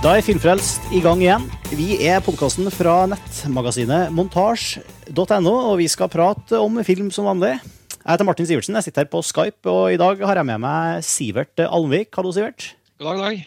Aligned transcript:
Da 0.00 0.14
er 0.16 0.22
Filmfrelst 0.24 0.86
i 0.96 1.02
gang 1.04 1.20
igjen. 1.20 1.42
Vi 1.76 1.98
er 2.08 2.22
podkasten 2.24 2.64
fra 2.72 3.02
nettmagasinet 3.10 4.08
montasj.no, 4.16 5.52
og 5.52 5.74
vi 5.76 5.88
skal 5.92 6.08
prate 6.08 6.56
om 6.56 6.78
film 6.88 7.10
som 7.12 7.26
vanlig. 7.28 7.50
Jeg 7.60 8.06
heter 8.08 8.24
Martin 8.24 8.48
Sivertsen, 8.48 8.78
jeg 8.78 8.86
sitter 8.86 9.04
her 9.04 9.10
på 9.12 9.20
Skype, 9.28 9.68
og 9.68 9.92
i 9.92 9.98
dag 10.00 10.22
har 10.24 10.40
jeg 10.40 10.48
med 10.48 10.62
meg 10.62 11.04
Sivert 11.04 11.60
Almvik. 11.66 12.08
Hallo, 12.16 12.32
Sivert. 12.32 12.70
God 12.96 13.10
dag, 13.10 13.20
dag. 13.26 13.42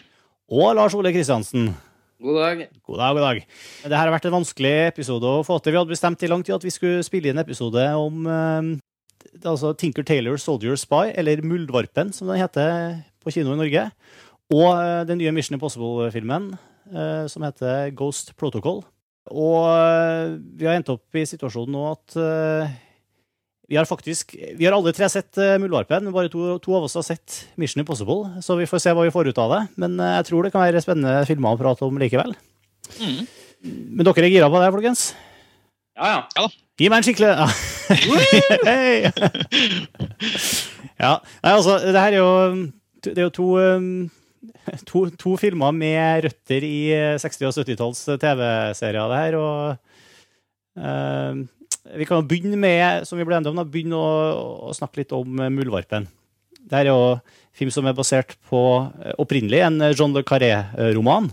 Og 0.54 0.70
Lars 0.78 0.94
Ole 0.94 1.10
Kristiansen. 1.16 1.72
God 2.22 2.38
dag. 2.38 2.62
God 2.86 3.02
dag, 3.02 3.18
god 3.18 3.26
dag. 3.26 3.40
Det 3.82 3.98
her 3.98 4.04
har 4.04 4.14
vært 4.14 4.30
en 4.30 4.36
vanskelig 4.36 4.74
episode 4.92 5.26
å 5.26 5.42
få 5.42 5.58
til. 5.58 5.74
Vi 5.74 5.80
hadde 5.82 5.96
bestemt 5.96 6.22
i 6.22 6.30
lang 6.30 6.46
tid 6.46 6.54
at 6.54 6.68
vi 6.68 6.74
skulle 6.76 7.02
spille 7.02 7.32
inn 7.32 7.40
en 7.40 7.42
episode 7.42 7.88
om 7.98 8.30
eh, 8.30 8.70
altså 9.42 9.74
Tinker 9.74 10.06
Taylor 10.06 10.38
Soldier 10.38 10.78
Spy, 10.78 11.10
eller 11.18 11.42
Muldvarpen, 11.42 12.14
som 12.14 12.30
den 12.30 12.38
heter 12.38 13.02
på 13.26 13.34
kino 13.34 13.56
i 13.56 13.58
Norge. 13.58 13.88
Og 14.52 14.66
eh, 14.76 15.02
den 15.08 15.20
nye 15.20 15.32
Mission 15.32 15.56
Impossible-filmen, 15.56 16.50
eh, 16.92 17.24
som 17.32 17.44
heter 17.46 17.92
Ghost 17.96 18.34
Protocol. 18.40 18.82
Og 19.32 19.60
eh, 19.70 20.34
vi 20.58 20.68
har 20.68 20.76
endt 20.76 20.92
opp 20.92 21.16
i 21.16 21.24
situasjonen 21.28 21.72
nå 21.72 21.84
at 21.94 22.18
vi 23.64 23.78
har 23.78 23.86
faktisk 23.88 24.34
Vi 24.36 24.66
har 24.66 24.74
alle 24.76 24.92
tre 24.92 25.06
sett 25.08 25.38
Muldvarpen, 25.62 26.04
men 26.04 26.12
bare 26.12 26.28
to, 26.28 26.58
to 26.60 26.74
av 26.76 26.84
oss 26.84 26.98
har 26.98 27.06
sett 27.06 27.46
Mission 27.56 27.80
Impossible. 27.80 28.42
Så 28.44 28.58
vi 28.58 28.68
får 28.68 28.82
se 28.84 28.92
hva 28.92 29.06
vi 29.06 29.14
får 29.14 29.30
ut 29.32 29.40
av 29.40 29.54
det. 29.54 29.60
Men 29.80 29.96
jeg 29.96 30.26
tror 30.28 30.44
det 30.44 30.52
kan 30.52 30.66
være 30.66 30.82
spennende 30.84 31.24
filmer 31.24 31.56
å 31.56 31.60
prate 31.62 31.86
om 31.88 31.96
likevel. 32.02 32.36
Mm. 33.00 33.22
Men 33.64 34.04
dere 34.04 34.26
er 34.26 34.34
gira 34.34 34.50
på 34.52 34.60
det, 34.60 34.68
folkens? 34.74 35.06
Ja, 35.96 36.26
ja. 36.36 36.44
Gi 36.76 36.90
meg 36.90 37.00
en 37.00 37.06
skikkelig 37.06 37.30
ja. 37.30 37.46
Hei! 38.68 38.94
ja. 41.04 41.12
Nei, 41.22 41.52
altså, 41.54 41.78
det 41.86 41.94
her 41.94 42.16
er 42.16 42.18
jo 42.18 42.30
Det 43.06 43.14
er 43.14 43.28
jo 43.28 43.34
to 43.36 43.48
um, 43.62 44.10
To, 44.88 45.06
to 45.18 45.34
filmer 45.40 45.74
med 45.74 46.24
røtter 46.26 46.64
i 46.66 46.78
60- 47.20 47.48
og 47.48 47.56
70-talls 47.56 48.04
TV-serier, 48.20 49.10
det 49.10 49.20
her. 49.20 49.36
Og 49.38 50.80
eh, 50.80 51.44
vi 52.00 52.08
kan 52.08 52.26
begynne 52.28 52.58
med 52.60 53.06
som 53.08 53.20
vi 53.20 53.26
ble 53.28 53.40
om, 53.42 53.62
begynne 53.68 53.98
å, 53.98 54.10
å 54.70 54.76
snakke 54.76 55.02
litt 55.02 55.14
om 55.16 55.40
eh, 55.40 55.52
Muldvarpen. 55.52 56.08
Det 56.64 56.80
er 56.80 56.90
jo 56.90 56.98
film 57.54 57.72
som 57.74 57.86
er 57.86 57.96
basert 57.96 58.36
på 58.48 58.60
eh, 58.80 59.16
opprinnelig 59.20 59.64
en 59.66 59.88
John 59.92 60.16
le 60.16 60.24
Carré-roman. 60.26 61.30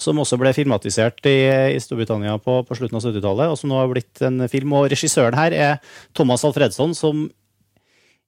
Som 0.00 0.18
også 0.18 0.36
ble 0.40 0.50
filmatisert 0.56 1.22
i, 1.30 1.38
i 1.76 1.80
Storbritannia 1.80 2.34
på, 2.42 2.58
på, 2.66 2.76
slutten 2.76 2.98
av 2.98 3.04
70-tallet, 3.06 3.52
og 3.52 3.60
som 3.60 3.70
nå 3.70 3.78
har 3.78 3.92
blitt 3.92 4.24
en 4.26 4.42
film. 4.50 4.74
Og 4.74 4.88
regissøren 4.90 5.38
her 5.38 5.54
er 5.54 5.94
Thomas 6.18 6.42
Alfredsson, 6.44 6.96
som 6.98 7.28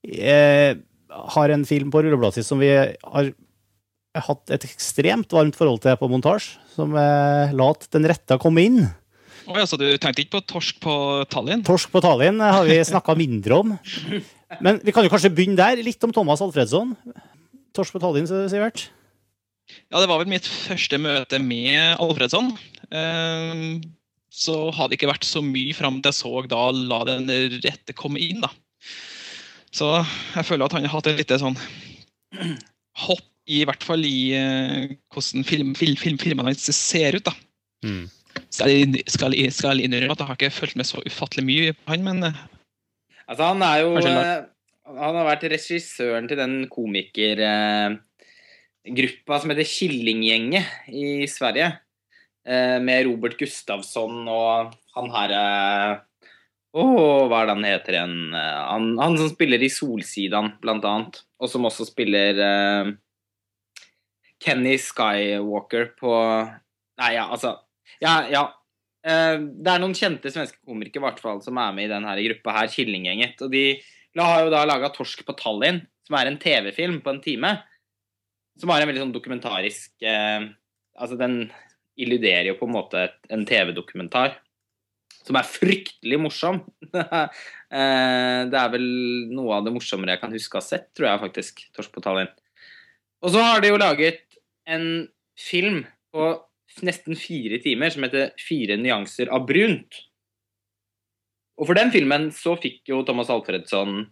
eh, 0.07 0.79
har 1.37 1.53
en 1.53 1.65
film 1.67 1.89
på 1.93 2.03
rullebladet 2.03 2.39
sitt 2.39 2.47
som 2.47 2.61
vi 2.61 2.69
har 2.73 3.33
hatt 4.17 4.53
et 4.53 4.63
ekstremt 4.65 5.33
varmt 5.35 5.57
forhold 5.57 5.83
til 5.83 5.97
på 5.99 6.09
montasje. 6.09 6.57
Som 6.77 6.95
er 6.97 7.53
Lat 7.57 7.87
den 7.93 8.07
rette 8.09 8.37
komme 8.41 8.63
inn. 8.65 8.81
Oh, 9.47 9.57
så 9.63 9.77
du 9.79 9.85
tenkte 9.95 10.23
ikke 10.23 10.37
på 10.37 10.43
torsk 10.51 10.79
på 10.83 10.93
Tallinn? 11.31 11.63
Torsk 11.65 11.89
på 11.93 12.01
Tallinn 12.03 12.41
har 12.43 12.65
vi 12.67 12.77
snakka 12.83 13.15
mindre 13.17 13.61
om. 13.61 13.73
Men 14.63 14.81
vi 14.83 14.93
kan 14.95 15.05
jo 15.05 15.11
kanskje 15.13 15.31
begynne 15.31 15.57
der. 15.59 15.79
Litt 15.85 16.03
om 16.03 16.13
Thomas 16.15 16.43
Alfredsson. 16.43 16.91
Torsk 17.77 17.95
på 17.95 18.01
Tallinn, 18.03 18.27
Sivert? 18.27 18.89
Ja, 19.91 20.01
det 20.01 20.07
var 20.09 20.19
vel 20.21 20.29
mitt 20.31 20.47
første 20.47 20.99
møte 20.99 21.39
med 21.43 21.95
Alfredsson. 22.03 22.51
Så 24.37 24.57
hadde 24.75 24.91
det 24.91 24.99
ikke 24.99 25.13
vært 25.13 25.27
så 25.27 25.41
mye 25.45 25.73
fram 25.77 26.01
til 26.01 26.11
jeg 26.11 26.19
så 26.19 26.43
da 26.51 26.67
la 26.75 26.99
den 27.07 27.31
rette 27.63 27.95
komme 27.97 28.19
inn, 28.21 28.43
da. 28.43 28.51
Så 29.75 29.89
jeg 29.99 30.47
føler 30.47 30.65
at 30.65 30.75
han 30.77 30.85
har 30.87 30.95
hatt 30.95 31.09
et 31.11 31.19
lite 31.21 31.39
sånn 31.41 31.57
hopp 33.03 33.25
i 33.47 33.61
hvert 33.63 33.83
fall 33.87 34.03
i 34.03 34.35
hvordan 35.13 35.45
film, 35.47 35.73
film, 35.77 35.95
film, 35.99 36.17
filmene 36.19 36.51
hans 36.51 36.67
ser 36.75 37.15
ut, 37.15 37.23
da. 37.27 37.33
Mm. 37.85 38.07
Skal 38.53 38.71
jeg, 38.71 39.03
skal, 39.09 39.33
jeg, 39.37 39.53
skal 39.55 39.79
jeg 39.79 39.87
innrømme 39.87 40.13
at 40.13 40.21
jeg 40.21 40.29
har 40.29 40.37
ikke 40.37 40.53
fulgt 40.53 40.77
med 40.79 40.87
så 40.87 41.01
ufattelig 41.05 41.45
mye 41.47 41.73
på 41.77 41.93
han, 41.93 42.03
men 42.05 42.17
Altså, 43.27 43.43
han 43.43 43.61
er 43.65 43.81
jo 43.83 43.89
Han 44.87 45.15
har 45.17 45.25
vært 45.27 45.49
regissøren 45.51 46.29
til 46.29 46.39
den 46.39 46.53
komikergruppa 46.71 47.99
eh, 48.87 49.41
som 49.41 49.51
heter 49.51 49.67
Killinggjenget 49.67 50.65
i 50.95 51.27
Sverige. 51.27 51.73
Eh, 52.47 52.77
med 52.79 53.03
Robert 53.09 53.35
Gustavsson 53.39 54.23
og 54.31 54.71
han 54.95 55.11
her 55.11 55.35
Å, 55.35 55.97
oh, 56.75 57.27
hva 57.29 57.41
er 57.41 57.49
det 57.49 57.55
han 57.55 57.67
heter 57.67 57.97
igjen? 57.97 58.17
Han, 58.35 58.89
han, 58.99 59.17
som 59.19 59.31
spiller 59.31 59.63
i 59.63 59.71
Solsidan, 59.71 60.53
blant 60.63 60.85
annet. 60.87 61.21
Og 61.39 61.51
som 61.51 61.67
også 61.69 61.87
spiller 61.87 62.39
uh, 62.41 62.91
Kenny 64.43 64.77
Skywalker 64.81 65.91
på 65.99 66.13
Nei, 66.97 67.11
ja, 67.13 67.27
altså 67.29 67.59
ja, 68.01 68.23
ja. 68.33 68.47
Det 69.07 69.69
er 69.71 69.79
noen 69.79 69.93
kjente 69.95 70.31
svenske 70.33 70.57
komikere 70.65 71.03
hvert 71.05 71.19
fall, 71.21 71.37
som 71.45 71.55
er 71.61 71.75
med 71.77 71.85
i 71.85 71.91
denne 71.91 72.15
gruppa 72.25 72.55
her, 72.57 72.71
Killinggjenget. 72.73 73.39
Og 73.45 73.53
de 73.53 73.61
har 74.17 74.41
jo 74.43 74.49
da 74.51 74.63
laga 74.65 74.89
'Torsk 74.91 75.21
på 75.23 75.35
Tallinn', 75.37 75.83
som 76.07 76.17
er 76.17 76.27
en 76.27 76.39
TV-film 76.41 76.97
på 77.05 77.13
en 77.13 77.21
time. 77.21 77.53
Som 78.59 78.73
har 78.73 78.81
en 78.81 78.89
veldig 78.89 79.05
sånn 79.05 79.15
dokumentarisk 79.15 79.93
uh, 80.03 80.49
Altså, 80.97 81.13
den 81.13 81.51
illuderer 82.01 82.49
jo 82.49 82.57
på 82.57 82.65
en 82.65 82.73
måte 82.73 83.03
en 83.29 83.45
TV-dokumentar. 83.45 84.39
Som 85.27 85.37
er 85.39 85.47
fryktelig 85.47 86.19
morsom. 86.23 86.61
det 86.93 88.59
er 88.61 88.73
vel 88.73 88.87
noe 89.35 89.59
av 89.59 89.67
det 89.67 89.75
morsommere 89.75 90.15
jeg 90.15 90.23
kan 90.23 90.35
huske 90.35 90.57
å 90.57 90.61
ha 90.61 90.67
sett, 90.67 90.89
tror 90.95 91.11
jeg 91.11 91.23
faktisk. 91.25 91.63
'Torsk 91.75 91.93
på 91.93 92.03
Tallinn'. 92.05 92.33
Og 93.25 93.33
så 93.33 93.43
har 93.43 93.61
de 93.61 93.73
jo 93.73 93.81
laget 93.81 94.23
en 94.69 95.07
film 95.37 95.83
på 96.13 96.33
nesten 96.85 97.17
fire 97.19 97.59
timer 97.63 97.91
som 97.93 98.05
heter 98.07 98.31
'Fire 98.39 98.77
nyanser 98.79 99.31
av 99.33 99.47
brunt'. 99.49 100.03
Og 101.57 101.65
for 101.65 101.77
den 101.77 101.91
filmen 101.91 102.29
så 102.31 102.53
fikk 102.59 102.85
jo 102.91 103.03
Thomas 103.03 103.31
Alfredsson 103.33 104.05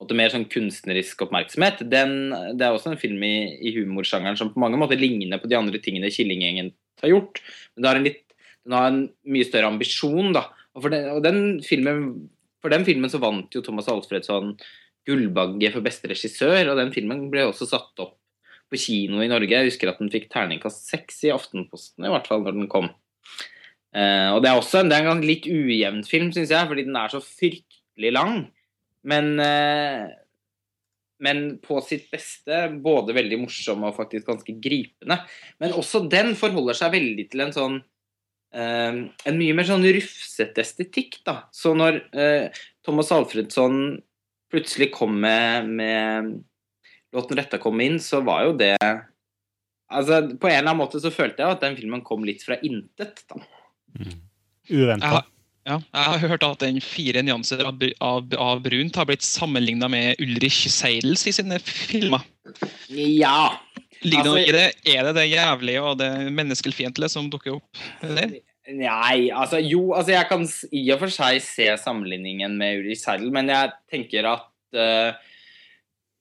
måtte 0.00 0.16
mer 0.16 0.32
sånn 0.32 0.48
kunstnerisk 0.48 1.26
oppmerksomhet. 1.26 1.82
Den, 1.92 2.30
det 2.56 2.64
er 2.64 2.72
også 2.72 2.94
en 2.94 3.00
film 3.00 3.20
i, 3.26 3.52
i 3.60 3.74
humorsjangeren 3.76 4.38
som 4.38 4.52
på 4.54 4.62
mange 4.62 4.78
måter 4.80 5.00
ligner 5.00 5.42
på 5.42 5.50
de 5.50 5.58
andre 5.58 5.80
tingene 5.82 6.12
Killinggjengen 6.14 6.72
har 7.02 7.12
gjort. 7.12 7.42
Men 7.74 7.82
det 7.82 7.90
har 7.90 8.00
en 8.00 8.06
litt, 8.08 8.24
den 8.66 8.76
har 8.76 8.90
en 8.90 9.02
mye 9.32 9.46
større 9.48 9.70
ambisjon, 9.72 10.34
da. 10.36 10.46
Og 10.76 10.84
for 10.84 10.92
den, 10.94 11.08
og 11.14 11.24
den 11.24 11.40
filmen, 11.66 12.04
for 12.62 12.72
den 12.72 12.86
filmen 12.86 13.10
så 13.12 13.20
vant 13.22 13.54
jo 13.54 13.62
Thomas 13.64 13.88
Alfredsson 13.90 14.54
Gullbagge 15.08 15.72
for 15.74 15.84
beste 15.84 16.10
regissør, 16.10 16.70
og 16.70 16.78
den 16.78 16.92
filmen 16.94 17.28
ble 17.32 17.46
også 17.48 17.68
satt 17.70 18.02
opp 18.04 18.16
på 18.70 18.78
kino 18.78 19.22
i 19.24 19.30
Norge. 19.30 19.50
Jeg 19.50 19.72
husker 19.72 19.90
at 19.90 20.00
den 20.02 20.12
fikk 20.12 20.28
terningkast 20.30 20.86
seks 20.90 21.24
i 21.26 21.32
Aftenposten, 21.34 22.06
i 22.06 22.12
hvert 22.12 22.28
fall 22.30 22.44
når 22.44 22.58
den 22.58 22.70
kom. 22.70 22.90
Uh, 23.90 24.36
og 24.36 24.44
Det 24.44 24.50
er 24.50 24.56
også 24.56 24.84
en, 24.84 24.90
det 24.92 25.00
er 25.00 25.10
en 25.10 25.26
litt 25.26 25.48
ujevn 25.50 26.04
film, 26.06 26.30
syns 26.34 26.52
jeg, 26.54 26.70
fordi 26.70 26.86
den 26.86 26.98
er 26.98 27.10
så 27.10 27.22
fryktelig 27.24 28.12
lang. 28.14 28.44
Men, 29.10 29.32
uh, 29.42 30.12
men 31.24 31.42
på 31.64 31.80
sitt 31.82 32.06
beste 32.12 32.68
både 32.84 33.16
veldig 33.16 33.40
morsom 33.42 33.82
og 33.88 33.96
faktisk 33.98 34.28
ganske 34.30 34.54
gripende. 34.62 35.18
Men 35.58 35.74
også 35.74 36.04
den 36.12 36.36
forholder 36.38 36.78
seg 36.78 36.94
veldig 36.94 37.26
til 37.32 37.44
en 37.48 37.56
sånn 37.56 37.80
En 38.50 39.36
mye 39.38 39.54
mer 39.54 39.66
sånn 39.68 39.84
rufsete 39.94 40.64
estetikk, 40.64 41.20
da. 41.26 41.36
Så 41.54 41.70
når 41.78 42.00
Thomas 42.82 43.12
Alfredsson 43.14 44.00
plutselig 44.50 44.90
kom 44.96 45.20
med, 45.22 45.68
med 45.70 46.32
låten 47.14 47.38
retta 47.38 47.60
kom 47.62 47.80
inn, 47.84 48.00
så 48.02 48.22
var 48.26 48.48
jo 48.48 48.56
det 48.58 48.76
Altså, 49.90 50.20
På 50.38 50.46
en 50.46 50.60
eller 50.60 50.70
annen 50.70 50.78
måte 50.84 51.00
så 51.02 51.10
følte 51.10 51.42
jeg 51.42 51.56
at 51.56 51.64
den 51.64 51.76
filmen 51.78 52.02
kom 52.06 52.22
litt 52.22 52.44
fra 52.46 52.54
intet. 52.62 53.24
da. 53.26 53.40
Mm. 53.98 54.18
Uventa. 54.70 55.24
Ja, 55.66 55.76
jeg 55.82 56.04
har 56.12 56.20
hørt 56.22 56.44
at 56.46 56.62
den 56.62 56.78
fire 56.80 57.20
nyanser 57.26 57.64
av, 57.68 57.82
av, 58.00 58.30
av 58.38 58.62
brunt 58.64 58.96
har 58.96 59.08
blitt 59.10 59.26
sammenligna 59.26 59.90
med 59.92 60.22
Ulrich 60.22 60.62
Seidels 60.72 61.26
i 61.28 61.34
sine 61.36 61.58
filmer. 61.62 62.22
Ja. 62.94 63.58
Ligger 64.04 64.30
altså, 64.32 64.52
det, 64.56 64.66
er 64.94 65.08
det 65.08 65.16
det 65.18 65.26
jævlige 65.28 65.82
og 65.84 65.98
det 66.00 66.10
menneskefiendtlige 66.32 67.12
som 67.12 67.28
dukker 67.32 67.58
opp 67.58 67.82
der? 68.00 68.38
Nei, 68.70 69.30
altså 69.34 69.58
jo, 69.58 69.90
altså 69.96 70.14
jeg 70.14 70.28
kan 70.30 70.44
i 70.76 70.82
og 70.94 71.00
for 71.02 71.12
seg 71.12 71.40
se 71.42 71.66
sammenligningen 71.80 72.54
med 72.60 72.84
Uri 72.84 72.96
Seidel, 72.98 73.32
men 73.34 73.50
jeg 73.50 73.72
tenker 73.90 74.28
at 74.30 74.46
uh, 74.78 75.16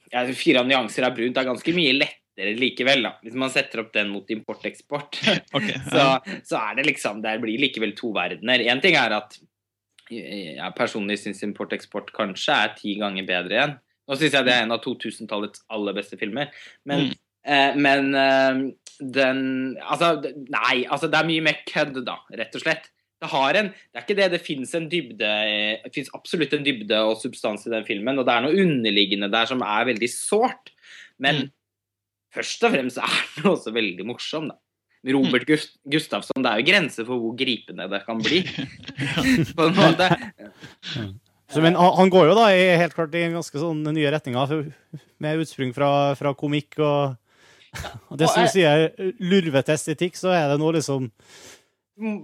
ja, 0.09 0.23
Fire 0.33 0.63
nyanser 0.65 1.05
av 1.07 1.17
brunt 1.17 1.37
er 1.37 1.47
ganske 1.49 1.75
mye 1.75 1.93
lettere 1.99 2.55
likevel, 2.57 3.05
da. 3.05 3.13
Hvis 3.25 3.37
man 3.37 3.53
setter 3.53 3.83
opp 3.83 3.93
den 3.93 4.09
mot 4.13 4.31
import-eksport, 4.33 5.19
okay, 5.57 5.77
så, 5.91 6.07
så, 6.47 6.63
er 6.63 6.79
det 6.79 6.87
liksom 6.89 7.21
Det 7.25 7.37
blir 7.43 7.61
likevel 7.61 7.93
to 7.97 8.13
verdener. 8.15 8.65
Én 8.65 8.81
ting 8.83 8.97
er 8.97 9.19
at 9.19 9.37
jeg 10.09 10.73
personlig 10.73 11.19
syns 11.21 11.43
import-eksport 11.45 12.09
kanskje 12.15 12.55
er 12.55 12.71
ti 12.79 12.95
ganger 12.97 13.27
bedre 13.27 13.55
igjen. 13.55 13.75
Nå 14.09 14.17
syns 14.17 14.33
jeg 14.33 14.47
det 14.47 14.55
er 14.55 14.63
en 14.65 14.73
av 14.73 14.81
2000-tallets 14.81 15.61
aller 15.69 15.93
beste 15.93 16.17
filmer, 16.17 16.49
men, 16.89 17.11
mm. 17.11 17.17
Eh, 17.49 17.75
men 17.79 18.13
eh, 18.15 18.61
den 18.99 19.41
Altså, 19.79 20.13
nei, 20.51 20.85
altså 20.85 21.09
det 21.09 21.19
er 21.19 21.27
mye 21.27 21.45
mer 21.49 21.59
kødd, 21.67 22.01
da, 22.07 22.19
rett 22.39 22.57
og 22.57 22.63
slett. 22.63 22.89
Det, 23.19 23.27
en, 23.27 23.69
det 23.91 23.99
er 23.99 24.05
ikke 24.05 24.15
det. 24.15 24.29
Det 24.31 24.41
fins 24.45 24.73
en 24.77 24.87
dybde 24.91 25.29
Det 25.83 25.91
fins 25.95 26.11
absolutt 26.15 26.53
en 26.55 26.63
dybde 26.63 27.01
og 27.03 27.17
substans 27.19 27.65
i 27.67 27.73
den 27.73 27.87
filmen, 27.87 28.19
og 28.19 28.27
det 28.27 28.35
er 28.35 28.45
noe 28.45 28.63
underliggende 28.63 29.31
der 29.33 29.49
som 29.49 29.63
er 29.65 29.89
veldig 29.91 30.09
sårt. 30.13 30.71
Men, 31.19 31.43
mm. 31.43 31.53
først 32.37 32.63
og 32.63 32.75
fremst 32.77 33.01
er 33.03 33.21
den 33.35 33.51
også 33.51 33.75
veldig 33.75 34.07
morsom, 34.07 34.51
da. 34.53 34.59
Robert 35.07 35.45
Gust 35.47 35.77
Gustafsson, 35.87 36.43
det 36.43 36.51
er 36.51 36.59
jo 36.59 36.67
grenser 36.67 37.05
for 37.07 37.23
hvor 37.23 37.35
gripende 37.39 37.85
det 37.87 38.01
kan 38.03 38.19
bli. 38.19 38.41
på 39.55 39.67
en 39.69 39.77
måte. 39.77 40.09
Så, 41.49 41.63
men 41.63 41.77
han 41.79 42.11
går 42.11 42.29
jo 42.29 42.35
da 42.37 42.49
i, 42.53 42.65
helt 42.77 42.95
klart 42.97 43.15
i 43.15 43.23
ganske 43.31 43.61
sånn 43.61 43.79
nye 43.95 44.11
retninger, 44.13 44.67
med 45.23 45.43
utspring 45.43 45.71
fra, 45.75 46.13
fra 46.19 46.35
komikk 46.37 46.77
og, 46.83 47.15
og 48.09 48.17
Det 48.19 48.29
som 48.31 48.45
du 48.45 48.51
sier, 48.53 48.89
lurvete 49.21 49.75
estetikk, 49.75 50.17
så 50.17 50.33
er 50.33 50.47
det 50.51 50.59
nå 50.61 50.71
liksom 50.77 51.09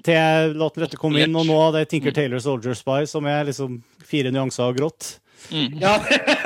til 0.06 0.56
La 0.56 0.70
den 0.72 0.86
rette 0.86 1.00
komme 1.00 1.22
inn, 1.26 1.36
og 1.36 1.48
nå 1.50 1.60
det 1.76 1.84
er 1.84 1.92
Tinker 1.92 2.16
Taylor 2.16 2.42
Soldier 2.44 2.76
Spy, 2.78 3.04
som 3.10 3.28
er 3.28 3.48
liksom 3.50 3.82
fire 4.08 4.32
nyanser 4.34 4.70
av 4.70 4.76
grått. 4.78 5.16
Mm. 5.52 5.78
Ja, 5.82 5.98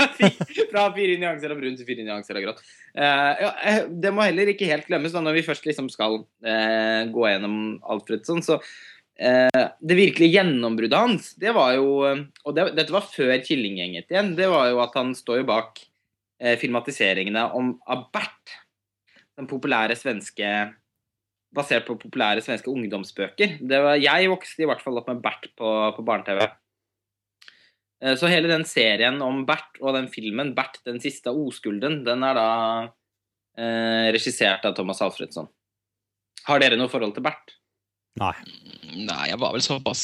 fra 0.72 0.88
fire 0.96 1.18
nyanser 1.22 1.54
av 1.54 1.60
brunt 1.60 1.80
til 1.80 1.88
fire 1.88 2.06
nyanser 2.08 2.40
av 2.40 2.46
grått. 2.48 2.64
Uh, 2.98 3.34
ja, 3.46 3.52
eh, 3.70 3.82
det 4.02 4.12
må 4.16 4.26
heller 4.26 4.50
ikke 4.52 4.70
helt 4.70 4.88
glemmes 4.90 5.14
da, 5.16 5.22
når 5.24 5.40
vi 5.40 5.46
først 5.46 5.68
liksom 5.70 5.92
skal 5.94 6.24
uh, 6.24 7.02
gå 7.14 7.28
gjennom 7.30 7.60
Alfredsson. 7.94 8.42
Så 8.46 8.58
uh, 8.60 9.66
det 9.80 10.00
virkelige 10.00 10.40
gjennombruddet 10.40 10.98
hans, 10.98 11.34
det 11.40 11.54
var 11.56 11.76
jo 11.78 11.92
Og 12.02 12.56
det, 12.58 12.72
dette 12.80 12.96
var 12.96 13.06
før 13.08 13.38
Killinggjenget 13.46 14.10
igjen. 14.10 14.34
Det 14.40 14.50
var 14.52 14.72
jo 14.74 14.82
at 14.84 14.98
han 15.00 15.14
står 15.18 15.44
jo 15.44 15.52
bak 15.54 15.86
filmatiseringene 16.40 17.42
om, 17.52 17.74
av 17.92 18.06
Bert. 18.16 18.54
Den 19.40 19.48
populære 19.48 19.96
svenske 19.96 20.52
Basert 21.56 21.88
på 21.88 21.96
populære 21.98 22.44
svenske 22.46 22.70
ungdomsbøker. 22.70 23.56
Var, 23.66 23.96
jeg 23.98 24.30
vokste 24.30 24.62
i 24.62 24.68
hvert 24.70 24.84
fall 24.84 25.00
opp 25.00 25.08
med 25.10 25.22
Bert 25.24 25.48
på, 25.58 25.70
på 25.96 26.04
barne-TV. 26.06 26.44
Eh, 28.04 28.16
så 28.20 28.30
hele 28.30 28.52
den 28.52 28.66
serien 28.70 29.18
om 29.26 29.42
Bert 29.50 29.80
og 29.82 29.96
den 29.98 30.12
filmen, 30.14 30.54
'Bert 30.54 30.78
den 30.86 31.02
siste 31.02 31.34
oskulden', 31.34 32.04
den 32.06 32.24
er 32.24 32.38
da 32.38 32.50
eh, 33.58 34.12
regissert 34.14 34.68
av 34.70 34.76
Thomas 34.78 35.02
Alfredsson. 35.02 35.50
Har 36.46 36.62
dere 36.62 36.78
noe 36.78 36.92
forhold 36.92 37.18
til 37.18 37.26
Bert? 37.26 37.59
Nei. 38.20 38.36
Nei, 38.90 39.26
jeg 39.30 39.38
var 39.40 39.54
vel 39.54 39.62
såpass 39.64 40.04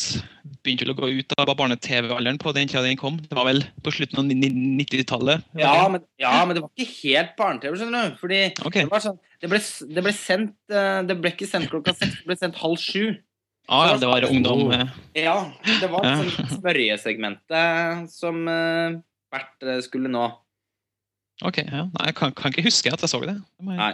Begynte 0.63 0.85
vel 0.85 0.93
å 0.93 0.97
gå 0.97 1.07
ut 1.19 1.33
av 1.41 1.49
barne-TV-alderen 1.57 2.37
på 2.41 2.51
den 2.55 2.69
tida 2.69 2.83
den 2.85 2.97
kom. 2.97 3.17
Det 3.21 3.37
var 3.37 3.47
vel 3.47 3.63
på 3.85 3.91
slutten 3.93 4.21
av 4.21 4.29
90-tallet. 4.29 5.45
Ja, 5.57 5.73
ja, 6.21 6.31
men 6.45 6.55
det 6.57 6.63
var 6.63 6.71
ikke 6.73 6.87
helt 7.03 7.35
barne-TV, 7.37 7.75
skjønner 7.77 8.09
du. 8.09 8.15
Fordi 8.21 8.39
okay. 8.65 8.87
det, 8.89 9.01
sånn, 9.03 9.19
det, 9.43 9.49
ble, 9.51 9.59
det, 9.61 10.03
ble, 10.07 10.13
sendt 10.17 10.73
eh, 10.73 11.01
Det 11.05 11.17
ble 11.21 11.33
ikke 11.35 11.49
sendt 11.49 11.69
klokka 11.73 11.93
seks, 11.97 12.17
det 12.21 12.31
ble 12.31 12.37
sendt 12.39 12.57
halv 12.61 12.81
sju. 12.81 13.13
Ah, 13.69 13.91
ja, 13.91 13.99
det 14.01 14.09
var 14.09 14.25
ungdom? 14.29 14.71
Eh. 14.73 14.97
Ja, 15.21 15.37
det 15.65 15.89
var 15.93 16.05
ja. 16.05 16.17
sånn 16.21 16.57
spørresegmentet 16.59 18.09
som 18.13 18.43
uh, 18.49 18.97
Bert 19.33 19.65
eh, 19.65 19.81
skulle 19.85 20.09
nå. 20.13 20.27
Ok, 21.45 21.61
ja. 21.61 21.87
Nei, 21.89 22.09
jeg 22.09 22.17
kan, 22.21 22.33
kan, 22.37 22.53
ikke 22.53 22.69
huske 22.69 22.93
at 22.93 23.05
jeg 23.05 23.11
så 23.11 23.21
det. 23.25 23.37
det 23.37 23.77
jeg... 23.77 23.81
Nei. 23.81 23.93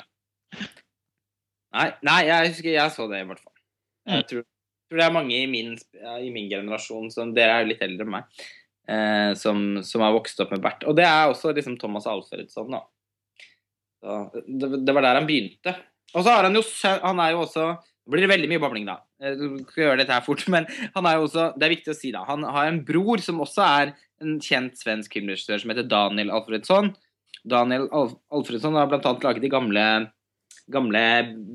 Nei, 1.72 1.88
nei, 2.04 2.20
jeg 2.28 2.52
husker 2.52 2.74
jeg 2.76 2.96
så 2.96 3.08
det, 3.12 3.24
i 3.24 3.28
hvert 3.28 3.40
fall. 3.40 3.61
Jeg 4.08 4.24
mm. 4.24 4.28
tror, 4.30 4.48
tror, 4.90 5.00
det 5.00 5.06
er 5.06 5.14
mange 5.16 5.38
i 5.38 5.46
min, 5.50 5.76
i 6.00 6.32
min, 6.34 6.50
generasjon, 6.50 7.12
som 7.14 7.36
dere 7.36 7.60
er 7.60 7.70
litt 7.70 7.84
eldre 7.86 8.08
enn 8.08 8.16
meg, 8.16 8.42
eh, 8.90 9.30
som, 9.40 9.82
som, 9.86 10.06
har 10.06 10.16
vokst 10.16 10.42
opp 10.44 10.56
med 10.56 10.64
Bert. 10.64 10.86
Og 10.90 10.98
det 10.98 11.06
er 11.08 11.30
også 11.30 11.54
liksom 11.58 11.78
Thomas 11.82 12.10
Alfredsson, 12.10 12.74
da. 12.74 12.84
Så, 14.02 14.18
det, 14.48 14.72
det, 14.82 14.94
var 14.98 15.06
der 15.06 15.22
han 15.22 15.30
begynte. 15.30 15.76
Og 16.16 16.26
så 16.26 16.34
har 16.34 16.48
han 16.48 16.58
jo 16.58 16.64
Han 17.06 17.20
er 17.22 17.36
jo 17.36 17.44
også 17.44 17.66
Nå 18.02 18.16
blir 18.16 18.26
veldig 18.32 18.48
mye 18.50 18.60
babling, 18.60 18.88
da. 18.90 18.96
Eh, 19.22 19.36
du 19.38 19.60
skal 19.70 19.84
gjøre 19.86 20.00
dette 20.02 20.16
her 20.16 20.26
fort, 20.26 20.42
men 20.54 20.66
han 20.96 21.08
er 21.08 21.20
jo 21.20 21.28
også, 21.28 21.52
det 21.56 21.68
er 21.68 21.76
viktig 21.76 21.94
å 21.94 22.00
si 22.00 22.10
da, 22.16 22.24
han 22.26 22.42
har 22.50 22.68
en 22.68 22.82
bror 22.88 23.22
som 23.22 23.44
også 23.46 23.62
er 23.62 23.94
en 24.22 24.40
kjent 24.42 24.78
svensk 24.78 25.14
filmregissør 25.18 25.62
som 25.62 25.72
heter 25.74 25.86
Daniel 25.90 26.34
Alfredsson. 26.34 26.92
Daniel 27.48 27.88
Alf 27.96 28.18
Alfredsson 28.34 28.76
har 28.78 28.90
bl.a. 28.90 29.14
laget 29.24 29.46
de 29.46 29.50
gamle, 29.54 29.86
gamle 30.74 31.04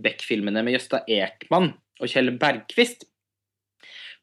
Beck-filmene 0.06 0.62
med 0.66 0.78
Jøsta 0.78 1.02
Ekman 1.10 1.72
og 2.00 2.10
Kjell 2.10 2.32
Bergqvist. 2.40 3.06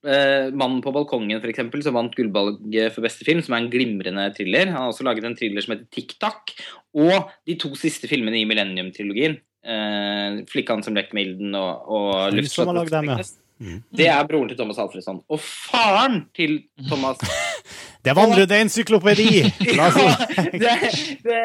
Uh, 0.03 0.51
'Mannen 0.51 0.81
på 0.83 0.91
balkongen', 0.91 1.39
for 1.39 1.47
eksempel, 1.47 1.79
som 1.83 1.95
vant 1.95 2.11
Gullbalget 2.15 2.91
for 2.91 3.05
beste 3.05 3.23
film, 3.23 3.39
som 3.41 3.55
er 3.55 3.63
en 3.63 3.71
glimrende 3.71 4.25
thriller. 4.35 4.67
Han 4.67 4.81
har 4.81 4.91
også 4.91 5.05
laget 5.07 5.23
en 5.23 5.37
thriller 5.39 5.63
som 5.63 5.77
heter 5.77 5.87
'Tikk 5.87 6.17
Takk', 6.19 6.55
og 6.93 7.31
de 7.47 7.55
to 7.55 7.71
siste 7.79 8.09
filmene 8.11 8.41
i 8.41 8.45
Millennium-trilogien. 8.45 9.39
Uh, 9.63 10.43
'Flikkan 10.43 10.83
som 10.83 10.93
lekte 10.93 11.15
med 11.15 11.27
ilden' 11.27 11.55
og, 11.55 11.87
og 11.87 12.33
'Luftslott'. 12.33 13.39
Mm. 13.63 13.79
Det 13.95 14.07
er 14.09 14.27
broren 14.27 14.49
til 14.49 14.57
Thomas 14.57 14.79
Alfredsson. 14.81 15.21
Og 15.29 15.39
faren 15.39 16.25
til 16.35 16.63
Thomas 16.89 17.21
Det 18.05 18.11
vandrer 18.17 18.47
det 18.49 18.57
encyklopedi! 18.65 19.43
ja, 19.79 19.85
det, 19.93 20.09
det, 21.23 21.37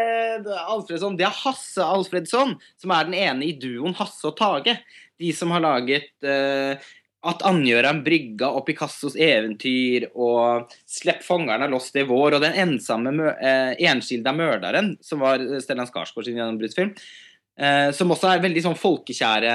det, 0.42 0.56
Alfredsson, 0.58 1.14
det 1.18 1.28
er 1.28 1.36
Hasse 1.44 1.84
Alfredsson, 1.84 2.56
som 2.82 2.94
er 2.96 3.06
den 3.06 3.14
ene 3.14 3.46
i 3.46 3.52
duoen 3.62 3.94
Hasse 3.94 4.26
og 4.26 4.34
Tage. 4.40 4.74
De 5.18 5.32
som 5.34 5.52
har 5.54 5.64
laget 5.64 6.10
uh, 6.26 6.78
At 7.28 7.42
Andgjøran 7.48 8.04
brygga 8.06 8.52
og 8.54 8.64
Picassos 8.68 9.16
eventyr 9.18 10.08
og 10.14 10.70
Slepp 10.86 11.24
fangerne 11.26 11.70
loss 11.72 11.90
det 11.94 12.06
vår 12.08 12.38
og 12.38 12.44
Den 12.44 12.58
ensomme 12.66 13.14
uh, 13.34 13.72
enskilda 13.78 14.34
mørderen, 14.36 14.94
som 15.02 15.24
var 15.24 15.42
Stellan 15.64 15.90
Skarsgård 15.90 16.28
sin 16.28 16.38
gjennombruddsfilm. 16.38 16.94
Eh, 17.58 17.90
som 17.96 18.12
også 18.14 18.28
er 18.30 18.42
veldig 18.44 18.62
sånn 18.62 18.76
folkekjære 18.78 19.52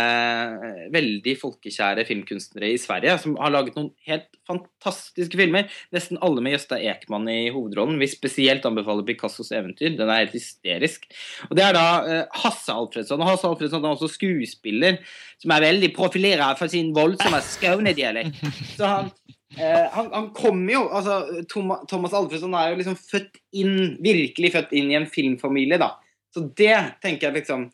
veldig 0.92 1.36
folkekjære 1.40 2.04
filmkunstnere 2.08 2.74
i 2.74 2.80
Sverige, 2.82 3.16
som 3.24 3.38
har 3.40 3.54
laget 3.54 3.78
noen 3.80 3.94
helt 4.10 4.28
fantastiske 4.50 5.40
filmer. 5.40 5.70
Nesten 5.96 6.20
alle 6.20 6.44
med 6.44 6.58
Jøsta 6.58 6.80
Ekman 6.80 7.30
i 7.32 7.48
hovedrollen. 7.54 8.02
Vi 8.02 8.12
spesielt 8.12 8.66
anbefaler 8.68 9.08
Picassos 9.08 9.54
eventyr. 9.56 9.96
Den 9.96 10.12
er 10.12 10.26
helt 10.26 10.36
hysterisk. 10.36 11.08
Og 11.50 11.56
Det 11.56 11.64
er 11.64 11.78
da 11.78 11.88
eh, 12.04 12.42
Hasse 12.44 12.76
Alfredsson. 12.76 13.24
Og 13.24 13.32
Hasse 13.32 13.48
Alfredsson 13.48 13.86
er 13.86 13.96
også 13.96 14.12
skuespiller, 14.12 15.00
som 15.40 15.56
er 15.56 15.68
veldig 15.70 15.94
profilert 15.96 16.60
for 16.60 16.72
sin 16.72 16.92
voldsomme 16.96 17.40
skånedialekt. 17.54 18.44
Så 18.76 18.90
han 18.90 19.14
Eh, 19.58 19.92
han, 19.92 20.08
han 20.14 20.30
kommer 20.34 20.74
jo 20.74 20.84
altså, 20.90 21.44
Thomas 21.90 22.14
Alfredsson 22.14 22.56
er 22.58 22.72
jo 22.72 22.80
liksom 22.80 22.96
født 22.98 23.38
inn, 23.54 24.00
virkelig 24.02 24.54
født 24.56 24.74
inn 24.74 24.90
i 24.90 24.98
en 24.98 25.10
filmfamilie, 25.10 25.78
da. 25.82 25.92
Så 26.34 26.48
det 26.58 26.78
tenker 27.04 27.30
jeg 27.30 27.44
liksom 27.44 27.68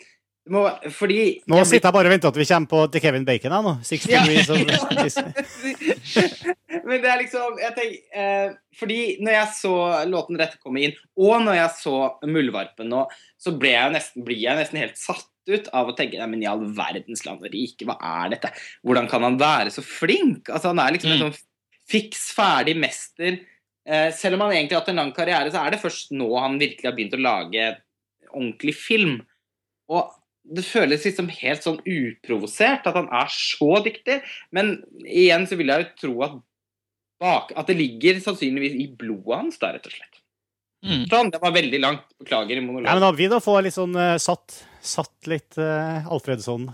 må, 0.53 0.63
fordi 0.95 1.19
Nå 1.49 1.59
sitter 1.67 1.89
jeg 1.89 1.95
bare 1.95 2.09
og 2.09 2.13
venter 2.13 2.31
at 2.31 2.39
vi 2.39 2.47
kommer 2.49 2.69
på 2.71 2.81
til 2.93 3.03
Kevin 3.03 3.25
Bacon. 3.27 3.53
Her, 3.55 3.65
nå. 3.65 3.73
Six 3.85 4.07
ja. 4.09 4.23
degrees 4.25 5.17
Men 6.89 7.03
det 7.03 7.09
er 7.11 7.19
liksom 7.21 7.59
jeg 7.61 7.75
tenker, 7.77 7.99
eh, 8.23 8.47
Fordi 8.79 8.99
når 9.23 9.35
jeg 9.35 9.51
så 9.57 9.73
låten 10.09 10.39
'Rette 10.39 10.61
komme 10.61 10.85
inn', 10.85 10.95
og 11.19 11.43
når 11.45 11.59
jeg 11.59 11.75
så 11.81 11.97
'Muldvarpen' 12.25 12.89
nå, 12.89 13.03
så 13.39 13.53
ble 13.59 13.75
jeg 13.75 13.95
nesten, 13.95 14.25
blir 14.25 14.41
jeg 14.41 14.57
nesten 14.59 14.81
helt 14.81 14.97
satt 14.99 15.27
ut 15.49 15.69
av 15.73 15.89
å 15.89 15.95
tenke 15.97 16.19
Nei, 16.19 16.29
men 16.29 16.43
i 16.43 16.49
all 16.49 16.65
verdens 16.77 17.25
land 17.25 17.43
og 17.43 17.53
rike, 17.53 17.87
hva 17.87 17.97
er 17.97 18.35
dette? 18.35 18.51
Hvordan 18.85 19.09
kan 19.11 19.25
han 19.25 19.39
være 19.41 19.73
så 19.73 19.83
flink? 19.85 20.49
Altså, 20.49 20.73
han 20.73 20.81
er 20.83 20.95
liksom 20.95 21.13
en 21.13 21.21
mm. 21.21 21.25
sånn 21.27 21.39
fiks 21.89 22.29
ferdig 22.37 22.75
mester. 22.77 23.39
Eh, 23.89 24.09
selv 24.13 24.37
om 24.37 24.45
han 24.45 24.53
egentlig 24.53 24.77
har 24.77 24.83
hatt 24.83 24.91
en 24.93 25.01
lang 25.01 25.13
karriere, 25.15 25.49
så 25.53 25.63
er 25.63 25.73
det 25.73 25.81
først 25.81 26.13
nå 26.13 26.29
han 26.37 26.59
virkelig 26.61 26.85
har 26.85 26.97
begynt 26.97 27.17
å 27.17 27.21
lage 27.23 27.69
ordentlig 28.29 28.75
film. 28.77 29.15
Og 29.89 30.11
det 30.55 30.65
føles 30.65 31.05
liksom 31.05 31.29
helt 31.31 31.65
sånn 31.65 31.79
uprovosert 31.83 32.87
at 32.89 32.97
han 32.97 33.09
er 33.13 33.29
så 33.33 33.79
dyktig. 33.85 34.19
Men 34.55 34.79
igjen 35.05 35.45
så 35.49 35.59
vil 35.59 35.71
jeg 35.71 35.85
jo 35.85 35.89
tro 36.03 36.13
at, 36.27 36.39
bak, 37.21 37.53
at 37.59 37.69
det 37.69 37.77
ligger 37.79 38.21
sannsynligvis 38.23 38.77
i 38.79 38.87
blodet 38.99 39.43
hans, 39.43 39.61
da, 39.61 39.73
rett 39.75 39.89
og 39.89 39.95
slett. 39.95 40.19
Mm. 40.79 41.03
Sånn, 41.11 41.31
det 41.33 41.41
var 41.43 41.55
veldig 41.55 41.79
langt. 41.83 42.05
Beklager. 42.21 42.61
Monolog. 42.63 42.87
Ja, 42.87 42.95
men 42.95 43.03
da 43.03 43.11
vi 43.15 43.27
da 43.31 43.41
får 43.43 43.65
litt 43.65 43.75
sånn 43.75 43.97
uh, 43.99 44.15
satt, 44.21 44.61
satt, 44.79 45.15
litt 45.27 45.59
uh, 45.59 46.07
Alfredsson 46.07 46.69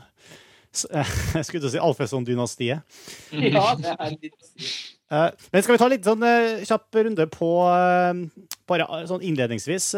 Jeg 1.38 1.48
skulle 1.48 1.64
til 1.64 1.70
å 1.70 1.74
si 1.74 1.86
Alfesson-dynastiet. 1.88 3.00
Ja, 3.32 3.70
det 3.80 3.96
er 3.96 4.14
litt 4.18 4.94
Uh, 5.06 5.30
men 5.54 5.62
skal 5.62 5.76
vi 5.76 5.78
ta 5.78 5.88
litt 5.92 6.08
sånn 6.08 6.24
uh, 6.26 6.64
kjapp 6.66 6.98
runde 7.06 7.28
på 7.30 7.50
uh, 7.70 8.22
bare 8.66 8.88
sånn 9.06 9.22
innledningsvis, 9.22 9.92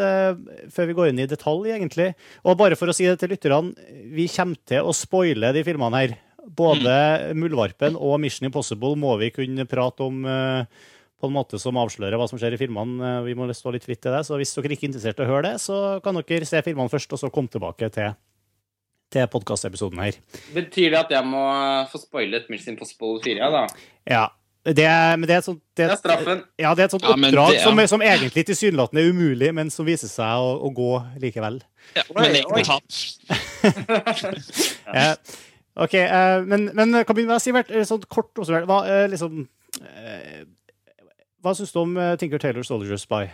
før 0.76 0.90
vi 0.90 0.96
går 0.98 1.14
inn 1.14 1.22
i 1.24 1.30
detalj, 1.32 1.70
egentlig. 1.72 2.10
Og 2.44 2.58
bare 2.60 2.76
for 2.76 2.92
å 2.92 2.96
si 2.96 3.06
det 3.08 3.16
til 3.22 3.32
lytterne, 3.32 3.72
vi 4.12 4.26
kommer 4.28 4.60
til 4.68 4.84
å 4.84 4.92
spoile 4.92 5.54
de 5.56 5.64
filmene 5.64 6.02
her. 6.02 6.18
Både 6.44 6.92
mm. 6.92 7.40
Muldvarpen 7.40 7.96
og 7.96 8.20
Mission 8.20 8.50
Impossible 8.50 9.00
må 9.00 9.16
vi 9.24 9.32
kunne 9.36 9.64
prate 9.72 10.04
om 10.04 10.20
på 10.28 11.30
en 11.30 11.34
måte 11.34 11.56
som 11.64 11.80
avslører 11.80 12.20
hva 12.20 12.28
som 12.28 12.40
skjer 12.40 12.58
i 12.58 12.60
filmene. 12.60 13.22
Vi 13.24 13.40
må 13.40 13.48
stå 13.56 13.72
litt 13.72 13.88
fritt 13.88 14.04
til 14.04 14.12
det, 14.12 14.26
så 14.28 14.36
hvis 14.36 14.52
dere 14.60 14.76
ikke 14.76 14.90
er 14.90 14.92
interessert 14.92 15.24
i 15.24 15.24
å 15.24 15.32
høre 15.32 15.48
det, 15.48 15.56
så 15.64 15.80
kan 16.04 16.20
dere 16.20 16.52
se 16.52 16.60
filmene 16.68 16.92
først, 16.92 17.16
og 17.16 17.24
så 17.24 17.32
komme 17.32 17.52
tilbake 17.56 17.88
til 17.96 18.12
til 19.14 19.28
podkastepisoden 19.32 20.02
her. 20.04 20.18
Betyr 20.56 20.92
det 20.92 21.00
at 21.06 21.14
jeg 21.16 21.28
må 21.28 21.46
få 21.92 22.02
spoilet 22.02 22.50
Mission 22.52 22.76
Impossible 22.76 23.22
4? 23.24 23.38
ja, 23.40 23.50
da? 23.54 23.64
Ja, 24.08 24.26
det, 24.68 24.88
men 25.20 25.24
det 25.30 25.36
er, 25.38 25.42
sånt, 25.42 25.62
det, 25.78 25.86
det 25.86 25.92
er 25.94 26.00
straffen. 26.00 26.42
Ja, 26.60 26.74
det 26.76 26.84
er 26.84 26.90
et 26.90 26.96
sånt 26.98 27.06
oppdrag 27.08 27.54
ja, 27.56 27.64
som, 27.64 27.80
som, 27.88 28.02
egentlig 28.04 28.44
tilsynelatende 28.50 29.04
er 29.06 29.14
umulig, 29.16 29.52
men 29.56 29.72
som 29.72 29.88
viser 29.88 30.12
seg 30.12 30.44
å, 30.44 30.50
å 30.60 30.72
gå 30.76 30.90
likevel. 31.24 31.62
Ja, 31.96 32.04
men 32.12 32.36
det 32.36 32.42
er 32.42 32.60
ikke 32.60 32.80
ja, 34.98 35.14
OK. 35.80 35.96
Uh, 35.96 36.44
men, 36.50 36.68
men 36.76 37.00
kan 37.08 37.16
vi 37.16 37.24
med 37.30 37.40
si 37.44 37.56
hvert, 37.56 37.72
sånn 37.88 38.04
kort 38.12 38.36
også, 38.44 38.60
hva, 38.68 38.82
uh, 38.90 39.06
liksom, 39.12 39.46
uh, 39.80 40.42
hva 41.46 41.56
syns 41.56 41.72
du 41.72 41.80
om 41.86 41.96
Tinker 42.20 42.44
Taylor 42.44 42.68
Soldier 42.68 43.00
Spy? 43.00 43.30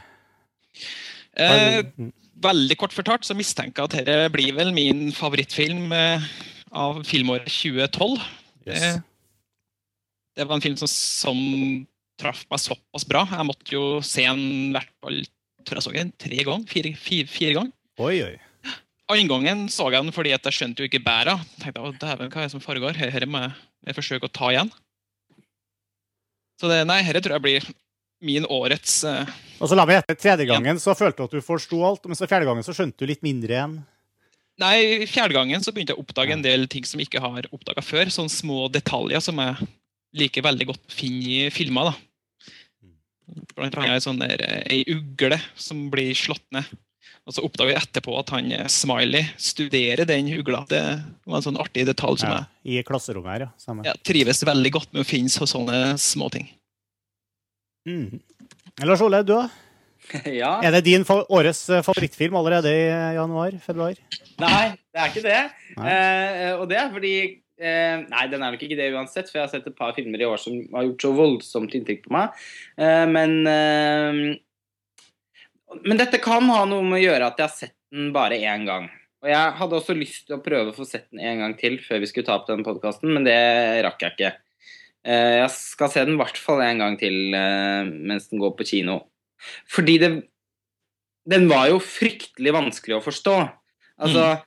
Uh, 1.34 2.14
veldig 2.44 2.78
kort 2.80 2.96
fortalt 2.96 3.26
så 3.28 3.36
mistenker 3.38 3.84
jeg 3.84 3.90
at 3.90 3.98
dette 4.02 4.34
blir 4.34 4.54
vel 4.58 4.74
min 4.76 5.08
favorittfilm 5.16 5.92
eh, 5.96 6.28
av 6.74 7.02
filmåret 7.08 7.50
2012. 7.52 8.20
Yes. 8.68 8.84
Eh, 8.84 9.02
Det 10.38 10.48
var 10.50 10.58
en 10.58 10.64
film 10.66 10.78
som, 10.80 10.90
som 10.90 11.40
traff 12.20 12.44
meg 12.50 12.62
såpass 12.62 13.06
bra. 13.10 13.26
Jeg 13.30 13.48
måtte 13.50 13.76
jo 13.76 13.84
se 14.06 14.26
den 14.26 14.74
hvert 14.74 14.92
fall 15.04 15.22
tror 15.64 15.80
jeg 15.80 15.86
så 15.86 15.94
den 15.96 16.12
tre 16.20 16.40
ganger. 16.44 16.68
Fire, 16.70 16.92
fire, 17.00 17.30
fire 17.32 17.54
ganger. 17.60 17.76
Oi, 18.04 18.16
oi. 18.26 18.34
Og 19.12 19.20
gangen 19.30 19.66
så 19.72 19.90
jeg 19.92 20.00
den 20.02 20.16
fordi 20.16 20.32
at 20.34 20.46
jeg 20.48 20.58
skjønte 20.58 20.84
jo 20.84 20.90
ikke 20.90 21.04
bæra. 21.04 21.36
Tenkte, 21.62 21.84
å, 21.84 21.92
dæven, 22.00 22.32
hva 22.32 22.42
er 22.42 22.48
det 22.48 22.54
som 22.56 22.64
foregår? 22.64 22.98
Her, 22.98 23.26
må 23.30 23.42
jeg, 23.44 23.54
jeg 23.90 23.98
forsøke 24.00 24.30
å 24.30 24.34
ta 24.34 24.50
igjen. 24.54 24.72
Så 26.60 26.70
det, 26.72 26.82
nei, 26.88 27.02
dette 27.06 27.24
tror 27.26 27.38
jeg 27.38 27.46
blir 27.46 27.68
min 28.24 28.48
årets 28.48 29.02
eh, 29.08 29.32
Og 29.62 29.70
så 29.70 29.78
la 29.78 29.86
meg 29.88 30.00
gjette. 30.00 30.18
Tredje 30.20 30.48
gangen 30.50 30.80
så 30.82 30.96
følte 30.98 31.22
du 31.22 31.26
at 31.28 31.36
du 31.36 31.46
forsto 31.46 31.82
alt, 31.86 32.06
men 32.10 32.18
så 32.20 32.28
fjerde 32.30 32.48
gangen 32.50 32.66
så 32.66 32.76
skjønte 32.76 33.04
du 33.04 33.10
litt 33.10 33.24
mindre 33.26 33.58
igjen. 33.58 33.76
Nei, 34.62 35.06
fjerde 35.10 35.34
gangen 35.34 35.64
så 35.66 35.74
begynte 35.74 35.96
jeg 35.96 36.00
å 36.02 36.04
oppdage 36.06 36.36
en 36.36 36.46
del 36.46 36.68
ting 36.70 36.86
som 36.86 37.02
jeg 37.02 37.10
ikke 37.10 37.24
har 37.24 37.48
oppdaga 37.56 37.82
før. 37.86 38.12
Sånne 38.14 38.34
små 38.34 38.68
detaljer 38.74 39.24
som 39.26 39.40
jeg 39.42 39.70
liker 40.20 40.46
veldig 40.46 40.70
godt 40.70 40.84
å 40.92 40.98
finne 40.98 41.48
i 41.48 41.54
filmer. 41.54 41.92
da. 41.92 41.96
Blant 43.58 43.78
annet 43.82 44.06
sånn 44.06 44.22
der, 44.22 44.42
eh, 44.46 44.64
ei 44.70 44.84
ugle 44.94 45.40
som 45.56 45.88
blir 45.94 46.14
slått 46.18 46.46
ned. 46.54 46.68
Og 47.24 47.34
så 47.34 47.44
oppdager 47.46 47.72
jeg 47.72 47.86
etterpå 47.86 48.18
at 48.20 48.34
han 48.36 48.52
eh, 48.52 48.68
Smiley 48.68 49.24
studerer 49.40 50.06
den 50.06 50.28
ugla. 50.36 50.66
Det 50.70 50.84
var 51.26 51.40
en 51.40 51.46
sånn 51.46 51.60
artig 51.62 51.88
detalj 51.88 52.20
som 52.22 52.34
Ja, 52.34 52.42
I 52.68 52.84
klasserommet 52.86 53.32
her, 53.32 53.46
ja. 53.48 53.52
Samme. 53.58 53.86
ja, 53.88 53.96
trives 54.04 54.44
veldig 54.44 54.74
godt 54.76 54.92
med 54.94 55.06
å 55.06 55.08
finne 55.08 55.32
sånne 55.32 55.54
sånne 55.54 55.80
småting. 56.04 56.50
Mm. 57.88 58.20
Lars 58.82 59.02
Ole, 59.06 59.22
du 59.24 59.36
da? 59.36 59.44
Ja. 60.42 60.58
Er 60.66 60.74
det 60.76 60.82
din 60.84 61.06
årets 61.08 61.62
eh, 61.72 61.84
favorittfilm 61.86 62.36
allerede 62.36 62.72
i 62.76 62.82
januar-februar? 63.16 63.96
Nei, 64.42 64.66
det 64.92 65.00
er 65.00 65.12
ikke 65.14 65.24
det. 65.24 65.38
Eh, 65.78 66.50
og 66.58 66.66
det 66.72 66.80
er 66.82 66.90
fordi 66.92 67.14
eh, 67.24 68.02
Nei, 68.10 68.24
den 68.32 68.44
er 68.44 68.52
nok 68.52 68.66
ikke 68.66 68.76
det 68.80 68.90
uansett, 68.92 69.30
for 69.32 69.40
jeg 69.40 69.46
har 69.46 69.54
sett 69.54 69.70
et 69.70 69.78
par 69.78 69.94
filmer 69.96 70.20
i 70.20 70.28
år 70.28 70.42
som 70.42 70.58
har 70.74 70.90
gjort 70.90 71.06
så 71.06 71.14
voldsomt 71.16 71.78
inntrykk 71.80 72.04
på 72.08 72.16
meg. 72.18 72.36
Eh, 72.76 73.06
men 73.14 73.38
eh, 73.48 74.20
Men 75.88 75.98
dette 76.02 76.20
kan 76.22 76.52
ha 76.52 76.66
noe 76.70 76.84
med 76.86 77.00
å 77.00 77.04
gjøre 77.06 77.32
at 77.32 77.40
jeg 77.40 77.48
har 77.48 77.56
sett 77.62 77.78
den 77.94 78.12
bare 78.14 78.42
én 78.44 78.68
gang. 78.68 78.90
Og 79.24 79.30
jeg 79.32 79.56
hadde 79.62 79.78
også 79.80 79.96
lyst 79.96 80.26
til 80.28 80.36
å 80.36 80.44
prøve 80.44 80.74
å 80.74 80.76
få 80.76 80.84
sett 80.86 81.08
den 81.14 81.24
en 81.24 81.46
gang 81.46 81.54
til 81.58 81.80
før 81.82 82.02
vi 82.04 82.10
skulle 82.12 82.28
ta 82.28 82.36
opp 82.42 82.50
den 82.50 82.66
podkasten, 82.68 83.08
men 83.16 83.24
det 83.24 83.40
rakk 83.88 84.04
jeg 84.04 84.18
ikke. 84.18 84.34
Eh, 85.04 85.40
jeg 85.42 85.52
skal 85.52 85.92
se 85.92 86.06
den 86.08 86.16
i 86.16 86.22
hvert 86.22 86.40
fall 86.40 86.64
en 86.64 86.80
gang 86.84 86.96
til 87.00 87.36
eh, 87.36 87.90
mens 87.92 88.30
den 88.32 88.42
går 88.44 88.56
på 88.58 88.68
kino. 88.68 89.02
Fordi 89.68 89.98
det 90.00 90.14
Den 91.24 91.48
var 91.48 91.70
jo 91.72 91.80
fryktelig 91.80 92.52
vanskelig 92.52 92.98
å 92.98 93.04
forstå. 93.04 93.36
Altså, 94.04 94.44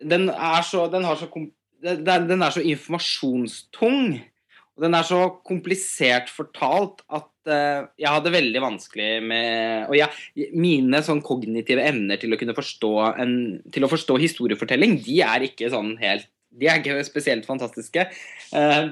den 0.00 0.30
er 0.30 0.62
så 0.64 0.86
Den 0.88 1.04
har 1.04 1.16
så 1.16 1.28
den, 1.84 2.40
er 2.40 2.50
så 2.50 2.62
informasjonstung. 2.64 4.16
Og 4.74 4.82
den 4.82 4.96
er 4.96 5.06
så 5.06 5.18
komplisert 5.46 6.30
fortalt 6.32 7.02
at 7.12 7.28
uh, 7.46 7.84
jeg 8.00 8.08
hadde 8.08 8.32
veldig 8.34 8.62
vanskelig 8.64 9.10
med 9.22 9.90
Og 9.90 9.98
jeg, 9.98 10.48
mine 10.56 11.02
sånn 11.04 11.22
kognitive 11.22 11.84
evner 11.84 12.18
til 12.18 12.34
å 12.34 12.38
kunne 12.40 12.56
forstå 12.56 12.92
en, 13.12 13.34
til 13.74 13.86
å 13.86 13.90
forstå 13.92 14.16
historiefortelling, 14.24 14.96
de 15.04 15.20
er 15.22 15.46
ikke 15.50 15.70
sånn 15.70 15.92
helt 16.00 16.26
De 16.50 16.70
er 16.70 16.80
ikke 16.80 17.04
spesielt 17.06 17.46
fantastiske. 17.46 18.08
Eh, 18.54 18.82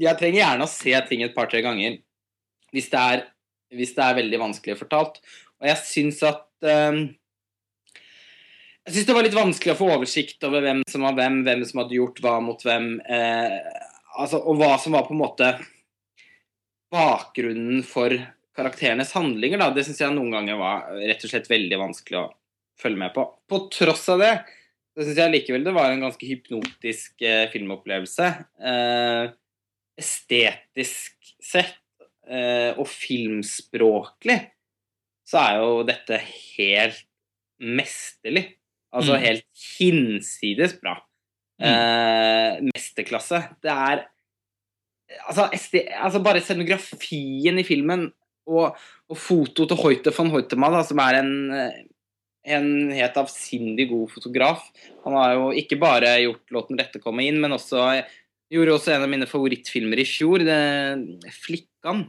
jeg 0.00 0.18
trenger 0.20 0.40
gjerne 0.40 0.66
å 0.66 0.70
se 0.70 0.94
ting 1.08 1.24
et 1.24 1.34
par-tre 1.36 1.62
ganger 1.64 1.98
hvis 2.74 2.88
det, 2.90 3.00
er, 3.00 3.26
hvis 3.74 3.94
det 3.94 4.02
er 4.02 4.16
veldig 4.18 4.40
vanskelig 4.40 4.74
fortalt. 4.80 5.20
Og 5.62 5.68
jeg 5.70 5.78
syns 5.86 6.22
at 6.26 6.48
um, 6.66 7.04
jeg 8.84 8.96
syns 8.96 9.06
det 9.08 9.16
var 9.16 9.24
litt 9.24 9.36
vanskelig 9.36 9.72
å 9.72 9.78
få 9.78 9.90
oversikt 9.94 10.44
over 10.44 10.64
hvem 10.64 10.82
som 10.90 11.06
var 11.06 11.14
hvem, 11.16 11.38
hvem 11.46 11.62
som 11.64 11.80
hadde 11.80 11.96
gjort 11.96 12.18
hva 12.24 12.34
mot 12.44 12.64
hvem. 12.66 12.98
Eh, 13.00 13.54
altså, 14.20 14.42
og 14.42 14.58
hva 14.60 14.74
som 14.82 14.96
var 14.96 15.06
på 15.06 15.14
en 15.14 15.22
måte 15.22 15.52
bakgrunnen 16.92 17.80
for 17.86 18.12
karakterenes 18.54 19.14
handlinger. 19.16 19.62
Da. 19.62 19.70
Det 19.72 19.86
syns 19.86 20.02
jeg 20.02 20.14
noen 20.14 20.34
ganger 20.34 20.60
var 20.60 20.90
rett 21.00 21.24
og 21.24 21.32
slett 21.32 21.48
veldig 21.48 21.80
vanskelig 21.80 22.20
å 22.20 22.26
følge 22.80 23.00
med 23.06 23.14
på. 23.16 23.24
På 23.48 23.64
tross 23.72 24.04
av 24.12 24.20
det 24.20 24.34
så 24.94 25.06
syns 25.06 25.22
jeg 25.22 25.32
likevel 25.32 25.64
det 25.66 25.74
var 25.74 25.90
en 25.90 26.04
ganske 26.04 26.28
hypnotisk 26.28 27.24
eh, 27.24 27.46
filmopplevelse. 27.54 28.28
Eh, 28.60 29.32
estetisk 30.00 31.34
sett 31.42 31.78
eh, 32.28 32.72
og 32.78 32.86
filmspråklig 32.88 34.38
så 35.24 35.40
er 35.40 35.60
jo 35.62 35.84
dette 35.88 36.18
helt 36.56 37.04
mesterlig. 37.64 38.44
Altså 38.94 39.16
Mm. 39.16 39.22
helt 39.24 39.46
hinsides 39.78 40.76
bra. 40.80 40.98
Eh, 41.60 42.60
mesterklasse. 42.74 43.40
Det 43.62 43.70
er 43.70 44.04
altså, 45.26 45.48
altså 45.98 46.20
bare 46.22 46.42
scenografien 46.42 47.58
i 47.58 47.64
filmen 47.66 48.12
og, 48.46 48.76
og 49.08 49.18
foto 49.18 49.66
til 49.66 49.80
Hoite 49.80 50.12
von 50.14 50.30
Hoitemann, 50.30 50.76
som 50.84 50.98
er 50.98 51.20
en, 51.22 51.32
en 52.44 52.68
helt 52.92 53.16
avsindig 53.16 53.88
god 53.90 54.10
fotograf. 54.12 54.66
Han 55.04 55.16
har 55.18 55.34
jo 55.38 55.50
ikke 55.56 55.80
bare 55.80 56.18
gjort 56.20 56.52
låten 56.52 56.78
'Rette 56.78 57.00
komme 57.00 57.24
inn', 57.24 57.40
men 57.40 57.56
også 57.56 58.04
gjorde 58.54 58.76
også 58.76 58.94
en 58.94 59.06
av 59.06 59.10
mine 59.10 59.28
favorittfilmer 59.28 60.00
i 60.02 60.06
fjor, 60.08 60.44
det, 60.46 60.60
'Flikkan'. 61.42 62.06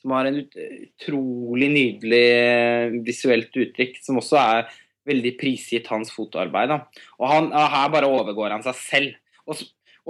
Som 0.00 0.14
har 0.16 0.30
en 0.30 0.38
ut, 0.40 0.54
utrolig 0.56 1.68
nydelig 1.68 2.26
eh, 2.32 2.94
visuelt 3.04 3.52
uttrykk, 3.52 3.98
som 4.00 4.16
også 4.16 4.38
er 4.40 4.70
veldig 5.10 5.34
prisgitt 5.40 5.90
hans 5.92 6.12
fotoarbeid. 6.14 6.72
Da. 6.72 7.02
Og 7.20 7.26
han, 7.28 7.50
her 7.52 7.92
bare 7.92 8.08
overgår 8.08 8.54
han 8.54 8.64
seg 8.64 8.78
selv. 8.80 9.18
Og 9.44 9.60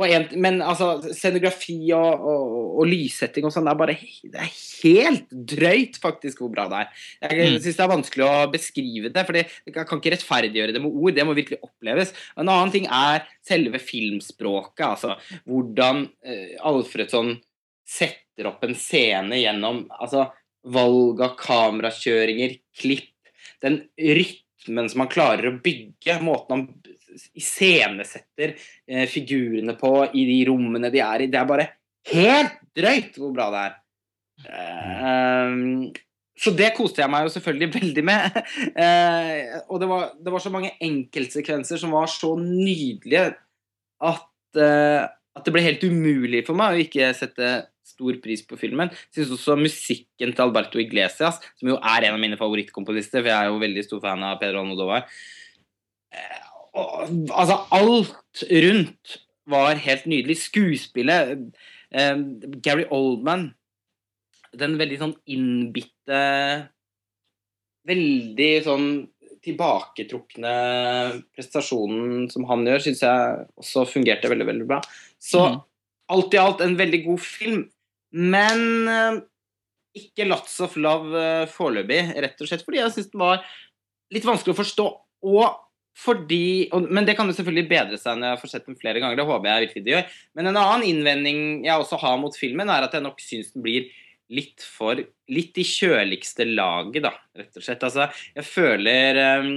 en, 0.07 0.27
men 0.41 0.61
altså, 0.63 1.13
scenografi 1.13 1.93
og, 1.93 2.23
og, 2.23 2.55
og 2.81 2.87
lyssetting 2.89 3.45
og 3.45 3.53
sånn, 3.53 3.67
det 3.67 3.73
er 3.73 3.81
bare 3.81 3.97
det 3.99 4.41
er 4.41 4.53
helt 4.81 5.35
drøyt 5.53 5.99
faktisk 6.01 6.41
hvor 6.41 6.53
bra 6.55 6.67
det 6.71 6.79
er. 6.79 6.89
Jeg 7.27 7.51
Mm. 7.51 7.59
syns 7.61 7.77
det 7.77 7.85
er 7.85 7.93
vanskelig 7.93 8.27
å 8.27 8.51
beskrive 8.53 9.13
det, 9.13 9.27
for 9.27 9.37
jeg 9.41 9.75
kan 9.75 10.01
ikke 10.01 10.15
rettferdiggjøre 10.15 10.73
det 10.77 10.83
med 10.83 10.95
ord. 10.95 11.15
Det 11.15 11.27
må 11.27 11.35
virkelig 11.37 11.61
oppleves. 11.67 12.15
En 12.37 12.49
annen 12.49 12.73
ting 12.73 12.87
er 12.87 13.27
selve 13.47 13.81
filmspråket, 13.83 14.87
altså 14.87 15.17
hvordan 15.45 16.07
uh, 16.07 16.53
Alfredsson 16.71 17.35
setter 17.87 18.49
opp 18.49 18.63
en 18.65 18.77
scene 18.79 19.41
gjennom 19.43 19.85
altså, 20.01 20.29
valg 20.65 21.21
av 21.27 21.35
kamerakjøringer, 21.41 22.59
klipp, 22.79 23.11
den 23.61 23.83
rytmen 23.99 24.47
som 24.67 25.05
han 25.05 25.11
klarer 25.11 25.51
å 25.51 25.59
bygge, 25.63 26.19
måten 26.25 26.57
han 26.57 26.67
iscenesetter 27.37 28.55
eh, 28.55 29.07
figurene 29.11 29.75
på 29.79 29.95
i 30.15 30.27
de 30.29 30.39
rommene 30.49 30.93
de 30.93 31.03
er 31.05 31.25
i. 31.25 31.31
Det 31.31 31.41
er 31.41 31.49
bare 31.49 31.69
helt 32.13 32.61
drøyt 32.77 33.19
hvor 33.19 33.35
bra 33.35 33.49
det 33.55 33.65
er. 33.65 33.75
Eh, 34.51 35.99
så 36.41 36.53
det 36.57 36.71
koste 36.77 37.03
jeg 37.03 37.13
meg 37.13 37.27
jo 37.27 37.33
selvfølgelig 37.35 37.71
veldig 37.79 38.05
med. 38.07 38.43
Eh, 38.73 39.57
og 39.69 39.81
det 39.83 39.91
var, 39.91 40.11
det 40.17 40.35
var 40.35 40.45
så 40.45 40.53
mange 40.55 40.75
enkeltsekvenser 40.81 41.81
som 41.81 41.97
var 41.97 42.11
så 42.13 42.35
nydelige 42.41 43.31
at, 44.11 44.31
eh, 44.57 45.03
at 45.39 45.47
det 45.47 45.53
ble 45.55 45.63
helt 45.63 45.85
umulig 45.87 46.43
for 46.47 46.59
meg 46.59 46.75
å 46.75 46.83
ikke 46.83 47.13
sette 47.17 47.51
stor 47.87 48.19
pris 48.23 48.43
på 48.47 48.59
filmen. 48.61 48.91
Jeg 49.11 49.25
syns 49.25 49.35
også 49.37 49.57
musikken 49.59 50.35
til 50.35 50.45
Alberto 50.45 50.81
Iglesias, 50.83 51.41
som 51.59 51.73
jo 51.73 51.79
er 51.79 52.07
en 52.07 52.17
av 52.17 52.23
mine 52.23 52.39
favorittkomponister, 52.41 53.23
for 53.23 53.31
jeg 53.31 53.37
er 53.37 53.51
jo 53.51 53.63
veldig 53.63 53.85
stor 53.87 54.03
fan 54.05 54.27
av 54.27 54.39
Pedro 54.43 54.63
Almodovar 54.65 55.07
eh, 56.15 56.47
Altså, 56.71 57.57
alt 57.75 58.45
rundt 58.47 59.17
var 59.51 59.81
helt 59.83 60.05
nydelig. 60.07 60.37
Skuespillet 60.45 61.33
eh, 61.91 62.21
Gary 62.63 62.85
Oldman 62.95 63.49
Den 64.55 64.77
veldig 64.79 65.01
sånn 65.01 65.17
innbitte 65.27 66.21
Veldig 67.91 68.53
sånn 68.63 68.87
tilbaketrukne 69.45 70.53
prestasjonen 71.35 72.27
som 72.33 72.45
han 72.51 72.67
gjør, 72.69 72.85
syns 72.85 73.03
jeg 73.07 73.47
også 73.61 73.87
fungerte 73.89 74.31
veldig, 74.31 74.47
veldig 74.51 74.69
bra. 74.69 74.81
Så 75.21 75.43
mm. 75.47 75.59
alt 76.17 76.37
i 76.37 76.41
alt 76.43 76.65
en 76.65 76.77
veldig 76.79 77.03
god 77.07 77.23
film. 77.25 77.65
Men 78.11 78.91
eh, 78.91 79.23
ikke 80.01 80.29
Lots 80.29 80.59
of 80.65 80.77
Love 80.81 81.17
eh, 81.17 81.49
foreløpig, 81.51 82.03
rett 82.21 82.43
og 82.43 82.51
slett 82.51 82.65
fordi 82.67 82.83
jeg 82.83 82.95
syns 82.95 83.11
den 83.13 83.23
var 83.23 83.43
litt 84.15 84.27
vanskelig 84.27 84.55
å 84.55 84.61
forstå. 84.61 84.87
Og 85.31 85.67
fordi 86.01 86.71
Men 86.71 87.05
det 87.05 87.17
kan 87.19 87.29
jo 87.29 87.35
selvfølgelig 87.35 87.69
bedre 87.69 87.97
seg 87.99 88.17
når 88.17 88.31
jeg 88.31 88.41
får 88.41 88.51
sett 88.53 88.69
den 88.69 88.79
flere 88.79 89.01
ganger. 89.03 89.19
Det 89.19 89.27
håper 89.27 89.49
jeg 89.51 89.65
virkelig 89.67 89.83
det 89.85 89.93
gjør. 89.93 90.13
Men 90.39 90.49
en 90.49 90.61
annen 90.61 90.87
innvending 90.87 91.41
jeg 91.67 91.83
også 91.83 91.99
har 92.01 92.15
mot 92.23 92.37
filmen, 92.39 92.71
er 92.71 92.87
at 92.87 92.95
jeg 92.95 93.05
nok 93.05 93.19
syns 93.21 93.51
den 93.53 93.65
blir 93.65 93.89
litt 94.31 94.65
for 94.65 95.01
Litt 95.31 95.59
i 95.61 95.67
kjøligste 95.67 96.47
laget, 96.49 97.05
da, 97.07 97.15
rett 97.39 97.59
og 97.59 97.65
slett. 97.65 97.85
Altså, 97.87 98.09
jeg 98.35 98.47
føler 98.47 99.21
um, 99.43 99.51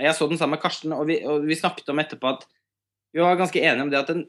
Jeg 0.00 0.14
så 0.16 0.26
den 0.30 0.40
sammen 0.40 0.56
med 0.56 0.62
Karsten, 0.64 0.94
og 0.96 1.06
vi, 1.10 1.20
og 1.22 1.46
vi 1.46 1.58
snakket 1.58 1.92
om 1.92 2.02
etterpå 2.02 2.34
at 2.34 2.48
vi 3.14 3.22
var 3.22 3.38
ganske 3.38 3.60
enige 3.62 3.84
om 3.84 3.92
det 3.92 4.00
at 4.00 4.10
den 4.10 4.24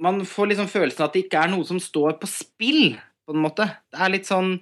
man 0.00 0.24
får 0.26 0.50
liksom 0.50 0.70
følelsen 0.70 1.04
at 1.04 1.14
det 1.14 1.26
ikke 1.26 1.42
er 1.44 1.52
noe 1.52 1.66
som 1.68 1.80
står 1.82 2.16
på 2.20 2.26
spill, 2.30 2.96
på 3.24 3.34
en 3.34 3.44
måte. 3.44 3.68
Det 3.92 4.00
er 4.02 4.12
litt 4.12 4.28
sånn 4.28 4.56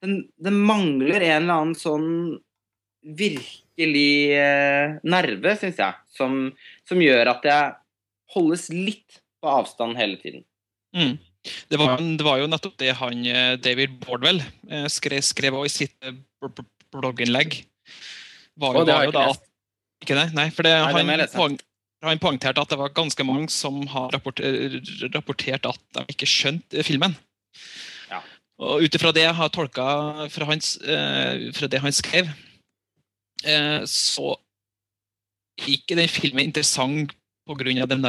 Den, 0.00 0.22
den 0.40 0.56
mangler 0.64 1.20
en 1.20 1.42
eller 1.42 1.58
annen 1.58 1.74
sånn 1.76 2.38
virkelig 3.04 4.32
eh, 4.32 4.94
nerve, 5.04 5.52
syns 5.60 5.76
jeg, 5.76 5.98
som, 6.08 6.38
som, 6.88 7.02
gjør 7.04 7.34
at 7.34 7.44
jeg 7.44 7.74
holdes 8.32 8.64
litt 8.72 9.18
på 9.44 9.50
avstand 9.52 10.00
hele 10.00 10.16
tiden. 10.22 10.46
Mm. 10.96 11.18
Det, 11.42 11.78
var, 11.80 11.96
det, 11.96 12.24
var, 12.24 12.36
jo 12.42 12.48
nettopp 12.50 12.76
det 12.80 12.92
han 12.98 13.22
eh, 13.24 13.54
David 13.62 13.96
Bordwell 14.02 14.42
eh, 14.68 14.86
skrev, 14.92 15.22
skrev 15.24 15.56
i 15.64 15.72
sitt 15.72 15.94
eh, 16.04 16.16
blogginnlegg. 16.92 17.62
Var 18.60 18.76
jo, 18.76 18.84
var 18.84 19.06
jo 19.08 19.14
da 19.14 19.24
at 19.32 19.46
Ikke 20.04 20.18
det? 20.18 20.26
Nei, 20.36 20.50
for 20.52 20.68
det, 20.68 20.74
Nei, 20.76 21.04
han, 21.08 21.24
poeng, 21.32 21.56
han 22.04 22.20
poengterte 22.20 22.60
at 22.60 22.72
det 22.72 22.80
var 22.80 22.92
ganske 22.96 23.24
mange 23.24 23.48
som 23.52 23.80
har 23.92 24.12
rapportert, 24.12 25.70
at 25.70 25.80
de 25.96 26.04
ikke 26.12 26.28
skjønte 26.28 26.84
filmen. 26.84 27.16
Ja. 28.12 28.20
Og 28.60 28.84
ut 28.84 29.00
ifra 29.00 29.14
det 29.16 29.24
jeg 29.24 29.36
har 29.40 29.52
tolka 29.52 29.88
fra, 30.32 30.48
hans, 30.52 30.76
fra 31.56 31.70
det 31.72 31.80
han 31.80 31.96
skrev, 31.96 32.28
så 33.88 34.34
er 35.60 35.72
ikke 35.76 35.96
den 35.96 36.08
filmen 36.12 36.48
interessant 36.48 37.16
pga. 37.48 37.86
den 37.88 38.04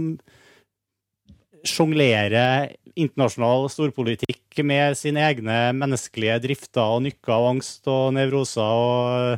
sjonglerer 1.67 2.71
internasjonal 2.97 3.67
storpolitikk 3.69 4.63
med 4.65 4.97
sine 4.97 5.21
egne 5.27 5.73
menneskelige 5.77 6.39
drifter 6.47 6.95
og 6.95 7.03
nykker 7.05 7.33
og 7.35 7.49
angst 7.51 7.87
og 7.91 8.13
nevroser 8.17 8.63
og, 8.63 9.37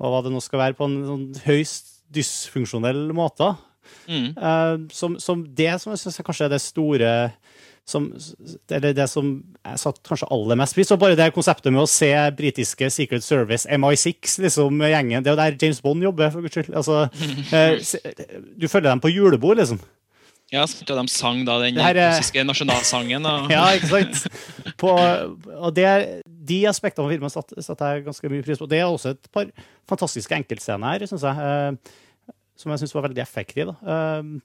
og 0.00 0.06
hva 0.14 0.20
det 0.24 0.32
nå 0.34 0.40
skal 0.42 0.62
være, 0.64 0.78
på 0.78 0.84
en 0.88 0.96
sånn 1.06 1.26
høyst 1.46 1.95
dysfunksjonell 2.14 3.08
måte. 3.16 3.54
Mm. 4.06 4.32
Uh, 4.36 4.88
som, 4.92 5.18
som, 5.22 5.44
det 5.56 5.72
som 5.82 5.92
jeg 5.92 6.02
syns 6.02 6.22
kanskje 6.26 6.48
er 6.48 6.54
det 6.56 6.62
store 6.62 7.10
som, 7.86 8.08
Eller 8.74 8.94
det 8.96 9.04
som 9.06 9.28
jeg 9.62 9.78
satt 9.78 10.00
kanskje 10.06 10.26
aller 10.34 10.58
mest 10.58 10.74
pris 10.74 10.90
på. 10.90 10.98
Bare 10.98 11.18
det 11.18 11.28
konseptet 11.34 11.70
med 11.70 11.84
å 11.84 11.90
se 11.90 12.10
britiske 12.34 12.88
Secret 12.90 13.22
Service, 13.22 13.66
MI6, 13.70 14.40
liksom, 14.42 14.82
gjengen. 14.90 15.22
Det 15.22 15.30
er 15.30 15.36
jo 15.36 15.42
der 15.42 15.58
James 15.62 15.78
Bond 15.84 16.02
jobber, 16.02 16.32
for 16.34 16.42
guds 16.42 16.58
skyld. 16.58 16.72
Altså, 16.74 17.04
uh, 17.54 18.42
du 18.58 18.66
følger 18.66 18.90
dem 18.90 19.04
på 19.04 19.14
julebord, 19.14 19.62
liksom. 19.62 19.78
Ja, 20.54 20.62
så 20.70 20.84
de 20.86 21.02
sang 21.10 21.40
da 21.46 21.56
den 21.58 21.78
russiske 21.80 22.44
nasjonalsangen. 22.46 23.24
Og... 23.26 23.48
ja, 23.54 23.64
ikke 23.74 23.88
sant? 23.90 24.26
På, 24.78 24.92
og 25.56 25.72
det, 25.74 25.86
de 26.22 26.60
aspektene 26.70 27.08
av 27.08 27.14
filmen 27.14 27.32
satte 27.32 27.64
satt 27.64 27.82
jeg 27.82 28.04
ganske 28.06 28.30
mye 28.30 28.44
pris 28.46 28.60
på. 28.60 28.68
Det 28.70 28.78
er 28.78 28.86
også 28.86 29.16
et 29.16 29.30
par 29.34 29.50
fantastiske 29.90 30.36
enkeltscener 30.38 30.94
her, 30.94 31.06
syns 31.10 31.26
jeg, 31.26 31.34
uh, 31.34 32.30
som 32.56 32.72
jeg 32.72 32.84
syns 32.84 32.94
var 32.94 33.08
veldig 33.08 33.24
effektive. 33.24 33.74
Uh, 33.82 34.38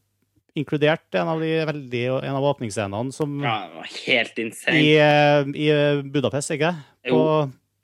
inkludert 0.58 1.06
en 1.22 1.30
av, 1.36 1.46
de 1.46 1.54
veldig, 1.70 2.04
en 2.18 2.42
av 2.42 2.50
åpningsscenene 2.50 3.16
som 3.16 3.38
Ja, 3.46 3.56
helt 4.08 4.42
insane. 4.42 4.82
I, 4.82 4.98
uh, 4.98 5.46
i 5.54 5.70
Budapest, 6.12 6.58
ikke 6.58 6.74
på, 7.12 7.24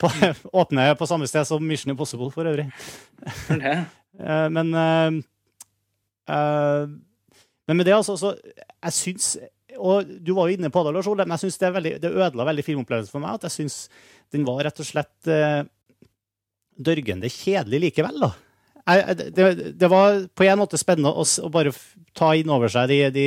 på, 0.02 0.10
åpne 0.64 0.90
på 0.98 1.06
samme 1.06 1.30
sted 1.30 1.46
som 1.46 1.62
Mission 1.62 1.94
Impossible, 1.94 2.32
for 2.34 2.50
øvrig. 2.50 2.66
men 4.58 4.74
men 7.68 7.78
med 7.78 7.88
det, 7.88 7.94
altså, 7.94 8.16
så 8.16 8.32
jeg 8.34 8.96
syns 8.96 9.36
Og 9.78 10.08
du 10.24 10.32
var 10.34 10.48
jo 10.48 10.56
inne 10.56 10.70
på 10.74 10.82
det, 10.82 10.92
Lars 10.96 11.06
Ole, 11.06 11.26
men 11.28 11.36
jeg 11.36 11.46
synes 11.46 11.60
det, 11.60 11.72
veldig, 11.76 11.94
det 12.02 12.10
ødela 12.10 12.46
veldig 12.48 12.64
filmopplevelsen 12.66 13.12
for 13.12 13.22
meg. 13.22 13.36
At 13.36 13.46
jeg 13.46 13.54
syns 13.54 13.76
den 14.34 14.46
var 14.48 14.64
rett 14.66 14.80
og 14.82 14.88
slett 14.88 15.30
eh, 15.30 15.60
dørgende 16.74 17.30
kjedelig 17.30 17.82
likevel, 17.84 18.18
da. 18.24 18.32
Jeg, 18.88 19.16
det, 19.36 19.46
det, 19.78 19.88
var 19.92 20.22
på 20.34 20.46
en 20.48 20.58
måte 20.62 20.80
spennende 20.80 21.12
å, 21.12 21.22
å 21.22 21.50
bare 21.52 21.74
ta 22.16 22.32
inn 22.34 22.50
over 22.50 22.72
seg 22.72 22.88
de, 22.90 22.98
de, 23.12 23.26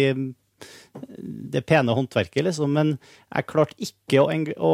det 1.53 1.61
pene 1.69 1.95
håndverket, 1.95 2.43
liksom, 2.47 2.73
men 2.75 2.95
jeg 2.97 3.47
klarte 3.47 3.77
ikke 3.85 4.25
å, 4.25 4.31
å 4.57 4.73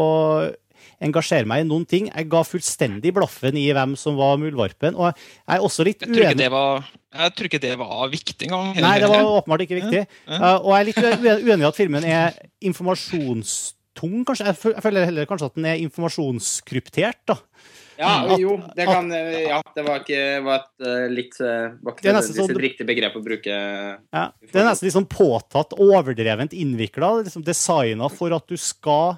engasjere 1.04 1.50
meg 1.50 1.66
i 1.66 1.68
noen 1.68 1.86
ting. 1.90 2.08
Jeg 2.10 2.30
ga 2.32 2.44
fullstendig 2.48 3.14
blaffen 3.16 3.58
i 3.60 3.68
hvem 3.76 3.98
som 4.00 4.18
var 4.20 4.40
muldvarpen. 4.42 4.98
Og 4.98 5.12
jeg 5.12 5.58
er 5.58 5.66
også 5.66 5.86
litt 5.88 6.06
uenig 6.06 6.16
Jeg 6.16 6.24
tror 6.24 6.32
ikke 6.32 6.44
det 6.44 6.54
var, 6.54 6.88
tror 7.38 7.48
ikke 7.50 7.64
det 7.64 7.74
var 7.80 8.12
viktig 8.12 8.50
engang. 8.50 8.76
Nei, 8.84 8.98
det 9.00 9.10
var 9.12 9.32
åpenbart 9.40 9.64
ikke 9.64 9.80
viktig. 9.80 10.04
Ja, 10.04 10.36
ja. 10.36 10.38
Uh, 10.38 10.68
og 10.68 10.70
jeg 10.74 10.80
er 10.80 10.88
litt 10.90 11.48
uenig 11.48 11.64
i 11.64 11.68
at 11.70 11.78
filmen 11.80 12.08
er 12.08 12.38
informasjonstung, 12.68 14.22
kanskje. 14.28 14.48
Jeg 14.52 14.84
føler 14.84 15.08
heller 15.08 15.30
kanskje 15.30 15.52
at 15.52 15.60
den 15.60 15.68
er 15.72 15.84
informasjonskryptert. 15.86 17.22
da. 17.32 17.38
Ja, 17.98 18.12
at, 18.28 18.38
jo, 18.38 18.60
det 18.78 18.86
kan 18.86 19.08
Ja, 19.10 19.58
det 19.74 19.84
var 19.88 20.04
ikke 20.04 20.26
var 20.46 20.60
et 20.60 20.84
uh, 20.86 21.06
litt 21.10 21.40
var 21.42 21.96
ikke 21.96 22.04
det, 22.04 22.12
er 22.12 22.18
nesten 22.20 22.38
sånn, 22.38 22.60
riktig 22.62 22.86
begrep 22.90 23.16
å 23.18 23.24
bruke. 23.26 23.56
Ja, 23.56 24.26
det 24.44 24.60
er 24.60 24.68
nesten 24.68 24.90
liksom 24.90 25.08
påtatt, 25.10 25.74
overdrevent 25.80 26.54
innvikla. 26.54 27.16
Liksom 27.24 27.46
designa 27.48 28.12
for 28.14 28.36
at 28.38 28.46
du 28.52 28.60
skal 28.60 29.16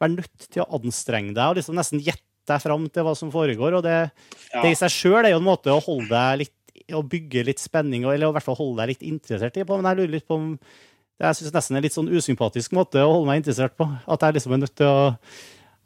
være 0.00 0.16
nødt 0.18 0.50
til 0.50 0.64
å 0.64 0.68
anstrenge 0.80 1.36
deg 1.36 1.46
og 1.46 1.60
liksom 1.60 1.78
nesten 1.78 2.02
gjette 2.02 2.26
deg 2.50 2.62
fram 2.62 2.86
til 2.90 3.06
hva 3.06 3.14
som 3.18 3.30
foregår. 3.32 3.78
og 3.78 3.84
Det, 3.86 3.98
ja. 4.50 4.62
det 4.62 4.72
i 4.72 4.78
seg 4.78 4.94
sjøl 4.94 5.22
er 5.22 5.34
jo 5.34 5.40
en 5.40 5.46
måte 5.46 5.72
å 5.72 5.82
holde 5.84 6.10
deg 6.10 6.44
litt 6.44 6.56
å 6.96 7.02
bygge 7.06 7.44
litt 7.48 7.62
spenning, 7.62 8.06
eller 8.08 8.30
i 8.30 8.36
hvert 8.36 8.46
fall 8.46 8.58
holde 8.58 8.82
deg 8.82 8.94
litt 8.94 9.06
interessert 9.06 9.56
i. 9.56 9.66
på, 9.66 9.78
Men 9.78 9.90
jeg 9.90 10.00
lurer 10.00 10.16
litt 10.16 10.28
på 10.28 10.38
om 10.38 10.54
jeg 11.20 11.36
synes 11.36 11.52
nesten 11.52 11.76
er 11.76 11.82
en 11.82 11.84
litt 11.84 11.96
sånn 11.96 12.12
usympatisk 12.16 12.72
måte 12.76 13.02
å 13.04 13.12
holde 13.12 13.28
meg 13.28 13.42
interessert 13.42 13.74
på. 13.76 13.84
At 14.08 14.22
jeg 14.24 14.38
liksom 14.38 14.56
er 14.56 14.62
nødt 14.62 14.76
til 14.78 14.88
å 14.88 15.00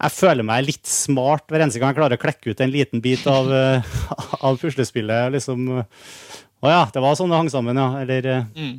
Jeg 0.05 0.11
føler 0.11 0.43
meg 0.43 0.65
litt 0.67 0.89
smart 0.91 1.47
hver 1.49 1.63
eneste 1.63 1.79
gang 1.79 1.93
jeg 1.93 2.01
klarer 2.01 2.19
å 2.19 2.23
klekke 2.23 2.51
ut 2.51 2.61
en 2.61 2.73
liten 2.73 3.01
bit 3.03 3.23
av, 3.31 3.47
av 4.47 4.59
puslespillet. 4.59 5.31
liksom, 5.33 5.69
Å 5.71 6.73
ja, 6.73 6.83
det 6.91 7.03
var 7.03 7.15
sånn 7.19 7.31
det 7.31 7.39
hang 7.39 7.51
sammen, 7.51 7.79
ja. 7.79 8.03
Eller 8.03 8.27
eh, 8.27 8.49
mm. 8.59 8.75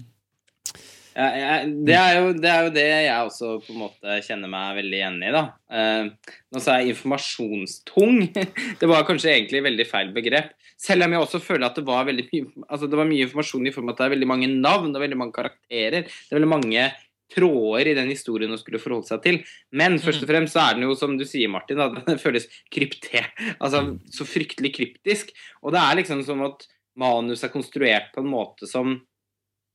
Ja, 1.16 1.28
jeg, 1.40 1.70
det, 1.88 1.96
er 1.96 2.18
jo, 2.20 2.32
det, 2.36 2.50
er 2.52 2.66
jo, 2.66 2.72
det 2.76 2.84
jeg 2.84 3.28
også 3.30 3.52
på 3.64 3.72
en 3.72 3.84
måte 3.86 4.18
kjenner 4.26 4.52
meg 4.52 4.82
veldig 4.82 4.98
igjen 4.98 5.22
i. 5.24 5.32
da. 5.32 5.44
Eh, 5.72 6.34
nå 6.52 6.64
sa 6.64 6.76
jeg 6.82 6.92
informasjonstung. 6.92 8.18
det 8.82 8.90
var 8.92 9.08
kanskje 9.08 9.32
egentlig 9.32 9.64
veldig 9.64 9.86
feil 9.88 10.12
begrep. 10.16 10.52
Selv 10.82 11.06
om 11.06 11.16
jeg 11.16 11.24
også 11.24 11.40
føler 11.40 11.70
at 11.70 11.78
det 11.80 11.86
var 11.88 12.06
veldig 12.08 12.26
mye, 12.28 12.64
altså 12.68 12.88
det 12.92 13.00
var 13.00 13.08
mye 13.08 13.26
informasjon 13.26 13.68
i 13.70 13.74
form 13.74 13.90
av 13.90 13.96
at 13.96 14.02
det 14.02 14.08
er 14.08 14.16
veldig 14.18 14.28
mange 14.28 14.50
navn 14.52 14.92
og 14.92 15.04
veldig 15.04 15.20
mange 15.20 15.36
karakterer. 15.38 16.04
Det 16.04 16.34
er 16.34 16.40
veldig 16.40 16.52
mange 16.52 16.88
tråder 17.32 17.90
i 17.90 17.96
den 17.98 18.12
historien 18.12 18.54
å 18.54 18.60
skulle 18.60 18.82
forholde 18.82 19.10
seg 19.10 19.24
til. 19.24 19.40
Men 19.76 19.98
først 20.04 20.26
og 20.26 20.30
fremst 20.30 20.56
så 20.56 20.66
er 20.66 20.78
den 20.78 20.86
jo, 20.88 20.98
som 21.00 21.16
du 21.18 21.26
sier, 21.28 21.50
Martin, 21.52 21.82
at 21.82 21.96
den 22.10 22.22
føles 22.22 22.48
krypter. 22.74 23.32
Altså 23.56 23.86
så 24.14 24.28
fryktelig 24.28 24.76
kryptisk. 24.76 25.34
Og 25.64 25.74
det 25.76 25.82
er 25.82 26.02
liksom 26.02 26.22
som 26.28 26.44
at 26.46 26.68
manus 27.00 27.44
er 27.44 27.54
konstruert 27.54 28.12
på 28.16 28.24
en 28.24 28.32
måte 28.32 28.70
som 28.70 28.94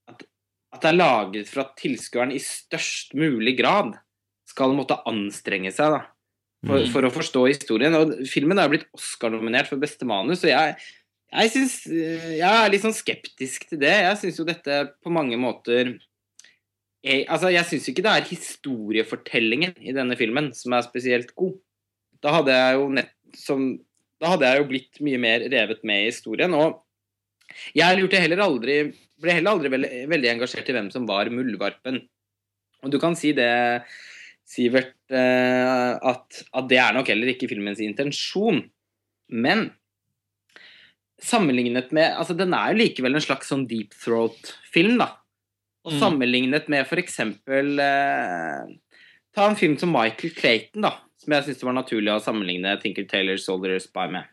at, 0.08 0.22
at 0.72 0.84
det 0.84 0.92
er 0.92 1.00
laget 1.00 1.50
for 1.50 1.64
at 1.64 1.74
tilskueren 1.80 2.32
i 2.32 2.40
størst 2.40 3.16
mulig 3.18 3.58
grad 3.58 3.96
skal 4.48 4.74
måtte 4.74 4.98
anstrenge 5.08 5.72
seg 5.74 5.94
da, 5.94 6.00
for, 6.66 6.86
for 6.92 7.06
å 7.06 7.12
forstå 7.14 7.44
historien. 7.48 7.96
Og 7.96 8.20
filmen 8.30 8.60
er 8.60 8.70
blitt 8.72 8.88
Oscar-nominert 8.96 9.70
for 9.70 9.80
beste 9.80 10.08
manus, 10.08 10.44
og 10.44 10.52
jeg, 10.52 10.76
jeg, 11.30 11.52
synes, 11.54 11.80
jeg 11.88 12.50
er 12.50 12.70
litt 12.72 12.84
sånn 12.84 12.96
skeptisk 12.96 13.68
til 13.70 13.82
det. 13.82 13.96
Jeg 14.04 14.20
syns 14.22 14.40
jo 14.42 14.48
dette 14.48 14.82
på 15.00 15.12
mange 15.14 15.38
måter 15.40 15.96
jeg, 17.00 17.24
altså, 17.32 17.48
jeg 17.48 17.64
syns 17.64 17.88
ikke 17.88 18.04
det 18.04 18.12
er 18.12 18.28
historiefortellingen 18.28 19.78
i 19.80 19.94
denne 19.96 20.16
filmen 20.20 20.50
som 20.56 20.74
er 20.76 20.84
spesielt 20.84 21.32
god. 21.38 21.54
Da 22.20 22.34
hadde 22.36 22.56
jeg 22.56 22.76
jo, 22.76 22.88
nett, 22.98 23.14
som, 23.40 23.62
da 24.20 24.34
hadde 24.34 24.50
jeg 24.50 24.60
jo 24.60 24.68
blitt 24.68 25.00
mye 25.06 25.20
mer 25.22 25.46
revet 25.48 25.80
med 25.88 26.02
i 26.02 26.10
historien. 26.10 26.52
Og 26.52 26.82
jeg 27.76 27.96
lurte 27.96 28.20
heller 28.20 28.44
aldri, 28.44 28.76
ble 29.20 29.36
heller 29.38 29.56
aldri 29.56 29.72
veldig, 29.72 29.92
veldig 30.12 30.32
engasjert 30.34 30.68
i 30.68 30.76
hvem 30.76 30.90
som 30.92 31.08
var 31.08 31.32
muldvarpen. 31.32 32.02
Og 32.84 32.92
du 32.92 33.00
kan 33.00 33.16
si 33.16 33.32
det, 33.36 33.48
Sivert, 34.50 34.96
eh, 35.14 35.92
at, 35.94 36.40
at 36.58 36.70
det 36.70 36.80
er 36.82 36.96
nok 36.96 37.10
heller 37.12 37.30
ikke 37.30 37.48
filmens 37.50 37.82
intensjon. 37.84 38.64
Men 39.30 39.68
sammenlignet 41.22 41.92
med 41.94 42.16
altså 42.16 42.34
Den 42.34 42.54
er 42.56 42.72
jo 42.72 42.80
likevel 42.80 43.14
en 43.14 43.24
slags 43.24 43.50
sånn 43.52 43.66
deep 43.70 43.94
throat-film, 44.02 44.98
da. 45.02 45.12
Og 45.86 45.94
mm. 45.94 46.00
sammenlignet 46.02 46.66
med 46.72 46.84
f.eks. 46.84 47.20
Eh, 47.22 48.64
ta 49.36 49.46
en 49.46 49.58
film 49.60 49.78
som 49.80 49.92
Michael 49.94 50.34
Clayton, 50.36 50.84
da, 50.84 50.96
som 51.20 51.36
jeg 51.36 51.46
syns 51.46 51.62
det 51.62 51.68
var 51.68 51.78
naturlig 51.78 52.12
å 52.12 52.22
sammenligne 52.24 52.74
Tinker 52.82 53.06
Taylor 53.08 53.40
Soldier 53.40 53.80
Spy 53.82 54.10
med. 54.12 54.28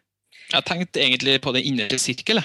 Jeg 0.48 0.58
har 0.58 0.68
tenkt 0.68 0.98
egentlig 1.00 1.38
på 1.44 1.54
Den 1.56 1.68
indre 1.68 2.00
sirkel. 2.00 2.42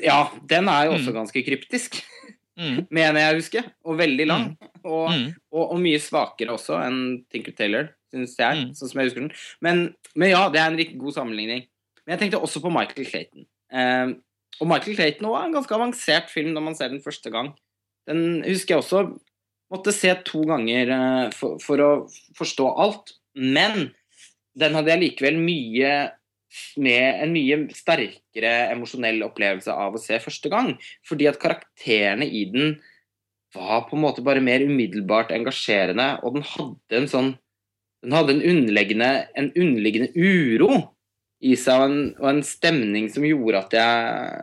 Ja, 0.00 0.30
den 0.48 0.70
er 0.72 0.86
jo 0.86 0.96
også 0.96 1.12
mm. 1.12 1.18
ganske 1.18 1.42
kryptisk, 1.44 1.98
mm. 2.60 2.78
mener 2.94 3.20
jeg 3.20 3.34
å 3.34 3.38
huske. 3.40 3.62
Og 3.86 3.98
veldig 4.00 4.26
lang. 4.28 4.46
Mm. 4.54 4.70
Og, 4.84 5.06
mm. 5.10 5.26
og, 5.54 5.62
og, 5.64 5.76
mye 5.82 6.02
svakere 6.02 6.56
også 6.56 6.78
enn 6.84 7.00
Tinker 7.32 7.56
Taylor, 7.58 7.90
syns 8.12 8.36
jeg. 8.40 8.62
Mm. 8.62 8.72
sånn 8.78 8.92
som 8.92 9.02
jeg 9.02 9.10
husker 9.10 9.26
den. 9.26 9.34
Men, 9.64 9.84
men, 10.14 10.32
ja, 10.32 10.46
det 10.52 10.62
er 10.62 10.70
en 10.70 10.80
riktig 10.80 11.00
god 11.02 11.18
sammenligning. 11.18 11.66
Men 12.04 12.16
jeg 12.16 12.24
tenkte 12.24 12.42
også 12.46 12.62
på 12.64 12.72
Michael 12.74 13.08
Clayton. 13.08 13.46
Eh, 13.74 14.16
og 14.56 14.70
Michael 14.70 14.98
Clayton 14.98 15.30
er 15.30 15.46
en 15.46 15.56
ganske 15.56 15.76
avansert 15.76 16.32
film 16.32 16.52
når 16.54 16.68
man 16.68 16.78
ser 16.78 16.92
den 16.92 17.04
første 17.04 17.32
gang. 17.34 17.52
Den 18.06 18.44
husker 18.46 18.76
jeg 18.76 18.84
også 18.84 19.06
måtte 19.72 19.94
se 19.94 20.12
to 20.26 20.44
ganger 20.46 20.92
eh, 20.94 21.24
for, 21.34 21.58
for 21.62 21.82
å 21.82 21.90
forstå 22.38 22.68
alt. 22.84 23.16
Men 23.36 23.90
den 24.56 24.78
hadde 24.78 24.94
jeg 24.94 25.02
likevel 25.02 25.40
mye 25.42 25.90
med 26.80 27.22
en 27.24 27.32
mye 27.34 27.58
sterkere 27.76 28.52
emosjonell 28.72 29.22
opplevelse 29.26 29.72
av 29.72 29.96
å 29.96 30.02
se 30.02 30.18
første 30.22 30.50
gang. 30.52 30.74
Fordi 31.06 31.28
at 31.30 31.40
karakterene 31.42 32.28
i 32.28 32.44
den 32.52 32.76
var 33.56 33.86
på 33.88 33.96
en 33.96 34.04
måte 34.04 34.24
bare 34.24 34.44
mer 34.44 34.64
umiddelbart 34.64 35.32
engasjerende, 35.34 36.16
og 36.22 36.36
den 36.36 36.46
hadde 36.54 37.02
en 37.02 37.10
sånn 37.10 37.34
Den 38.04 38.12
hadde 38.12 38.34
en 38.36 38.44
underliggende, 38.44 39.06
en 39.34 39.48
underliggende 39.56 40.12
uro 40.14 40.68
i 41.42 41.54
seg, 41.58 41.80
og 41.80 41.86
en, 41.88 41.96
og 42.20 42.28
en 42.28 42.42
stemning 42.44 43.08
som 43.10 43.24
gjorde 43.26 43.62
at 43.64 43.72
jeg 43.74 44.42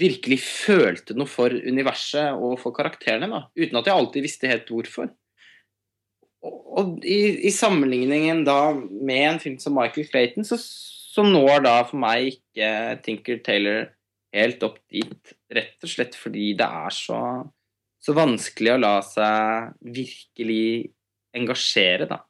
virkelig 0.00 0.38
følte 0.42 1.14
noe 1.14 1.30
for 1.30 1.54
universet 1.54 2.34
og 2.34 2.56
for 2.62 2.74
karakterene, 2.74 3.28
da, 3.30 3.44
uten 3.54 3.78
at 3.78 3.90
jeg 3.90 3.94
alltid 3.94 4.26
visste 4.26 4.50
helt 4.50 4.72
hvorfor. 4.72 5.12
Og, 6.44 6.56
og 6.80 7.06
i, 7.06 7.46
i, 7.46 7.52
sammenligningen 7.54 8.42
da 8.48 8.58
med 8.74 9.22
en 9.28 9.40
film 9.44 9.60
som 9.62 9.76
Michael 9.76 10.08
Clayton, 10.08 10.48
så, 10.48 10.58
så, 11.14 11.22
når 11.22 11.62
da 11.62 11.76
for 11.86 12.00
meg 12.02 12.32
ikke 12.32 12.70
Tinker 13.04 13.38
Taylor 13.46 13.86
helt 14.34 14.64
opp 14.66 14.80
dit, 14.90 15.34
rett 15.54 15.86
og 15.86 15.90
slett 15.90 16.16
fordi 16.18 16.52
det 16.58 16.66
er 16.66 16.94
så, 16.94 17.18
så 18.02 18.14
vanskelig 18.16 18.74
å 18.74 18.80
la 18.82 18.94
seg 19.06 19.74
virkelig 19.94 20.90
engasjere, 21.34 22.08
da. 22.10 22.22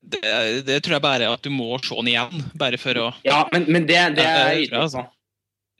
Det, 0.00 0.20
det, 0.66 0.80
tror 0.82 0.96
jeg 0.96 1.04
bare 1.04 1.28
at 1.30 1.42
du 1.44 1.50
må 1.52 1.76
se 1.84 1.94
den 1.94 2.14
igjen, 2.14 2.44
bare 2.58 2.78
for 2.80 2.98
å 2.98 3.10
Ja, 3.22 3.44
men, 3.52 3.68
men 3.68 3.84
det, 3.86 4.00
det 4.16 4.24
er 4.26 4.54
jeg 4.56 4.70
altså. 4.74 5.04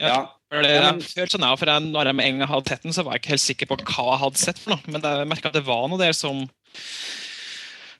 Ja. 0.00 0.18
For 0.50 0.62
det, 0.64 0.74
jeg 0.76 1.06
følte 1.06 1.38
sånn, 1.38 1.46
for 1.58 1.70
jeg, 1.70 1.86
når 1.88 2.10
jeg 2.10 2.18
med 2.18 2.28
en 2.28 2.42
gang 2.42 2.50
hadde 2.50 2.72
sett 2.72 2.84
den, 2.86 2.94
så 2.94 3.04
var 3.06 3.16
jeg 3.16 3.22
ikke 3.22 3.32
helt 3.34 3.44
sikker 3.44 3.70
på 3.70 3.78
hva 3.80 4.06
jeg 4.10 4.20
hadde 4.24 4.40
sett. 4.42 4.60
for 4.60 4.74
noe, 4.74 4.92
Men 4.92 5.04
jeg 5.04 5.28
merka 5.30 5.50
at 5.50 5.56
det 5.56 5.66
var 5.66 5.84
noe 5.90 6.00
der 6.00 6.14
som 6.16 6.42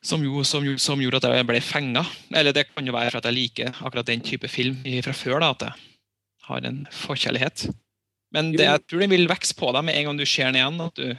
som, 0.02 0.22
jo, 0.24 0.42
som, 0.48 0.64
som 0.80 1.00
gjorde 1.02 1.20
at 1.20 1.28
jeg 1.36 1.48
ble 1.48 1.60
fenga. 1.64 2.04
Eller 2.32 2.56
det 2.56 2.68
kan 2.70 2.86
jo 2.86 2.96
være 2.96 3.12
for 3.12 3.20
at 3.20 3.30
jeg 3.30 3.36
liker 3.36 3.80
akkurat 3.84 4.08
den 4.08 4.24
type 4.24 4.48
film 4.48 4.80
fra 5.04 5.16
før. 5.16 5.40
da, 5.42 5.50
At 5.52 5.66
jeg 5.66 5.74
har 6.48 6.68
en 6.70 6.84
forkjærlighet. 6.94 7.66
Men 8.34 8.52
det, 8.54 8.64
jeg 8.64 8.86
tror 8.86 9.02
den 9.02 9.12
vil 9.12 9.28
vokse 9.30 9.56
på 9.58 9.72
deg 9.74 9.84
med 9.86 9.98
en 9.98 10.08
gang 10.08 10.20
du 10.20 10.26
ser 10.28 10.50
den 10.50 10.60
igjen. 10.60 10.80
at 10.86 10.96
du 11.00 11.10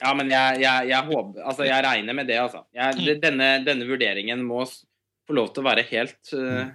ja, 0.00 0.12
men 0.16 0.30
jeg, 0.32 0.60
jeg, 0.62 0.88
jeg, 0.88 1.08
håper 1.10 1.42
Altså, 1.44 1.66
jeg 1.68 1.84
regner 1.84 2.16
med 2.16 2.30
det, 2.30 2.38
altså. 2.40 2.62
Jeg, 2.76 2.96
mm. 2.96 3.08
denne, 3.20 3.48
denne, 3.66 3.88
vurderingen 3.88 4.44
må 4.46 4.62
få 4.64 5.36
lov 5.36 5.50
til 5.52 5.62
å 5.62 5.66
være 5.68 5.84
helt 5.90 6.32
uh, 6.32 6.70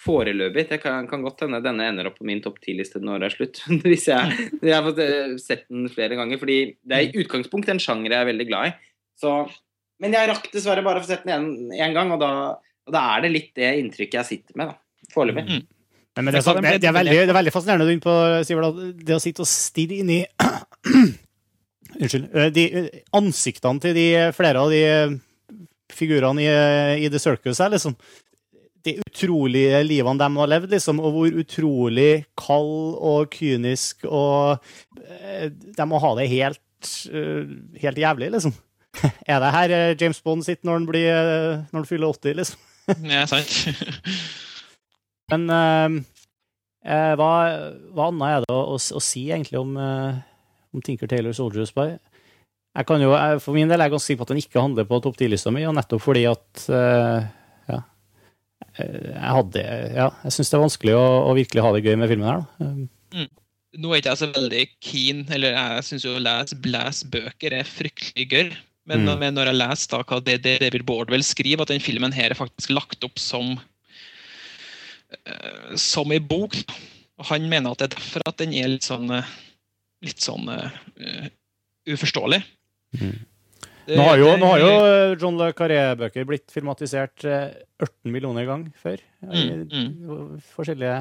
foreløpig. 0.00 0.64
Det 0.70 0.78
kan, 0.82 1.08
kan 1.10 1.24
godt 1.24 1.44
hende 1.44 1.60
denne 1.64 1.90
ender 1.92 2.08
opp 2.08 2.16
på 2.20 2.28
min 2.28 2.40
topp 2.44 2.62
ti-liste 2.64 3.02
når 3.02 3.20
det 3.20 3.28
er 3.28 3.36
slutt. 3.36 3.60
Hvis 3.88 4.08
jeg, 4.08 4.48
jeg, 4.62 4.72
har 4.72 4.86
fått 4.86 5.02
eh, 5.04 5.36
sett 5.42 5.66
den 5.68 5.90
flere 5.92 6.16
ganger. 6.18 6.40
Fordi 6.40 6.58
det 6.80 6.96
er 6.96 7.10
i 7.10 7.22
utgangspunktet 7.24 7.76
en 7.76 7.82
sjanger 7.82 8.16
jeg 8.16 8.24
er 8.24 8.30
veldig 8.32 8.48
glad 8.48 8.70
i. 8.70 8.74
Så, 9.20 9.36
men 10.02 10.16
jeg 10.16 10.30
rakk 10.32 10.48
dessverre 10.52 10.84
bare 10.84 11.00
å 11.00 11.04
få 11.04 11.12
sett 11.12 11.26
den 11.28 11.70
én 11.72 11.94
gang, 11.94 12.10
og 12.14 12.20
da, 12.22 12.32
og 12.58 12.94
da, 12.94 13.04
er 13.14 13.24
det 13.24 13.32
litt 13.32 13.52
det 13.58 13.70
inntrykket 13.80 14.20
jeg 14.20 14.30
sitter 14.30 14.58
med, 14.58 14.72
da. 14.72 15.08
Foreløpig. 15.12 15.44
Mm. 15.46 15.66
Men, 16.12 16.26
men 16.26 16.34
det, 16.34 16.42
er, 16.42 16.78
det, 16.82 16.88
er 16.88 16.96
veldig, 16.96 17.12
det, 17.14 17.24
er, 17.24 17.36
veldig, 17.38 17.52
fascinerende 17.54 17.88
du 17.88 18.02
på, 18.04 18.14
Sivert, 18.44 18.80
det 19.00 19.16
å 19.16 19.22
sitte 19.22 19.44
og 19.44 19.48
stirre 19.48 20.00
inn 20.02 20.10
i 20.12 20.22
Unnskyld. 22.02 22.26
Eh, 22.32 22.50
de, 22.52 22.66
ansiktene 23.16 23.80
til 23.80 23.96
de, 23.96 24.06
flere 24.36 24.60
av 24.60 24.72
de 24.72 24.82
figurene 25.92 26.44
i, 26.44 26.52
i 27.04 27.10
The 27.12 27.20
Circus 27.20 27.60
her, 27.60 27.72
liksom 27.72 27.96
de 28.82 28.96
utrolige 28.98 29.82
livene 29.86 30.18
de 30.18 30.28
har 30.40 30.50
levd, 30.50 30.72
liksom, 30.74 31.00
og 31.02 31.14
hvor 31.14 31.40
utrolig 31.42 32.24
kald 32.38 32.98
og 32.98 33.34
kynisk 33.34 34.06
og 34.08 34.58
eh, 34.98 35.48
De 35.52 35.86
må 35.88 36.00
ha 36.02 36.12
det 36.18 36.28
helt, 36.32 36.90
eh, 37.12 37.46
helt 37.84 38.02
jævlig, 38.02 38.32
liksom. 38.34 38.54
Er 39.30 39.40
det 39.42 39.52
her 39.54 39.74
eh, 39.76 39.96
James 40.00 40.20
Bond 40.24 40.44
sitt 40.46 40.62
når 40.66 40.80
han, 40.80 40.86
blir, 40.88 41.10
når 41.72 41.82
han 41.82 41.88
fyller 41.88 42.12
80, 42.12 42.38
liksom? 42.40 42.68
Ja, 43.12 43.24
sant. 43.30 43.52
Men 45.32 45.48
eh, 45.48 47.12
hva, 47.16 47.32
hva 47.94 48.08
annet 48.10 48.28
er 48.28 48.44
det 48.44 48.54
å, 48.54 48.62
å, 48.74 48.78
å 48.78 49.02
si 49.02 49.28
egentlig 49.30 49.60
om, 49.60 49.76
om, 49.78 50.82
Tinker 50.84 51.10
Taylor 51.10 51.36
Soldier 51.36 51.68
Spy? 51.68 51.92
Jeg 52.72 52.88
kan 52.88 53.04
jo, 53.04 53.12
For 53.44 53.56
min 53.56 53.68
del 53.68 53.80
er 53.80 53.90
jeg 53.90 53.94
ganske 53.94 54.08
sikker 54.08 54.22
på 54.22 54.26
at 54.26 54.32
den 54.32 54.40
ikke 54.42 54.64
handler 54.64 54.88
på 54.88 54.98
topp 55.04 55.18
10-lista 55.20 55.52
mi, 55.52 55.64
og 55.68 55.76
nettopp 55.76 56.02
fordi 56.02 56.24
at 56.30 56.66
eh, 56.72 57.30
jeg 58.78 59.30
hadde 59.36 59.62
Ja, 59.92 60.08
jeg 60.24 60.34
syns 60.34 60.50
det 60.50 60.56
er 60.56 60.64
vanskelig 60.64 60.96
å, 60.96 61.04
å, 61.28 61.32
virkelig 61.36 61.64
ha 61.64 61.72
det 61.74 61.84
gøy 61.84 61.96
med 62.00 62.12
filmen 62.12 62.28
her, 62.28 62.42
da. 62.42 62.68
Mm. 63.22 63.30
Nå 63.82 63.88
er 63.88 64.02
ikke 64.02 64.12
jeg 64.12 64.20
så 64.20 64.28
veldig 64.34 64.62
keen, 64.84 65.20
eller 65.32 65.54
jeg 65.56 65.84
syns 65.86 66.04
jo 66.04 66.12
å 66.16 66.20
lese, 66.20 66.58
Blæs 66.60 67.02
bøker 67.08 67.54
er 67.56 67.68
fryktelig 67.68 68.26
gøy. 68.28 68.50
Men, 68.88 69.04
mm. 69.06 69.18
men 69.20 69.36
når 69.36 69.52
jeg 69.52 69.60
leser 69.60 69.92
da 69.92 70.00
hva 70.02 70.18
det, 70.26 70.38
det 70.42 70.56
David 70.64 70.84
Bordwell 70.88 71.22
skriver, 71.26 71.62
at 71.62 71.70
den 71.70 71.82
filmen 71.82 72.14
her 72.14 72.32
er 72.32 72.38
faktisk 72.38 72.72
lagt 72.74 73.04
opp 73.06 73.20
som 73.22 73.54
uh, 75.12 75.74
som 75.78 76.10
ei 76.14 76.18
bok. 76.18 76.56
Og 77.20 77.28
han 77.30 77.46
mener 77.50 77.70
at 77.70 77.82
det 77.82 77.90
er 77.90 77.96
derfor 77.98 78.26
at 78.26 78.40
den 78.42 78.56
er 78.58 78.72
litt 78.72 78.86
sånn, 78.88 79.06
uh, 79.12 79.28
litt 80.02 80.24
sånn 80.24 80.50
uh, 80.50 81.28
uforståelig. 81.94 82.42
Mm. 82.98 83.20
Nå 83.90 84.04
har 84.06 84.20
jo, 84.20 84.28
nå 84.38 84.50
har 84.52 84.60
jo 84.62 84.74
eh, 84.86 85.14
John 85.18 85.38
Le 85.40 85.48
Carré-bøker 85.56 86.26
blitt 86.28 86.52
filmatisert 86.54 87.24
18 87.24 87.48
eh, 87.82 88.12
millioner 88.14 88.46
ganger 88.46 88.70
før. 88.78 89.02
Mm, 89.26 89.64
mm. 89.66 90.38
Forskjellige 90.54 91.00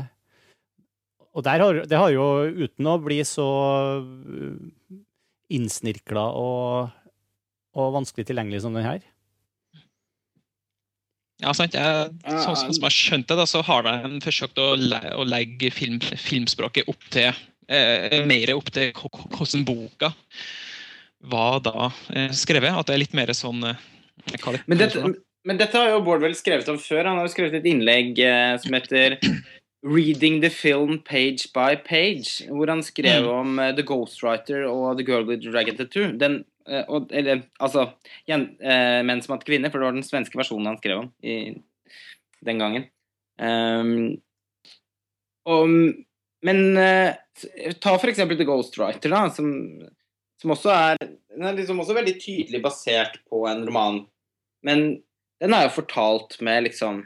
Og 1.32 1.46
der 1.46 1.64
har, 1.64 1.82
det 1.86 2.00
har 2.00 2.10
jo, 2.14 2.26
uten 2.50 2.90
å 2.90 2.98
bli 3.04 3.20
så 3.28 3.48
eh, 4.00 4.98
innsnirkla 5.54 6.26
og, 6.40 6.98
og 7.78 7.94
vanskelig 7.96 8.28
tilgjengelig 8.30 8.64
som 8.66 8.76
den 8.76 8.88
her. 8.88 9.04
Ja, 11.42 11.54
sant. 11.58 11.74
Jeg, 11.74 12.12
sånn 12.44 12.58
som 12.58 12.70
jeg 12.70 12.84
har 12.86 12.94
skjønt 12.94 13.32
det, 13.32 13.48
så 13.50 13.64
har 13.66 13.88
de 13.88 14.20
forsøkt 14.22 14.60
å, 14.62 14.74
å 15.18 15.24
legge 15.26 15.72
film, 15.74 15.98
filmspråket 16.02 16.90
opp 16.92 17.08
til 17.14 17.32
eh, 17.72 18.20
mer 18.30 18.54
opp 18.54 18.70
til 18.76 18.92
hvordan 18.94 19.66
boka 19.66 20.12
var 21.32 21.62
da 21.66 21.90
eh, 22.14 22.30
skrevet. 22.36 22.76
At 22.78 22.92
det 22.92 22.98
er 22.98 23.04
litt 23.06 23.18
mer 23.18 23.34
sånn 23.34 23.66
eh, 23.72 23.82
hva 24.44 24.54
det, 24.54 24.62
men, 24.70 24.78
dette, 24.78 25.02
men 25.50 25.58
dette 25.58 25.82
har 25.82 25.96
jo 25.96 26.04
Bård 26.06 26.22
vel 26.22 26.38
skrevet 26.38 26.70
om 26.70 26.78
før. 26.82 27.08
Han 27.10 27.18
har 27.18 27.26
jo 27.26 27.34
skrevet 27.34 27.58
et 27.58 27.72
innlegg 27.74 28.22
eh, 28.22 28.54
som 28.62 28.78
heter 28.78 29.18
'Reading 29.82 30.44
the 30.44 30.52
Film 30.54 31.00
Page 31.02 31.50
by 31.56 31.74
Page', 31.82 32.46
hvor 32.54 32.70
han 32.70 32.84
skrev 32.86 33.26
Mm. 33.26 33.34
om 33.34 33.60
uh, 33.60 33.72
The 33.74 33.82
Ghostwriter 33.82 34.68
og 34.70 35.00
The 35.00 35.06
Girl 35.08 35.26
with 35.26 35.42
Dragon 35.42 35.74
Tattoo. 35.78 36.12
Den, 36.22 36.44
og, 36.88 37.12
eller 37.16 37.44
altså 37.62 37.88
jen, 38.30 38.48
uh, 38.64 39.02
Menn 39.08 39.22
som 39.24 39.36
hatt 39.36 39.46
kvinner, 39.48 39.72
for 39.72 39.82
det 39.82 39.90
var 39.90 39.98
den 39.98 40.08
svenske 40.08 40.40
versjonen 40.40 40.72
han 40.72 40.80
skrev 40.82 41.04
om 41.04 41.10
i, 41.24 41.38
den 42.46 42.62
gangen. 42.62 42.88
Um, 43.42 44.20
og, 45.50 45.72
men 46.46 46.62
uh, 46.78 47.14
ta 47.82 47.96
for 47.96 48.12
eksempel 48.12 48.40
The 48.40 48.48
Ghostwriter, 48.48 49.14
da, 49.14 49.26
som, 49.34 49.52
som 50.42 50.54
også 50.56 50.74
er 50.76 51.00
Den 51.02 51.48
er 51.48 51.56
liksom 51.58 51.80
også 51.82 51.96
veldig 51.98 52.18
tydelig 52.22 52.60
basert 52.64 53.22
på 53.32 53.46
en 53.50 53.64
roman, 53.68 54.04
men 54.68 55.02
den 55.42 55.56
er 55.58 55.66
jo 55.66 55.78
fortalt 55.80 56.38
med 56.46 56.68
liksom 56.68 57.06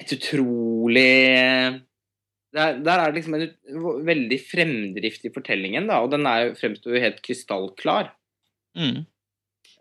et 0.00 0.14
utrolig 0.16 1.84
der, 2.56 2.80
der 2.82 2.98
er 2.98 3.10
det 3.10 3.20
liksom 3.20 3.36
en 3.36 4.06
veldig 4.06 4.38
fremdrift 4.42 5.26
i 5.28 5.32
fortellingen, 5.34 5.86
da, 5.90 6.00
og 6.02 6.10
den 6.14 6.26
er 6.26 6.54
fremstår 6.58 6.96
jo 6.96 7.02
helt 7.04 7.20
krystallklar. 7.22 8.10
Mm. 8.76 9.04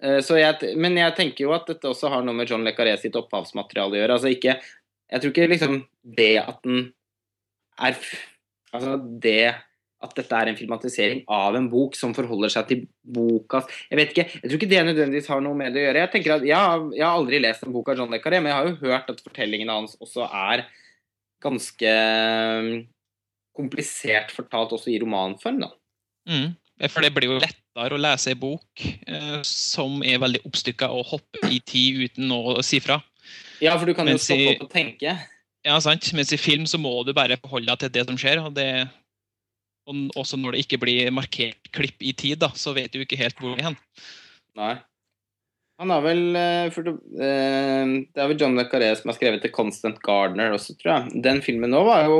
Eh, 0.02 0.19
Så 0.25 0.39
jeg, 0.39 0.75
men 0.78 0.97
jeg 0.97 1.15
tenker 1.17 1.45
jo 1.45 1.54
at 1.54 1.67
dette 1.69 1.89
også 1.89 2.10
har 2.10 2.23
noe 2.25 2.34
med 2.36 2.49
John 2.49 2.63
Le 2.65 2.73
Carré 2.73 2.95
sitt 2.99 3.15
opphavsmateriale 3.19 3.97
å 3.97 4.02
gjøre. 4.02 4.17
Altså 4.19 4.32
ikke 4.34 4.60
Jeg 5.10 5.21
tror 5.21 5.32
ikke 5.34 5.49
liksom 5.49 5.80
det 6.04 6.38
at 6.41 6.62
den 6.63 6.91
er 7.80 7.97
Altså 8.73 8.97
det 9.21 9.56
at 9.99 10.13
dette 10.15 10.32
er 10.32 10.47
en 10.47 10.56
filmatisering 10.56 11.25
av 11.28 11.58
en 11.58 11.65
bok 11.67 11.95
som 11.99 12.13
forholder 12.15 12.52
seg 12.54 12.67
til 12.69 12.84
boka 13.04 13.60
Jeg 13.89 13.97
vet 13.99 14.13
ikke, 14.13 14.25
jeg 14.39 14.45
tror 14.45 14.56
ikke 14.60 14.69
det 14.71 14.84
nødvendigvis 14.88 15.28
har 15.28 15.41
noe 15.43 15.58
med 15.60 15.73
det 15.75 15.82
å 15.82 15.88
gjøre. 15.89 16.04
Jeg 16.06 16.12
tenker 16.13 16.36
at 16.38 16.45
har- 16.47 16.93
jeg 16.95 17.04
har 17.04 17.17
aldri 17.17 17.41
lest 17.41 17.65
en 17.65 17.73
bok 17.73 17.89
av 17.89 17.97
John 17.97 18.10
Le 18.13 18.19
Carré, 18.23 18.39
men 18.39 18.54
jeg 18.54 18.56
har 18.56 18.69
jo 18.69 18.88
hørt 18.88 19.10
at 19.10 19.19
fortellingene 19.25 19.75
hans 19.75 19.97
også 19.99 20.23
er 20.32 20.63
ganske 21.43 21.91
mm, 22.63 22.88
komplisert 23.60 24.32
fortalt 24.32 24.71
også 24.78 24.88
i 24.93 24.99
romanform, 25.04 25.60
da. 25.65 25.69
Mm. 26.30 26.56
For 26.88 27.04
det 27.04 27.12
blir 27.15 27.28
jo 27.34 27.39
lettere 27.80 27.98
å 27.98 28.02
lese 28.04 28.34
en 28.34 28.39
bok 28.42 28.84
eh, 29.08 29.39
som 29.48 30.02
er 30.04 30.20
veldig 30.22 30.42
oppstykka 30.48 30.89
og 30.94 31.06
hopper 31.13 31.50
i 31.54 31.60
tid 31.63 32.04
uten 32.10 32.32
å 32.36 32.58
si 32.65 32.80
fra. 32.84 33.00
Ja, 33.63 33.74
for 33.80 33.86
du 33.89 33.94
kan 33.96 34.08
jo 34.08 34.13
Mens 34.15 34.30
i- 34.30 34.36
stoppe 34.36 34.56
opp 34.56 34.68
og 34.68 34.74
tenke. 34.74 35.18
Ja, 35.65 35.80
sant? 35.84 36.12
Mens 36.15 36.32
i 36.32 36.38
film 36.39 36.65
så 36.70 36.80
må 36.80 36.94
du 37.06 37.13
bare 37.13 37.36
forholde 37.42 37.68
deg 37.74 37.80
til 37.80 37.89
det 37.98 38.06
som 38.08 38.18
skjer. 38.20 38.39
Og, 38.46 38.54
det, 38.56 38.88
og 39.89 40.13
også 40.20 40.38
når 40.39 40.56
det 40.56 40.62
ikke 40.65 40.80
blir 40.86 41.10
markert 41.12 41.72
klipp 41.76 42.00
i 42.02 42.13
tid, 42.13 42.39
da, 42.39 42.52
så 42.56 42.72
vet 42.78 42.92
du 42.96 43.02
ikke 43.04 43.18
helt 43.20 43.36
hvor 43.39 43.56
det 43.56 43.63
er 43.65 43.68
hen. 43.72 43.78
Nei. 44.60 44.76
Han 45.80 45.92
har 45.96 46.02
vel 46.04 46.24
eh, 46.36 46.70
for 46.76 46.84
det, 46.84 46.94
eh, 47.24 47.92
det 48.12 48.20
er 48.20 48.28
vel 48.32 48.39
John 48.39 48.56
Le 48.60 48.65
Carré 48.68 48.89
som 49.00 49.12
har 49.12 49.15
skrevet 49.20 49.42
til 49.46 49.52
Constant 49.56 50.00
Gardener 50.04 50.52
også, 50.58 50.76
tror 50.80 50.92
jeg. 50.96 51.22
Den 51.24 51.39
filmen 51.46 51.72
nå 51.72 51.84
var 51.88 52.08
jo 52.10 52.18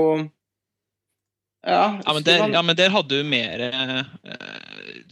Ja, 1.68 2.00
Ja, 2.06 2.14
men 2.16 2.24
der, 2.24 2.46
ja, 2.54 2.62
men 2.64 2.76
der 2.80 2.94
hadde 2.94 3.18
du 3.20 3.28
mer 3.28 3.60
eh, 3.66 4.04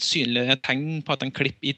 synlige 0.04 0.56
tegn 0.66 1.02
på 1.06 1.14
at 1.16 1.20
den 1.24 1.32
klipper 1.32 1.72
i, 1.72 1.76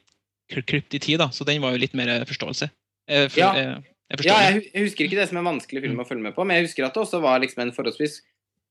klipp 0.65 0.93
i 0.93 0.99
tid, 0.99 1.19
da. 1.21 1.29
Så 1.34 1.45
den 1.45 1.62
var 1.62 1.71
jo 1.75 1.82
litt 1.82 1.93
mer 1.97 2.12
forståelse. 2.25 2.69
Eh, 3.10 3.27
for, 3.29 3.39
Ja. 3.39 3.51
eh, 3.55 3.82
jeg 4.10 4.25
Ja, 4.25 4.38
jeg, 4.49 4.71
jeg 4.73 4.84
husker 4.88 5.05
ikke 5.05 5.19
det 5.21 5.27
som 5.29 5.38
en 5.38 5.45
vanskelig 5.45 5.82
film 5.86 5.99
å 6.01 6.08
følge 6.08 6.23
med 6.23 6.36
på, 6.36 6.45
men 6.45 6.58
jeg 6.58 6.65
husker 6.67 6.86
at 6.88 6.93
det 6.95 7.03
også 7.03 7.21
var 7.21 7.39
liksom 7.39 7.62
en 7.67 7.71
forholdsvis 7.75 8.21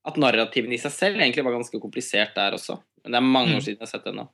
At 0.07 0.17
narrativen 0.17 0.73
i 0.73 0.79
seg 0.79 0.93
selv 0.95 1.17
egentlig 1.21 1.43
var 1.45 1.53
ganske 1.53 1.81
komplisert 1.83 2.35
der 2.35 2.53
også. 2.55 2.79
Men 3.05 3.13
det 3.13 3.19
er 3.19 3.21
mange 3.27 3.51
Mm. 3.51 3.57
år 3.57 3.61
siden 3.61 3.79
jeg 3.79 3.81
har 3.81 3.87
sett 3.91 4.05
den 4.05 4.15
nå. 4.17 4.29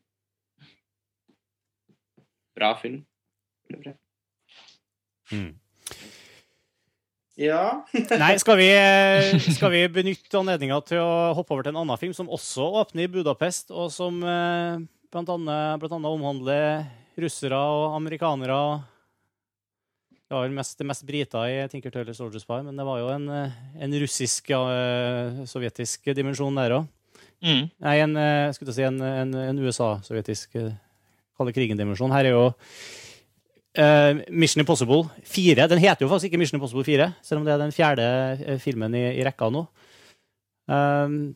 Bra 2.55 2.75
film. 2.79 3.05
Mm. 5.33 5.55
Ja. 7.37 7.83
Nei, 8.23 8.37
skal 8.39 8.57
vi, 8.61 8.69
skal 9.57 9.73
vi 9.75 9.81
benytte 9.91 10.39
anledninga 10.39 10.79
til 10.87 11.01
å 11.03 11.33
hoppe 11.35 11.57
over 11.57 11.67
til 11.67 11.75
en 11.75 11.81
annen 11.83 11.99
film 11.99 12.13
som 12.15 12.29
også 12.31 12.69
åpner 12.85 13.09
i 13.09 13.11
Budapest, 13.11 13.73
og 13.75 13.91
som 13.91 14.21
eh, 14.23 14.79
blant 15.15 15.31
annet, 15.31 15.79
blant 15.79 15.95
annet 15.95 16.11
omhandler 16.11 16.85
russere 17.23 17.55
og 17.55 17.95
amerikanere. 17.95 18.59
Det 20.25 20.35
var 20.35 20.47
vel 20.49 20.57
mest, 20.57 20.75
det 20.81 20.89
mest 20.89 21.07
briter 21.07 21.47
i 21.53 21.61
Tinker 21.71 21.95
Taylor 21.95 22.17
Soldier 22.17 22.43
Spy, 22.43 22.59
men 22.67 22.75
det 22.75 22.87
var 22.89 22.99
jo 22.99 23.13
en, 23.13 23.29
eh, 23.31 23.55
en 23.87 23.95
russisk-sovjetisk 24.03 25.53
sovjetisk 25.53 26.11
dimensjon 26.17 26.59
der 26.59 26.79
òg. 26.81 26.89
Mm. 27.45 27.69
Nei, 27.85 27.97
en, 28.01 28.17
eh, 28.17 28.53
skulle 28.57 28.73
til 28.73 28.81
si 28.81 28.89
en, 28.89 28.99
en, 29.05 29.35
en 29.53 29.63
USA-sovjetisk 29.63 30.57
eh, 30.59 30.73
kalde 31.39 31.55
krigen-dimensjon. 31.55 32.15
Her 32.15 32.31
er 32.31 32.35
jo 32.35 32.47
uh, 33.79 34.23
Mission 34.31 34.63
Impossible 34.63 35.05
4. 35.29 35.69
Den 35.71 35.83
heter 35.83 36.07
jo 36.07 36.11
faktisk 36.11 36.31
ikke 36.31 36.41
Mission 36.41 36.59
Impossible 36.59 36.87
4, 36.87 37.11
selv 37.23 37.43
om 37.43 37.47
det 37.47 37.55
er 37.55 37.63
den 37.63 37.75
fjerde 37.75 38.07
eh, 38.39 38.61
filmen 38.63 38.95
i, 38.97 39.05
i 39.19 39.27
rekka 39.27 39.51
nå. 39.53 39.67
Um, 40.65 41.35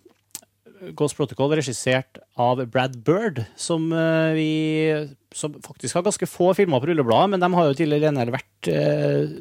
Ghost 0.99 1.17
Protocol 1.19 1.53
regissert 1.59 2.19
av 2.39 2.61
Brad 2.71 2.97
Bird, 3.05 3.43
som 3.59 3.89
eh, 3.93 4.33
vi 4.37 4.51
som 5.35 5.55
faktisk 5.65 5.99
har 5.99 6.05
ganske 6.07 6.29
få 6.31 6.53
filmer 6.57 6.81
på 6.81 6.91
rullebladet, 6.91 7.33
men 7.35 7.43
de 7.43 7.51
har 7.55 7.69
jo 7.69 7.79
tidligere 7.79 8.35
vært 8.35 8.71
eh, 8.73 9.33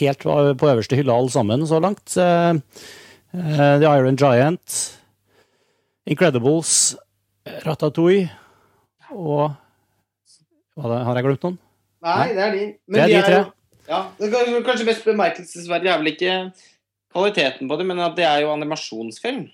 helt 0.00 0.24
på 0.24 0.68
øverste 0.70 0.98
hylle 0.98 1.14
alle 1.14 1.32
sammen 1.34 1.66
så 1.68 1.80
langt. 1.82 2.14
Eh, 2.16 2.54
The 3.34 3.90
Iron 3.90 4.18
Giant, 4.20 4.78
Incredibles, 6.06 6.94
Ratatouille 7.64 8.30
og 9.14 9.52
Har 10.80 11.18
jeg 11.18 11.26
glemt 11.26 11.44
noen? 11.44 11.58
Nei, 12.04 12.28
det 12.34 12.42
er 12.44 12.54
de. 12.54 12.62
Det 12.90 13.02
er 13.02 13.10
de 13.10 13.18
tre. 13.24 13.42
ja, 13.88 14.00
det 14.18 14.30
kanskje- 14.66 14.86
mest 14.88 15.04
bemerkelsesverdig 15.06 15.90
er 15.90 16.00
vel 16.00 16.10
ikke 16.12 16.32
kvaliteten 17.14 17.68
på 17.70 17.78
det, 17.78 17.86
men 17.86 18.00
at 18.02 18.16
det 18.18 18.26
er 18.26 18.42
jo 18.42 18.50
animasjonsfilm. 18.52 19.46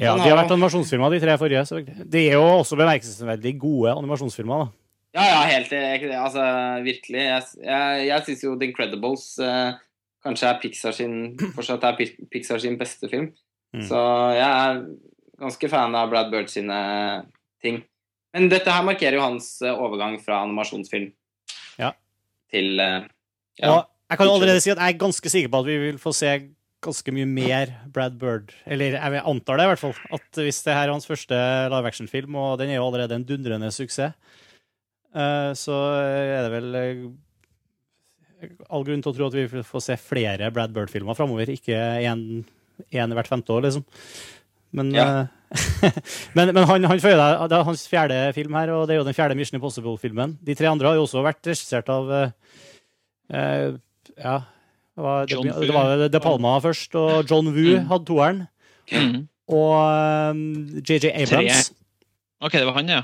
Ja, 0.00 0.14
De 0.16 0.24
har 0.24 0.38
vært 0.38 0.52
animasjonsfilmer, 0.54 1.12
de 1.12 1.20
tre 1.20 1.34
forrige. 1.38 1.66
Så 1.68 1.82
det 1.84 2.22
er 2.30 2.38
jo 2.38 2.46
også 2.62 2.78
bemerkelsesverdig 2.80 3.52
gode 3.60 3.92
animasjonsfilmer. 3.92 4.64
da. 4.64 4.70
Ja, 5.12 5.24
ja, 5.28 5.40
helt 5.52 5.68
det. 5.70 6.10
Altså, 6.16 6.42
virkelig. 6.86 7.20
Jeg, 7.20 7.42
jeg, 7.60 8.06
jeg 8.08 8.24
syns 8.26 8.44
jo 8.46 8.54
The 8.56 8.70
Incredibles 8.70 9.26
eh, 9.44 9.74
kanskje 10.24 10.48
er 10.48 10.60
Pixar 10.62 10.96
sin 10.96 11.16
fortsatt 11.56 11.84
er 11.84 11.98
Pixar 12.32 12.62
sin 12.62 12.78
beste 12.80 13.10
film. 13.12 13.28
Mm. 13.76 13.84
Så 13.88 14.00
jeg 14.36 14.48
er 14.48 14.82
ganske 15.42 15.68
fan 15.72 15.94
av 15.98 16.08
Brad 16.12 16.32
Bird 16.32 16.48
sine 16.52 16.78
ting. 17.62 17.82
Men 18.32 18.48
dette 18.48 18.72
her 18.72 18.84
markerer 18.88 19.18
jo 19.20 19.26
hans 19.26 19.54
eh, 19.60 19.72
overgang 19.76 20.16
fra 20.24 20.40
animasjonsfilm 20.46 21.10
Ja. 21.80 21.92
til 22.52 22.80
eh, 22.80 23.04
ja. 23.60 23.68
ja. 23.68 23.78
jeg 24.08 24.18
kan 24.18 24.28
jo 24.28 24.34
allerede 24.38 24.64
si 24.64 24.72
at 24.72 24.80
jeg 24.80 24.94
er 24.96 25.00
ganske 25.04 25.32
sikker 25.36 25.52
på 25.52 25.60
at 25.60 25.68
vi 25.68 25.78
vil 25.84 26.00
få 26.00 26.14
se 26.16 26.32
ganske 26.82 27.12
mye 27.14 27.28
mer 27.30 27.70
Brad 27.94 28.16
Bird. 28.20 28.52
Eller 28.66 28.96
jeg 28.98 29.22
antar 29.22 29.60
det, 29.60 29.66
i 29.66 29.70
hvert 29.72 29.82
fall. 29.82 29.94
At 30.18 30.40
hvis 30.42 30.58
det 30.66 30.74
her 30.76 30.88
er 30.88 30.94
hans 30.94 31.06
første 31.08 31.38
live 31.72 31.88
action-film, 31.90 32.34
og 32.38 32.56
den 32.60 32.72
er 32.72 32.80
jo 32.80 32.86
allerede 32.88 33.16
en 33.18 33.26
dundrende 33.28 33.70
suksess, 33.74 34.16
eh, 35.14 35.50
så 35.58 35.78
er 36.02 36.42
det 36.46 36.52
vel 36.56 36.78
eh, 36.80 37.04
all 38.68 38.86
grunn 38.88 39.02
til 39.04 39.12
å 39.12 39.16
tro 39.16 39.28
at 39.30 39.38
vi 39.38 39.64
får 39.66 39.84
se 39.86 39.98
flere 40.02 40.50
Brad 40.54 40.74
Bird-filmer 40.74 41.18
framover. 41.18 41.52
Ikke 41.54 41.78
én 42.02 42.42
hvert 42.90 43.30
femte 43.30 43.54
år, 43.54 43.68
liksom. 43.68 43.86
Men, 44.72 44.90
Ja. 44.96 45.06
eh, 45.52 45.92
men, 46.36 46.54
men 46.56 46.64
han, 46.66 46.88
han 46.88 47.02
føyer 47.02 47.18
deg, 47.20 47.42
det 47.52 47.58
er 47.58 47.66
hans 47.68 47.84
fjerde 47.90 48.20
film 48.34 48.54
her, 48.56 48.72
og 48.74 48.86
det 48.88 48.96
er 48.96 49.02
jo 49.02 49.06
den 49.06 49.16
fjerde 49.16 49.36
Mission 49.38 49.58
Impossible-filmen. 49.60 50.38
De 50.42 50.56
tre 50.58 50.70
andre 50.70 50.88
har 50.90 50.96
jo 50.98 51.04
også 51.06 51.22
vært 51.24 51.46
regissert 51.52 51.92
av 51.92 52.10
Ja, 53.32 54.34
det 54.96 55.02
var, 55.02 55.26
det, 55.26 55.36
det 55.66 55.72
var 55.74 56.08
De 56.12 56.20
Palma 56.20 56.56
først, 56.60 56.94
og 57.00 57.24
John 57.30 57.46
Woo 57.54 57.78
Mm. 57.78 57.86
hadde 57.88 58.04
toeren. 58.10 58.42
Mm. 58.92 59.28
Og 59.48 60.82
JJ 60.84 60.98
JJ 61.00 61.12
Abrams. 61.22 61.72
OK, 62.42 62.52
det 62.58 62.66
var 62.66 62.76
han, 62.80 62.88
ja. 62.88 63.02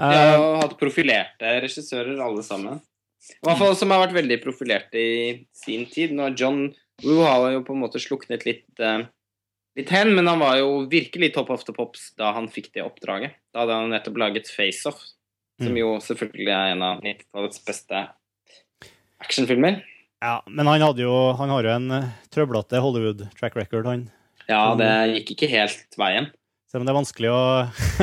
De 0.00 0.06
Eh, 0.06 0.36
har 0.40 0.60
hatt 0.62 0.78
profilerte 0.80 1.50
regissører, 1.60 2.16
alle 2.24 2.40
sammen. 2.46 2.78
I 3.20 3.44
hvert 3.44 3.58
fall 3.60 3.74
som 3.76 3.90
har 3.92 4.06
vært 4.06 4.14
veldig 4.16 4.38
profilerte 4.42 4.96
i 4.96 5.46
sin 5.52 5.84
tid. 5.90 6.14
Nå 6.16 6.30
John 6.38 6.70
Woo 7.04 7.20
har 7.26 7.50
jo 7.52 7.60
på 7.66 7.74
en 7.76 7.82
måte 7.82 8.00
sluknet 8.00 8.46
litt, 8.48 8.64
eh, 8.80 9.02
litt 9.76 9.90
hen, 9.92 10.14
men 10.16 10.26
han 10.26 10.38
var 10.40 10.56
jo 10.56 10.86
virkelig 10.88 11.34
top 11.34 11.50
of 11.50 11.64
the 11.66 11.72
pops 11.76 12.12
da 12.16 12.32
han 12.32 12.48
fikk 12.48 12.72
det 12.72 12.82
oppdraget. 12.86 13.34
Da 13.52 13.60
hadde 13.66 13.76
han 13.76 13.90
nettopp 13.92 14.16
laget 14.16 14.48
Face 14.48 14.86
Off, 14.88 15.02
som 15.60 15.72
Mm. 15.74 15.76
jo 15.82 15.90
selvfølgelig 16.00 16.48
er 16.48 16.72
en 16.72 16.82
av 16.82 17.02
90-tallets 17.04 17.60
beste 17.66 18.08
actionfilmer. 19.20 19.82
Ja, 20.20 20.34
men 20.48 20.68
han, 20.68 20.82
hadde 20.84 21.04
jo, 21.04 21.14
han 21.38 21.52
har 21.52 21.66
jo 21.66 21.74
en 21.74 21.94
eh, 21.96 22.10
trøblete 22.32 22.80
Hollywood-track 22.82 23.56
record, 23.56 23.88
han. 23.88 24.08
Ja, 24.50 24.74
det 24.78 24.90
gikk 25.14 25.36
ikke 25.36 25.50
helt 25.52 25.96
veien. 26.00 26.28
Selv 26.70 26.82
om 26.82 26.88
det 26.88 26.92
er 26.92 27.00
vanskelig 27.00 27.30
å 27.32 27.40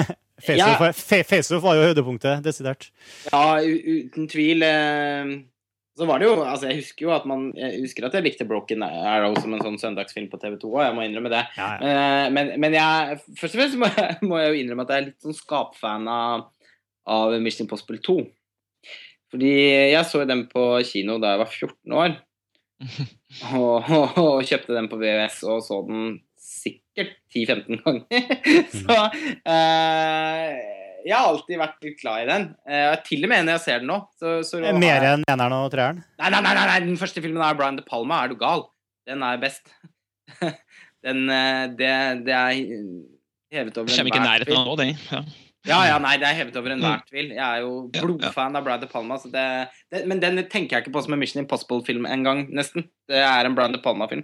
Face 0.38 0.58
Ja. 0.60 0.91
Face 1.25 1.58
var 1.63 1.77
jo 1.80 1.86
høydepunktet, 1.88 2.43
desidert. 2.45 2.91
Ja, 3.32 3.58
uten 3.62 4.27
tvil. 4.30 4.62
Eh, 4.65 5.32
så 5.97 6.06
var 6.06 6.21
det 6.21 6.27
jo 6.27 6.36
Altså, 6.43 6.67
jeg 6.69 6.84
husker 6.84 7.08
jo 7.08 7.13
at 7.15 7.25
man 7.25 7.47
Jeg 7.58 7.80
husker 7.82 8.06
at 8.06 8.13
jeg 8.13 8.25
likte 8.27 8.45
Broken 8.45 8.86
Arrow 8.86 9.34
som 9.41 9.56
en 9.56 9.63
sånn 9.65 9.80
søndagsfilm 9.82 10.27
på 10.30 10.38
TV2, 10.41 10.69
og 10.69 10.84
jeg 10.86 10.93
må 10.93 11.06
innrømme 11.08 11.32
det. 11.34 11.41
Ja, 11.58 11.71
ja. 11.82 11.89
Eh, 11.89 12.27
men, 12.36 12.53
men 12.62 12.77
jeg 12.77 13.17
Først 13.39 13.58
og 13.58 13.62
fremst 13.62 13.80
må 13.82 13.89
jeg, 13.89 14.19
må 14.30 14.41
jeg 14.41 14.53
jo 14.53 14.62
innrømme 14.62 14.86
at 14.86 14.93
jeg 14.93 15.01
er 15.01 15.10
litt 15.10 15.25
sånn 15.25 15.38
skapfan 15.38 16.06
av, 16.12 16.45
av 17.10 17.38
Mission 17.41 17.65
Impossible 17.65 17.97
2. 18.06 18.19
Fordi 19.33 19.51
jeg 19.91 20.05
så 20.07 20.23
den 20.27 20.45
på 20.51 20.63
kino 20.87 21.17
da 21.19 21.33
jeg 21.35 21.41
var 21.43 21.51
14 21.51 21.97
år. 22.03 22.15
Og, 23.57 23.83
og, 23.89 24.17
og 24.21 24.43
kjøpte 24.47 24.75
den 24.75 24.85
på 24.87 24.99
VVS 25.01 25.39
og 25.49 25.63
så 25.65 25.79
den 25.87 26.19
sikkert 26.39 27.15
10-15 27.33 27.81
ganger. 27.81 28.29
så 28.83 28.97
eh, 29.43 30.53
jeg 31.07 31.15
har 31.15 31.27
alltid 31.31 31.59
vært 31.59 31.83
litt 31.85 31.97
glad 32.01 32.23
i 32.23 32.29
den. 32.29 32.45
Eh, 32.69 32.93
til 33.07 33.25
og 33.25 33.31
med 33.33 33.45
når 33.47 33.57
jeg 33.57 33.63
ser 33.65 33.83
den 33.83 33.91
nå. 33.91 33.97
Så, 34.19 34.37
så 34.47 34.61
har- 34.63 34.77
Mer 34.79 35.05
enn 35.09 35.25
eneren 35.27 35.57
og 35.57 35.69
treeren? 35.73 36.01
Nei, 36.21 36.31
nei, 36.33 36.41
nei, 36.45 36.53
nei, 36.57 36.65
nei, 36.71 36.79
den 36.85 36.99
første 37.01 37.23
filmen 37.25 37.43
er 37.43 37.57
Brian 37.59 37.79
De 37.79 37.85
Palma. 37.87 38.21
Er 38.23 38.31
du 38.33 38.39
gal? 38.39 38.65
Den 39.09 39.25
er 39.25 39.41
best. 39.41 39.73
den, 41.07 41.25
eh, 41.33 41.65
det, 41.79 41.91
det 42.27 42.37
er 42.37 42.53
hevet 43.57 43.77
over 43.81 43.91
Kommer 43.91 44.11
ikke 44.13 44.23
i 44.23 44.27
nærheten 44.29 44.59
av 44.61 44.71
nå, 44.71 44.77
det. 44.81 44.89
Ja. 45.11 45.23
Ja, 45.67 45.80
ja, 45.89 45.97
nei, 45.99 46.13
det 46.21 46.27
er 46.30 46.38
hevet 46.39 46.56
over 46.60 46.73
enhver 46.73 47.01
tvil. 47.10 47.30
Jeg 47.36 47.43
er 47.43 47.62
jo 47.65 47.71
Mm. 47.88 47.91
Blodfan 48.01 48.56
av 48.56 48.63
Brian 48.63 48.80
De 48.82 48.88
Palma. 48.91 49.17
Så 49.19 49.30
det, 49.32 49.43
det, 49.91 50.06
men 50.08 50.19
den 50.23 50.38
tenker 50.47 50.77
jeg 50.77 50.86
ikke 50.86 50.93
på 50.95 51.03
som 51.03 51.13
en 51.13 51.19
Mission 51.19 51.41
Impossible-film 51.43 52.06
engang, 52.08 52.45
nesten. 52.56 52.88
Det 53.08 53.19
er 53.23 53.45
en 53.49 53.56
Brian 53.56 53.71
De 53.75 53.80
Palma-film. 53.84 54.23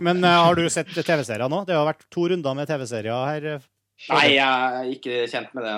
Men 0.00 0.22
uh, 0.24 0.44
har 0.46 0.54
du 0.58 0.64
sett 0.70 0.88
TV-serier 0.94 1.48
nå? 1.50 1.64
Det 1.66 1.74
har 1.74 1.86
vært 1.88 2.06
to 2.12 2.28
runder 2.30 2.54
med 2.58 2.68
TV-serier 2.68 3.26
her. 3.32 3.46
eh, 3.56 3.68
Nei, 4.10 4.26
jeg 4.36 4.46
er 4.46 4.90
ikke 4.94 5.20
kjent 5.28 5.54
med 5.54 5.64
det. 5.68 5.76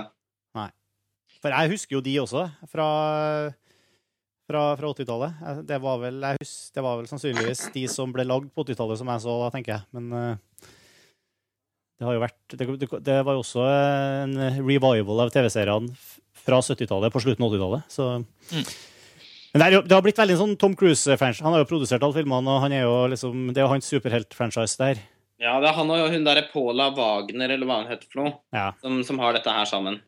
Nei. 0.58 0.68
For 1.42 1.50
jeg 1.50 1.70
husker 1.74 1.96
jo 1.96 2.00
de 2.06 2.16
også, 2.22 2.44
fra, 2.70 2.86
fra, 4.50 4.62
fra 4.78 4.92
80-tallet. 4.92 5.40
Eh, 5.46 5.62
Det, 5.70 5.78
var 5.82 5.98
vel- 6.02 6.20
det 6.20 6.82
var 6.84 6.96
vel 7.00 7.06
sannsynligvis 7.10 7.72
de 7.74 7.86
som 7.88 8.12
ble 8.12 8.24
lagd 8.28 8.50
på 8.54 8.64
80-tallet 8.64 8.98
som 9.00 9.08
jeg 9.12 9.24
så 9.24 9.38
da, 9.44 9.50
tenker 9.54 9.72
jeg. 9.76 9.82
Men 9.92 10.12
eh, 10.12 10.36
det 12.02 12.22
vært 12.22 12.56
Det, 12.58 12.88
det, 13.06 13.18
var 13.26 13.36
jo 13.36 13.42
også 13.44 13.66
en 13.66 14.34
revival 14.66 15.22
av 15.22 15.30
TV-seriene 15.34 15.94
fra 16.42 16.58
70-tallet 16.58 17.14
på 17.14 17.22
slutten 17.22 17.46
av 17.46 17.54
80-tallet. 17.54 17.92
Så 17.92 18.08
Mm. 18.52 18.64
Men 19.52 19.60
det, 19.60 19.66
jo, 19.74 19.80
det 19.84 19.92
har 19.92 20.04
blitt 20.04 20.16
veldig 20.16 20.36
sånn 20.40 20.52
Tom 20.56 20.72
Cruise-franchise. 20.80 21.44
Han 21.44 21.52
har 21.52 21.60
jo 21.60 21.68
produsert 21.68 22.00
alle 22.00 22.16
filmene, 22.16 22.48
og 22.54 22.62
han 22.64 22.72
er 22.72 22.86
jo 22.86 22.94
liksom, 23.12 23.50
det 23.52 23.60
er 23.60 23.66
jo 23.66 23.72
hans 23.74 23.90
superhelt-franchise 23.92 24.80
der. 24.80 25.02
Ja, 25.42 25.58
det 25.60 25.68
er 25.68 25.76
han 25.76 25.90
og 25.92 26.06
hun 26.08 26.24
derre 26.24 26.46
Paula 26.48 26.86
Wagner, 26.96 27.52
eller 27.52 27.68
hva 27.68 27.82
hun 27.82 27.90
heter 27.90 28.08
for 28.08 28.22
noe, 28.22 28.32
Ja. 28.56 28.70
som, 28.80 29.02
som 29.04 29.20
har 29.20 29.36
dette 29.36 29.52
her 29.52 29.68
sammen. 29.68 29.98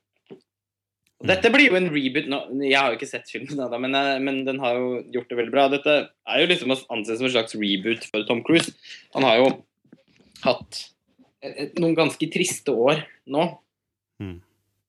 Og 1.20 1.28
dette 1.28 1.50
blir 1.52 1.68
jo 1.68 1.76
en 1.76 1.90
reboot 1.92 2.30
nå. 2.30 2.40
Jeg 2.64 2.78
har 2.78 2.92
jo 2.92 2.98
ikke 2.98 3.10
sett 3.10 3.28
filmen, 3.30 3.60
da, 3.60 3.78
men, 3.80 3.94
eh, 3.98 4.16
men 4.24 4.40
den 4.48 4.62
har 4.64 4.80
jo 4.80 5.02
gjort 5.12 5.28
det 5.28 5.38
veldig 5.42 5.52
bra. 5.54 5.68
Dette 5.72 5.94
er 6.08 6.40
jo 6.40 6.48
liksom 6.50 6.72
å 6.72 6.80
anse 6.96 7.18
som 7.18 7.28
en 7.28 7.34
slags 7.36 7.56
reboot 7.60 8.08
for 8.08 8.24
Tom 8.28 8.40
Cruise. 8.46 8.72
Han 9.16 9.28
har 9.28 9.42
jo 9.42 9.50
hatt 10.44 10.86
noen 11.80 11.96
ganske 11.98 12.28
triste 12.32 12.72
år 12.72 13.04
nå. 13.30 13.46
Mm. 14.22 14.38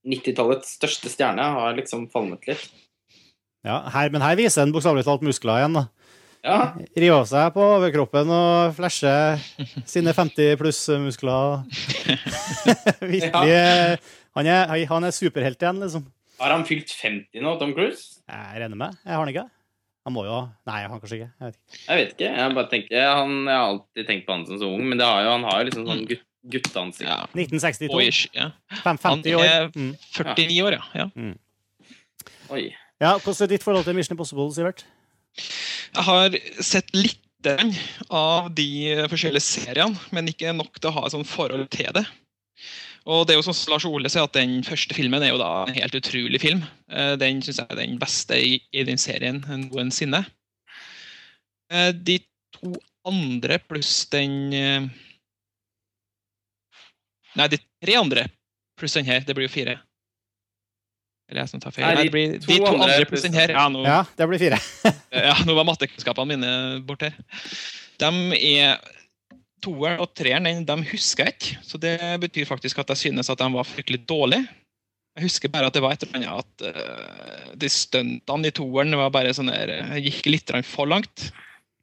90-tallets 0.06 0.76
største 0.78 1.10
stjerne 1.10 1.46
har 1.58 1.78
liksom 1.78 2.08
falmet 2.14 2.46
litt. 2.50 2.66
Ja, 3.66 3.80
her, 3.90 4.12
men 4.14 4.22
her 4.22 4.38
viser 4.38 4.62
en 4.62 4.74
bokstavelig 4.76 5.06
talt 5.08 5.24
muskler 5.26 5.64
igjen. 5.64 5.80
da. 5.80 5.88
Ja, 6.46 6.58
Rive 6.94 7.16
av 7.18 7.24
seg 7.26 7.48
på 7.56 7.64
overkroppen 7.80 8.30
og 8.30 8.76
flashe 8.78 9.14
sine 9.90 10.14
50 10.14 10.60
pluss-muskler. 10.60 11.64
Virkelig. 13.16 13.50
Ja. 13.50 13.96
Han 14.38 14.50
er, 14.52 14.76
han 14.92 15.08
er 15.08 15.16
superhelt 15.16 15.64
igjen, 15.64 15.82
liksom. 15.82 16.06
Har 16.38 16.52
han 16.54 16.66
fylt 16.68 16.92
50 16.92 17.42
nå, 17.42 17.56
Tom 17.58 17.74
Cruise? 17.74 18.20
Jeg 18.30 18.62
regner 18.62 18.78
med. 18.78 18.98
Jeg 19.02 19.16
har 19.16 19.24
han 19.24 19.32
ikke. 19.34 19.48
Han 20.06 20.14
må 20.14 20.26
jo 20.28 20.38
Nei, 20.70 20.82
han 20.86 21.00
kanskje 21.02 21.18
ikke. 21.18 21.32
Jeg 21.40 21.48
vet 21.48 21.56
ikke. 21.58 21.80
Jeg 21.88 21.98
vet 21.98 22.12
ikke. 22.14 22.32
Jeg 22.38 22.56
bare 22.60 22.70
tenker 22.76 23.08
han, 23.10 23.36
jeg 23.50 23.58
har 23.58 23.70
alltid 23.72 24.10
tenkt 24.12 24.28
på 24.28 24.36
han 24.36 24.46
som 24.46 24.60
så 24.62 24.70
ung, 24.70 24.84
men 24.86 25.02
det 25.02 25.08
har 25.10 25.24
jo, 25.26 25.32
han 25.34 25.48
har 25.50 25.62
jo 25.64 25.68
liksom 25.72 25.88
sånn 25.90 26.04
gutt, 26.12 26.26
gutteansikt. 26.52 27.08
Ja. 27.10 27.26
1962. 27.34 27.88
Boyish, 27.92 28.28
ja. 28.36 28.52
50 28.84 29.36
år. 29.36 29.46
Han 29.46 29.50
er- 29.50 29.72
Mm. 29.76 29.96
49 30.14 30.62
år, 30.64 30.72
ja. 30.72 30.82
ja. 30.96 31.34
Oi. 32.50 32.76
Ja, 33.02 33.18
Hvordan 33.20 33.44
er 33.44 33.48
ditt 33.48 33.64
forhold 33.64 33.84
til 33.86 33.96
Mission 33.98 34.14
Impossible, 34.16 34.54
Sivert? 34.54 34.86
Jeg 35.96 36.04
har 36.04 36.36
sett 36.64 36.94
litt 36.96 37.20
av 38.10 38.48
de 38.56 38.68
forskjellige 39.12 39.42
seriene, 39.46 39.98
men 40.12 40.28
ikke 40.32 40.54
nok 40.56 40.80
til 40.80 40.90
å 40.90 40.94
ha 40.94 41.06
et 41.06 41.12
sånt 41.14 41.28
forhold 41.30 41.68
til 41.70 41.92
det. 41.94 42.06
Og 43.06 43.28
det 43.28 43.36
er 43.36 43.38
jo 43.38 43.46
som 43.54 43.58
Lars 43.72 43.86
Ole 43.86 44.10
sier, 44.10 44.24
at 44.26 44.34
Den 44.34 44.64
første 44.66 44.96
filmen 44.98 45.22
er 45.22 45.30
jo 45.30 45.38
da 45.38 45.66
en 45.68 45.76
helt 45.76 45.94
utrolig 45.94 46.40
film. 46.42 46.64
Eh, 46.90 47.16
Den 47.22 47.42
syns 47.42 47.58
jeg 47.62 47.68
er 47.70 47.76
den 47.76 48.00
beste 48.00 48.34
i, 48.42 48.56
i 48.74 48.84
den 48.84 48.98
serien 48.98 49.44
noensinne. 49.46 50.24
Eh, 51.70 51.92
De 51.92 52.18
to 52.56 52.74
andre 53.06 53.60
pluss 53.60 54.06
den 54.10 54.54
eh, 54.54 54.88
Nei, 57.36 57.50
de 57.52 57.60
tre 57.60 58.00
andre 58.00 58.26
pluss 58.80 58.96
den 58.98 59.08
her. 59.08 59.24
Det 59.26 59.36
blir 59.38 59.48
jo 59.48 59.54
fire. 59.54 59.78
Eller 61.30 61.42
jeg 61.42 61.54
som 61.54 61.62
tar 61.64 61.74
feil. 61.74 61.88
Nei, 61.88 61.96
de 61.96 62.04
det 62.08 62.14
blir, 62.14 62.36
to 62.40 62.52
de 62.52 62.60
to 62.60 62.68
andre 62.70 62.90
andre 62.90 63.08
pluss 63.10 63.26
den 63.26 63.38
her. 63.38 63.56
Ja, 63.56 63.66
nå, 63.72 63.86
Ja, 63.86 64.02
det 64.18 64.28
blir 64.30 64.42
fire. 64.42 64.60
ja, 65.30 65.38
nå 65.48 65.56
var 65.58 65.68
mattekunnskapene 65.72 66.36
mine 66.36 66.52
bort 66.86 67.08
her. 67.08 67.18
De 68.02 68.12
er 68.42 68.78
Toeren 69.66 70.02
og 70.04 70.12
treeren 70.14 70.66
de 70.68 70.76
husker 70.92 71.26
jeg 71.26 71.36
ikke, 71.36 71.64
så 71.66 71.80
det 71.82 71.96
betyr 72.22 72.46
faktisk 72.46 72.84
at 72.84 72.92
jeg 72.94 73.08
synes 73.08 73.32
at 73.32 73.40
de 73.40 73.48
var 73.56 73.66
fryktelig 73.66 74.04
dårlige. 74.06 74.46
Jeg 75.16 75.30
husker 75.30 75.50
bare 75.50 75.70
at 75.72 75.74
det 75.74 75.82
var 75.82 75.96
et 75.96 76.04
eller 76.04 76.28
annet 76.28 76.44
at 76.44 76.76
uh, 76.76 77.54
de 77.56 77.70
stuntene 77.72 78.52
i 78.52 78.54
toeren 78.54 78.98
var 79.00 79.14
bare 79.16 79.32
sånn 79.34 79.48
der 79.48 79.72
eh, 79.78 79.96
gikk 80.04 80.28
litt 80.28 80.52
for 80.68 80.92
langt. 80.92 81.30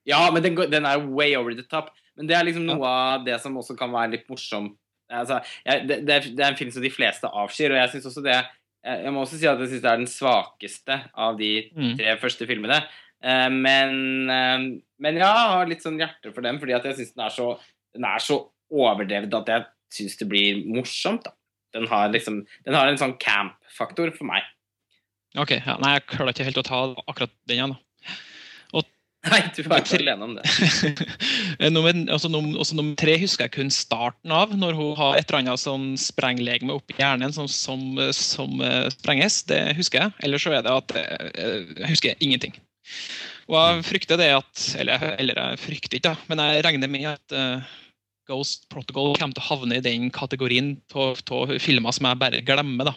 Ja, 0.07 0.21
men 0.31 0.45
den, 0.45 0.59
den 0.71 0.87
er 0.87 1.01
way 1.01 1.33
over 1.39 1.57
the 1.57 1.65
top. 1.65 1.89
Men 2.15 2.29
det 2.29 2.37
er 2.37 2.45
liksom 2.45 2.67
noe 2.69 2.85
av 2.85 3.25
det 3.25 3.39
som 3.41 3.57
også 3.57 3.75
kan 3.79 3.91
være 3.95 4.19
litt 4.19 4.29
morsomt. 4.29 4.77
Altså, 5.13 5.41
jeg, 5.67 5.87
det, 5.89 6.01
det, 6.09 6.17
er, 6.41 6.49
en 6.49 6.57
film 6.59 6.71
som 6.75 6.83
de 6.83 6.91
fleste 6.91 7.29
avskyr, 7.29 7.75
og 7.75 7.81
jeg 7.83 7.91
synes 7.95 8.07
også 8.11 8.23
det 8.25 8.41
Jeg 8.83 9.13
må 9.15 9.21
også 9.23 9.39
si 9.39 9.47
at 9.47 9.61
jeg 9.63 9.69
syns 9.71 9.83
det 9.85 9.91
er 9.93 10.01
den 10.01 10.09
svakeste 10.11 10.97
av 11.15 11.37
de 11.39 11.51
Mm. 11.77 11.93
tre 12.01 12.17
første 12.19 12.47
filmene. 12.51 12.81
Eh, 13.23 13.49
men, 13.49 13.93
eh, 14.31 14.65
men 14.99 15.15
ja, 15.21 15.29
jeg 15.29 15.53
har 15.53 15.67
litt 15.71 15.85
sånn 15.85 16.01
hjerte 16.01 16.33
for 16.35 16.43
dem, 16.43 16.59
fordi 16.59 16.73
jeg 16.75 16.97
syns 16.97 17.13
den, 17.15 17.25
er 17.25 17.31
så- 17.31 17.61
den 17.95 18.05
er 18.05 18.19
så 18.19 18.41
overdrevet 18.73 19.33
at 19.39 19.47
jeg 19.47 19.67
syns 19.93 20.17
det 20.19 20.29
blir 20.29 20.65
morsomt. 20.67 21.23
da. 21.23 21.31
Den 21.73 21.87
har 21.87 22.09
liksom 22.09 22.45
Den 22.65 22.75
har 22.75 22.89
en 22.89 22.97
sånn 22.99 23.19
camp-faktor 23.21 24.11
for 24.17 24.25
meg. 24.25 24.43
Ok, 25.37 25.51
ja, 25.65 25.77
Nei, 25.81 25.95
jeg 25.95 26.07
klarer 26.07 26.33
ikke 26.35 26.45
helt 26.45 26.57
å 26.61 26.65
ta 26.65 26.95
akkurat 27.09 27.31
den 27.47 27.57
igjen. 27.59 27.71
da. 27.77 27.79
Nei, 29.31 29.39
du 29.55 29.61
er 29.63 29.79
ikke 29.79 29.99
alene 30.01 30.27
om 30.27 30.37
det. 30.39 30.47
Eh, 31.63 31.69
nummer, 31.71 31.95
også, 32.11 32.27
nummer, 32.33 32.57
også 32.59 32.75
nummer 32.75 32.97
tre 32.99 33.13
husker 33.21 33.45
jeg 33.45 33.53
kun 33.55 33.69
starten 33.71 34.33
av, 34.35 34.55
når 34.59 34.75
hun 34.75 34.97
har 34.99 35.19
et 35.19 35.29
eller 35.29 35.43
annet 35.43 35.63
sånn 35.63 35.93
sprenglegeme 36.01 36.75
oppi 36.75 36.97
hjernen 36.99 37.35
som, 37.35 37.47
som, 37.47 38.01
som 38.17 38.57
uh, 38.65 38.89
sprenges. 38.91 39.43
Det 39.47 39.61
husker 39.79 40.07
jeg. 40.07 40.15
Ellers 40.27 40.43
så 40.43 40.55
er 40.57 40.65
det 40.65 40.73
at 40.73 40.97
eh, 40.99 41.69
jeg 41.85 41.93
husker 41.93 42.25
ingenting. 42.25 42.57
Og 43.47 43.59
jeg 43.59 43.85
frykter 43.87 44.19
det 44.19 44.33
at 44.35 44.65
Eller, 44.81 45.05
eller 45.21 45.39
jeg 45.39 45.61
frykter 45.69 46.01
ikke, 46.01 46.15
da, 46.17 46.27
men 46.33 46.43
jeg 46.43 46.65
regner 46.67 46.91
med 46.91 47.07
at 47.13 47.37
uh, 47.37 47.79
Ghost 48.31 48.67
Protocol 48.73 49.15
kommer 49.21 49.37
til 49.37 49.45
å 49.45 49.51
havne 49.53 49.79
i 49.79 49.85
den 49.85 50.11
kategorien 50.15 50.75
av 50.97 51.21
filmer 51.63 51.95
som 51.95 52.11
jeg 52.11 52.23
bare 52.25 52.43
glemmer. 52.49 52.91
da. 52.91 52.97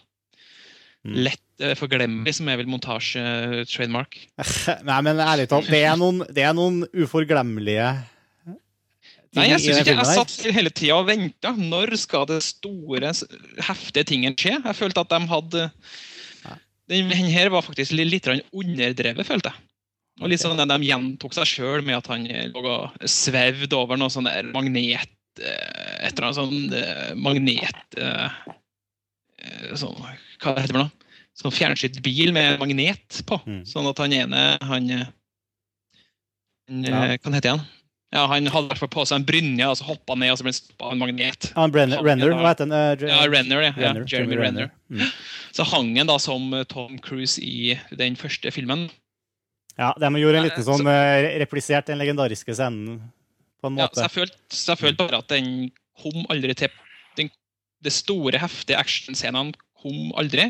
Mm. 1.06 1.18
Lett 1.28 1.62
uh, 1.62 1.76
forglemmelig, 1.78 2.34
som 2.40 2.50
er 2.50 2.58
vel 2.58 2.70
montasje-trademark. 2.72 4.18
Nei, 4.90 5.00
men 5.06 5.22
ærlig 5.22 5.48
talt, 5.52 5.70
det 5.70 5.84
er 5.86 5.98
noen, 6.02 6.24
det 6.34 6.46
er 6.48 6.56
noen 6.58 6.84
uforglemmelige 6.98 7.94
Nei, 9.36 9.50
jeg 9.50 9.64
den 9.66 9.82
ikke. 9.82 9.96
Jeg 10.00 10.16
satt 10.16 10.56
hele 10.56 10.72
tida 10.72 10.98
og 10.98 11.10
venta. 11.10 11.52
Når 11.60 11.96
skal 12.00 12.28
det 12.30 12.40
store, 12.46 13.12
heftige 13.68 14.08
tingen 14.08 14.36
skje? 14.40 14.54
Jeg 14.62 14.78
følte 14.78 15.04
at 15.04 15.12
de 15.12 15.20
hadde 15.32 15.70
Den 16.88 17.12
her 17.12 17.52
var 17.52 17.66
faktisk 17.66 17.96
litt, 17.98 18.30
underdrevet, 18.54 19.28
følte 19.28 19.52
jeg. 19.52 19.66
Og 20.24 20.32
litt 20.32 20.40
sånn 20.40 20.60
at 20.62 20.72
De 20.72 20.88
gjentok 20.88 21.36
seg 21.36 21.50
sjøl 21.50 21.84
med 21.84 21.98
at 21.98 22.08
han 22.12 22.24
eh, 22.30 22.48
lå 22.54 22.64
og 22.64 23.08
svevde 23.10 23.76
over 23.76 24.00
noe 24.00 24.14
sånn 24.14 24.30
der 24.30 24.48
magnet 24.54 25.12
eh, 25.42 26.06
Et 26.06 26.14
eller 26.14 26.30
annet 26.30 26.40
sånn 26.40 26.78
eh, 26.78 27.10
magnet 27.20 28.00
eh, 28.00 28.30
eh, 28.30 28.54
sånn, 29.78 29.96
Hva 30.42 30.56
heter 30.56 30.68
det 30.68 30.74
for 30.74 30.82
noe? 30.84 30.92
Sånn 31.36 31.52
fjernsynt 31.52 31.98
bil 32.04 32.32
med 32.32 32.60
magnet 32.62 33.22
på. 33.28 33.40
Mm. 33.46 33.64
Sånn 33.68 33.90
at 33.90 33.98
han 34.00 34.14
ene 34.16 34.44
han, 34.62 34.90
eh, 34.92 35.06
han, 36.70 36.84
Ja. 36.84 37.04
eh, 37.14 37.18
Hva 37.18 37.34
heter 37.34 37.50
han? 37.58 37.66
Ja, 38.14 38.28
Han 38.28 38.46
hadde 38.48 38.66
i 38.66 38.70
hvert 38.70 38.80
fall 38.80 38.90
på 38.94 39.04
seg 39.06 39.16
en 39.20 39.26
brynje, 39.26 39.66
og 39.68 39.76
så 39.76 39.84
hoppa 39.90 40.14
han 40.14 40.20
ned 40.20 40.32
og 40.32 40.38
så 40.40 40.44
ble 40.46 40.54
han 40.54 40.60
stoppa 40.60 40.86
av 40.86 40.92
en 40.94 41.00
magnet. 41.02 41.50
Ja, 41.52 41.68
Brenner, 41.68 41.98
Han- 41.98 42.06
Renner, 42.06 42.30
hva 42.32 42.54
heter 42.54 42.66
den? 42.70 42.72
Uh, 42.72 43.10
Ja, 43.10 43.26
Renner, 43.28 43.62
ja. 43.62 43.74
ja 43.76 43.88
Renner, 43.90 44.06
Jeremy 44.08 44.36
Renner. 44.40 44.72
Mm. 44.90 45.12
Så 45.52 45.66
hang 45.66 45.96
han 45.98 46.08
da 46.08 46.18
som 46.18 46.54
eh, 46.54 46.64
Tom 46.64 46.98
Cruise 47.00 47.40
i 47.40 47.78
den 47.92 48.16
første 48.16 48.52
filmen. 48.54 48.90
Ja, 49.78 49.92
de 50.00 50.06
gjorde 50.22 50.38
en 50.40 50.44
liten 50.48 50.64
sånn 50.64 50.86
så, 50.88 51.40
replisert 51.42 51.88
den 51.88 51.98
legendariske 52.00 52.56
scenen 52.56 53.02
på 53.62 53.68
en 53.68 53.78
Ja, 53.78 53.90
så 53.90 53.92
måte. 53.92 54.02
jeg 54.08 54.12
følte, 54.16 54.38
så 54.50 54.72
jeg 54.72 54.78
følte 54.86 54.98
bare 55.10 55.18
at 55.20 55.28
den 55.28 55.72
kom 56.02 56.26
aldri 56.30 56.56
til 56.56 56.70
Det 57.86 57.94
store, 57.94 58.42
heftige 58.42 58.80
actionscenene 58.82 59.54
kom 59.82 60.12
aldri. 60.20 60.50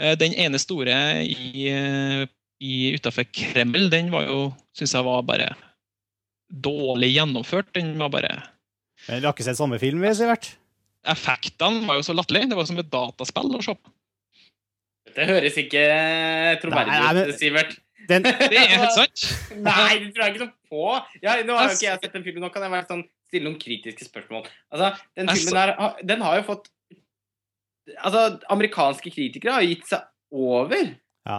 Eh, 0.00 0.16
Den 0.18 0.34
ene 0.34 0.58
store 0.60 0.96
i, 1.22 1.70
i 2.60 2.74
utafor 2.96 3.28
Kreml, 3.32 3.88
den 3.92 4.10
var 4.14 4.26
jo 4.28 4.40
Syns 4.76 4.92
jeg 4.92 5.06
var 5.06 5.22
bare 5.24 5.52
dårlig 6.52 7.14
gjennomført. 7.14 7.72
Den 7.74 7.94
var 7.98 8.10
bare 8.12 8.34
Men 9.06 9.20
Vi 9.20 9.26
har 9.26 9.32
ikke 9.32 9.46
sett 9.46 9.58
samme 9.58 9.78
film, 9.80 10.02
vi, 10.04 10.12
Sivert. 10.14 10.50
Effektene 11.06 11.86
var 11.86 11.98
jo 12.00 12.04
så 12.06 12.14
latterlige. 12.16 12.50
Det 12.50 12.58
var 12.58 12.66
som 12.68 12.78
et 12.82 12.90
dataspill 12.90 13.54
å 13.56 13.62
se 13.62 13.74
på. 13.78 13.92
Det 15.16 15.24
høres 15.30 15.56
ikke 15.62 15.82
troverdig 16.60 17.28
ut, 17.30 17.36
Sivert. 17.40 17.76
Den, 18.06 18.22
Det 18.22 18.54
er 18.54 18.68
helt 18.76 18.94
sant. 18.94 19.22
Nei, 19.66 19.98
det 20.02 20.12
tror 20.14 20.26
jeg 20.26 20.34
ikke 20.34 20.44
noe 20.44 20.52
på. 20.70 20.82
Ja, 21.24 21.38
nå 21.46 21.56
har 21.56 21.70
jo 21.70 21.76
ikke 21.78 21.88
jeg 21.88 22.02
sett 22.04 22.12
den 22.14 22.26
filmen, 22.26 22.44
nå 22.44 22.50
kan 22.54 22.66
jeg 22.66 22.74
være 22.74 22.88
sånn, 22.90 23.02
stille 23.28 23.48
noen 23.48 23.60
kritiske 23.60 24.06
spørsmål. 24.08 24.46
Altså, 24.72 24.94
den 25.18 25.30
filmen 25.34 25.60
her, 25.60 26.00
den 26.06 26.24
har 26.26 26.40
jo 26.40 26.48
fått 26.52 26.72
Altså, 28.02 28.40
amerikanske 28.50 29.12
kritikere 29.14 29.52
har 29.54 29.62
gitt 29.62 29.84
seg 29.86 30.08
over. 30.34 30.88
Ja. 31.22 31.36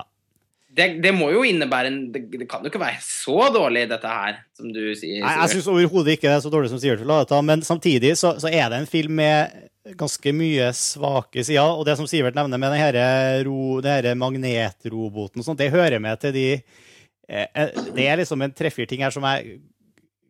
Det, 0.78 0.86
det 1.04 1.12
må 1.16 1.30
jo 1.34 1.42
innebære 1.48 1.90
en 1.92 1.98
det, 2.14 2.22
det 2.32 2.48
kan 2.48 2.64
jo 2.64 2.72
ikke 2.72 2.80
være 2.80 3.02
så 3.04 3.50
dårlig, 3.52 3.86
dette 3.92 4.12
her, 4.12 4.38
som 4.56 4.70
du 4.72 4.82
sier. 4.96 5.26
Nei, 5.26 5.34
jeg 5.42 5.58
syns 5.58 5.68
overhodet 5.74 6.16
ikke 6.16 6.30
det 6.30 6.38
er 6.38 6.46
så 6.46 6.52
dårlig 6.54 6.72
som 6.72 6.80
Sivert 6.80 7.04
vil 7.04 7.12
ha 7.12 7.26
det 7.28 7.42
men 7.50 7.64
samtidig 7.68 8.14
så, 8.20 8.38
så 8.40 8.48
er 8.48 8.72
det 8.72 8.80
en 8.80 8.88
film 8.88 9.20
med 9.20 9.68
ganske 10.00 10.34
mye 10.36 10.72
svake 10.76 11.44
sider. 11.48 11.68
Og 11.68 11.84
det 11.88 11.96
som 12.00 12.08
Sivert 12.10 12.36
nevner 12.38 12.60
med 12.62 12.76
denne 12.76 13.06
ro, 13.48 13.80
den 13.84 14.20
magnetroboten 14.20 15.44
og 15.44 15.48
sånt, 15.48 15.60
det 15.60 15.72
hører 15.76 16.00
med 16.04 16.20
til 16.24 16.36
de 16.36 16.48
eh, 16.58 17.80
Det 17.96 18.08
er 18.08 18.20
liksom 18.20 18.44
en 18.44 18.56
tre-fire 18.56 18.92
ting 18.92 19.04
her 19.04 19.16
som 19.16 19.28
jeg 19.28 19.60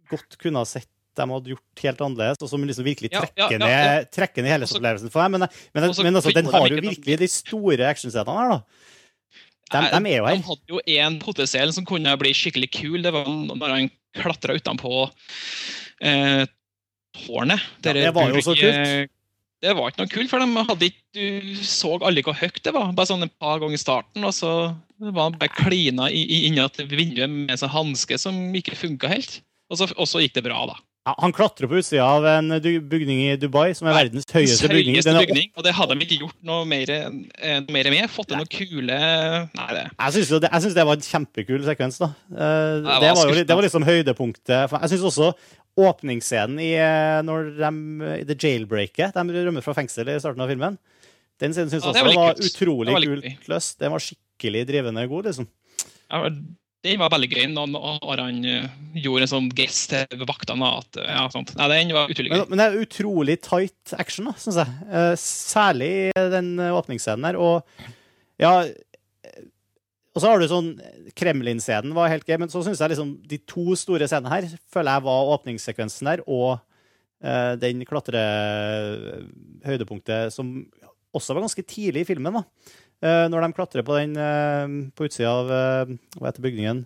godt 0.09 0.37
kunne 0.41 0.61
ha 0.61 0.69
sett 0.69 0.89
de 1.17 1.27
hadde 1.33 1.53
gjort 1.53 1.83
helt 1.83 2.03
annerledes, 2.05 2.41
og 2.43 2.51
som 2.51 2.65
liksom 2.69 2.85
virkelig 2.87 3.11
trekker, 3.13 3.43
ja, 3.43 3.49
ja. 3.57 3.59
Ned, 3.63 4.11
trekker 4.15 4.45
ned 4.45 4.49
Også- 4.49 4.57
helhetsopplevelsen 4.57 5.13
for 5.13 5.23
meg. 5.25 5.33
Men, 5.35 5.49
men, 5.73 5.89
også 5.89 6.05
men 6.05 6.19
altså, 6.19 6.33
den 6.35 6.51
har 6.53 6.67
jo 6.69 6.81
virkelig 6.81 7.19
de 7.23 7.29
store 7.31 7.89
actionscenene 7.89 8.37
her, 8.37 8.55
da. 8.55 8.61
De, 9.67 9.81
de 9.91 10.13
er 10.13 10.21
jo 10.21 10.27
her. 10.29 10.37
De 10.39 10.47
hadde 10.47 10.71
jo 10.71 10.81
en 11.01 11.19
potensiell 11.19 11.73
som 11.75 11.87
kunne 11.87 12.13
bli 12.21 12.31
skikkelig 12.37 12.69
kul. 12.71 13.01
Det 13.03 13.11
var 13.11 13.27
når 13.27 13.73
han 13.73 13.89
klatra 14.15 14.55
utenpå 14.55 14.93
eh, 15.99 16.45
tårnet. 17.25 17.67
Ja, 17.83 17.93
det 17.97 18.13
var 18.15 18.31
jo 18.31 18.43
så 18.45 18.55
kult. 18.55 19.11
Det 19.57 19.73
var 19.73 19.89
ikke 19.89 20.03
noe 20.03 20.11
kult, 20.11 20.29
for 20.29 20.43
de 20.43 20.63
hadde 20.69 20.87
ikke, 20.91 21.03
du 21.17 21.61
så 21.65 21.95
aldri 21.97 22.21
hvor 22.27 22.37
høyt 22.37 22.59
det 22.61 22.73
var. 22.75 22.91
Bare 22.93 23.09
sånn 23.09 23.25
et 23.25 23.33
par 23.41 23.57
ganger 23.57 23.73
i 23.73 23.81
starten, 23.81 24.25
og 24.27 24.35
så 24.37 24.51
var 25.01 25.23
han 25.23 25.37
bare 25.41 25.49
klina 25.49 26.11
i, 26.13 26.21
i, 26.21 26.43
inni 26.49 26.61
et 26.61 26.77
vindu 26.91 27.23
med 27.25 27.55
en 27.55 27.61
sånn 27.63 27.73
hanske 27.73 28.19
som 28.21 28.37
ikke 28.55 28.77
funka 28.77 29.09
helt. 29.09 29.39
Og 29.73 29.79
så, 29.81 29.89
og 29.97 30.05
så 30.07 30.21
gikk 30.21 30.37
det 30.37 30.45
bra, 30.45 30.61
da. 30.69 30.77
Han 31.07 31.31
klatrer 31.35 31.69
på 31.71 31.77
utsida 31.79 32.03
av 32.03 32.25
en 32.27 32.49
bygning 32.59 33.21
i 33.29 33.35
Dubai, 33.39 33.71
som 33.77 33.87
er 33.87 33.95
Nei, 33.95 34.01
verdens 34.05 34.27
høyeste 34.33 34.67
bygning. 34.71 34.97
Høyeste 34.97 35.13
Den 35.13 35.19
er 35.19 35.27
bygning, 35.29 35.51
og 35.55 35.63
det 35.63 35.73
hadde 35.77 35.95
de 35.95 36.07
ikke 36.07 36.17
gjort 36.25 36.39
noe 36.49 36.65
mer, 36.67 36.91
eh, 36.91 37.59
noe 37.63 37.75
mer 37.75 37.89
med. 37.93 38.09
Fått 38.11 38.31
til 38.31 38.41
noe 38.41 38.49
kule 38.51 38.97
Nei, 38.97 39.67
det 39.77 39.85
Jeg 39.85 40.15
syns, 40.17 40.33
det, 40.43 40.73
det 40.75 40.85
var 40.89 40.99
en 40.99 41.07
kjempekul 41.07 41.63
sekvens. 41.67 42.01
da. 42.03 42.11
Eh, 42.33 42.73
det 42.81 42.89
var 42.89 43.05
det, 43.05 43.13
var 43.15 43.31
jo, 43.31 43.39
det 43.43 43.57
var 43.59 43.67
liksom 43.69 43.87
høydepunktet. 43.87 44.75
Jeg 44.75 44.91
syns 44.93 45.07
også 45.11 45.31
åpningsscenen 45.77 46.59
i, 46.59 46.73
eh, 46.81 47.21
når 47.23 47.51
de, 47.61 47.71
i 48.17 48.27
The 48.27 48.37
Jailbreaket 48.41 49.13
De 49.15 49.41
rømmer 49.47 49.65
fra 49.65 49.75
fengsel 49.77 50.09
i 50.09 50.19
starten 50.19 50.43
av 50.43 50.51
filmen. 50.51 50.77
Den 51.39 51.53
scenen 51.53 51.71
syns 51.71 51.85
Ja, 51.85 51.93
også 51.93 52.05
var 52.09 52.15
var 52.17 52.39
utrolig 52.41 52.89
Det 52.89 52.95
var 52.97 53.03
litt 53.05 53.25
kult 53.37 53.51
løst. 53.53 53.79
Den 53.79 53.93
var 53.93 54.03
skikkelig 54.03 54.63
drivende 54.67 55.07
god, 55.07 55.29
liksom. 55.29 55.47
Ja, 56.09 56.23
det 56.85 56.93
var 57.01 57.09
veldig 57.09 57.27
gøy 57.31 57.47
når 57.51 57.71
Aran 58.05 58.43
eh, 58.45 58.67
gjorde 59.01 59.23
en 59.25 59.31
sånn 59.31 59.47
gest 59.57 59.89
til 59.91 60.19
vaktene. 60.29 60.67
At, 60.79 60.91
ja, 61.01 61.23
sånt. 61.33 61.49
Nei, 61.57 61.67
den 61.73 61.95
var 61.95 62.05
utrolig 62.13 62.29
gøy. 62.31 62.43
men 62.51 62.57
det 62.59 62.65
er 62.67 62.83
utrolig 62.83 63.35
tight 63.45 63.85
action, 63.97 64.25
syns 64.37 64.57
jeg. 64.61 64.69
Eh, 64.87 65.15
særlig 65.21 65.91
den 66.35 66.49
åpningsscenen 66.69 67.25
her. 67.27 67.35
Og 67.41 67.55
ja 68.41 68.53
eh, 68.67 68.73
Og 70.13 70.19
så 70.21 70.27
har 70.29 70.37
du 70.37 70.45
sånn 70.49 70.69
Kremlin-scenen 71.17 71.97
var 71.97 72.13
helt 72.13 72.27
gøy, 72.29 72.37
men 72.43 72.51
så 72.53 72.59
syns 72.65 72.81
jeg 72.81 72.91
liksom 72.93 73.09
de 73.29 73.37
to 73.49 73.65
store 73.77 74.07
scenene 74.09 74.33
her 74.33 74.43
føler 74.73 74.91
jeg 74.97 75.05
var 75.09 75.31
åpningssekvensen 75.35 76.05
der, 76.11 76.19
og 76.25 76.49
uh, 77.25 77.53
den 77.61 77.77
klatrehøydepunktet 77.89 80.21
som 80.33 80.45
også 81.17 81.33
var 81.33 81.41
ganske 81.45 81.63
tidlig 81.65 82.01
i 82.03 82.07
filmen, 82.09 82.33
da. 82.37 82.43
Eh, 83.03 83.25
når 83.29 83.45
de 83.45 83.53
klatrer 83.53 83.85
på 83.85 83.97
den 83.99 84.15
eh, 84.17 84.77
på 84.97 85.05
utsida 85.05 85.29
av 85.29 85.51
eh, 85.53 85.91
Hva 86.17 86.31
heter 86.31 86.45
bygningen? 86.45 86.85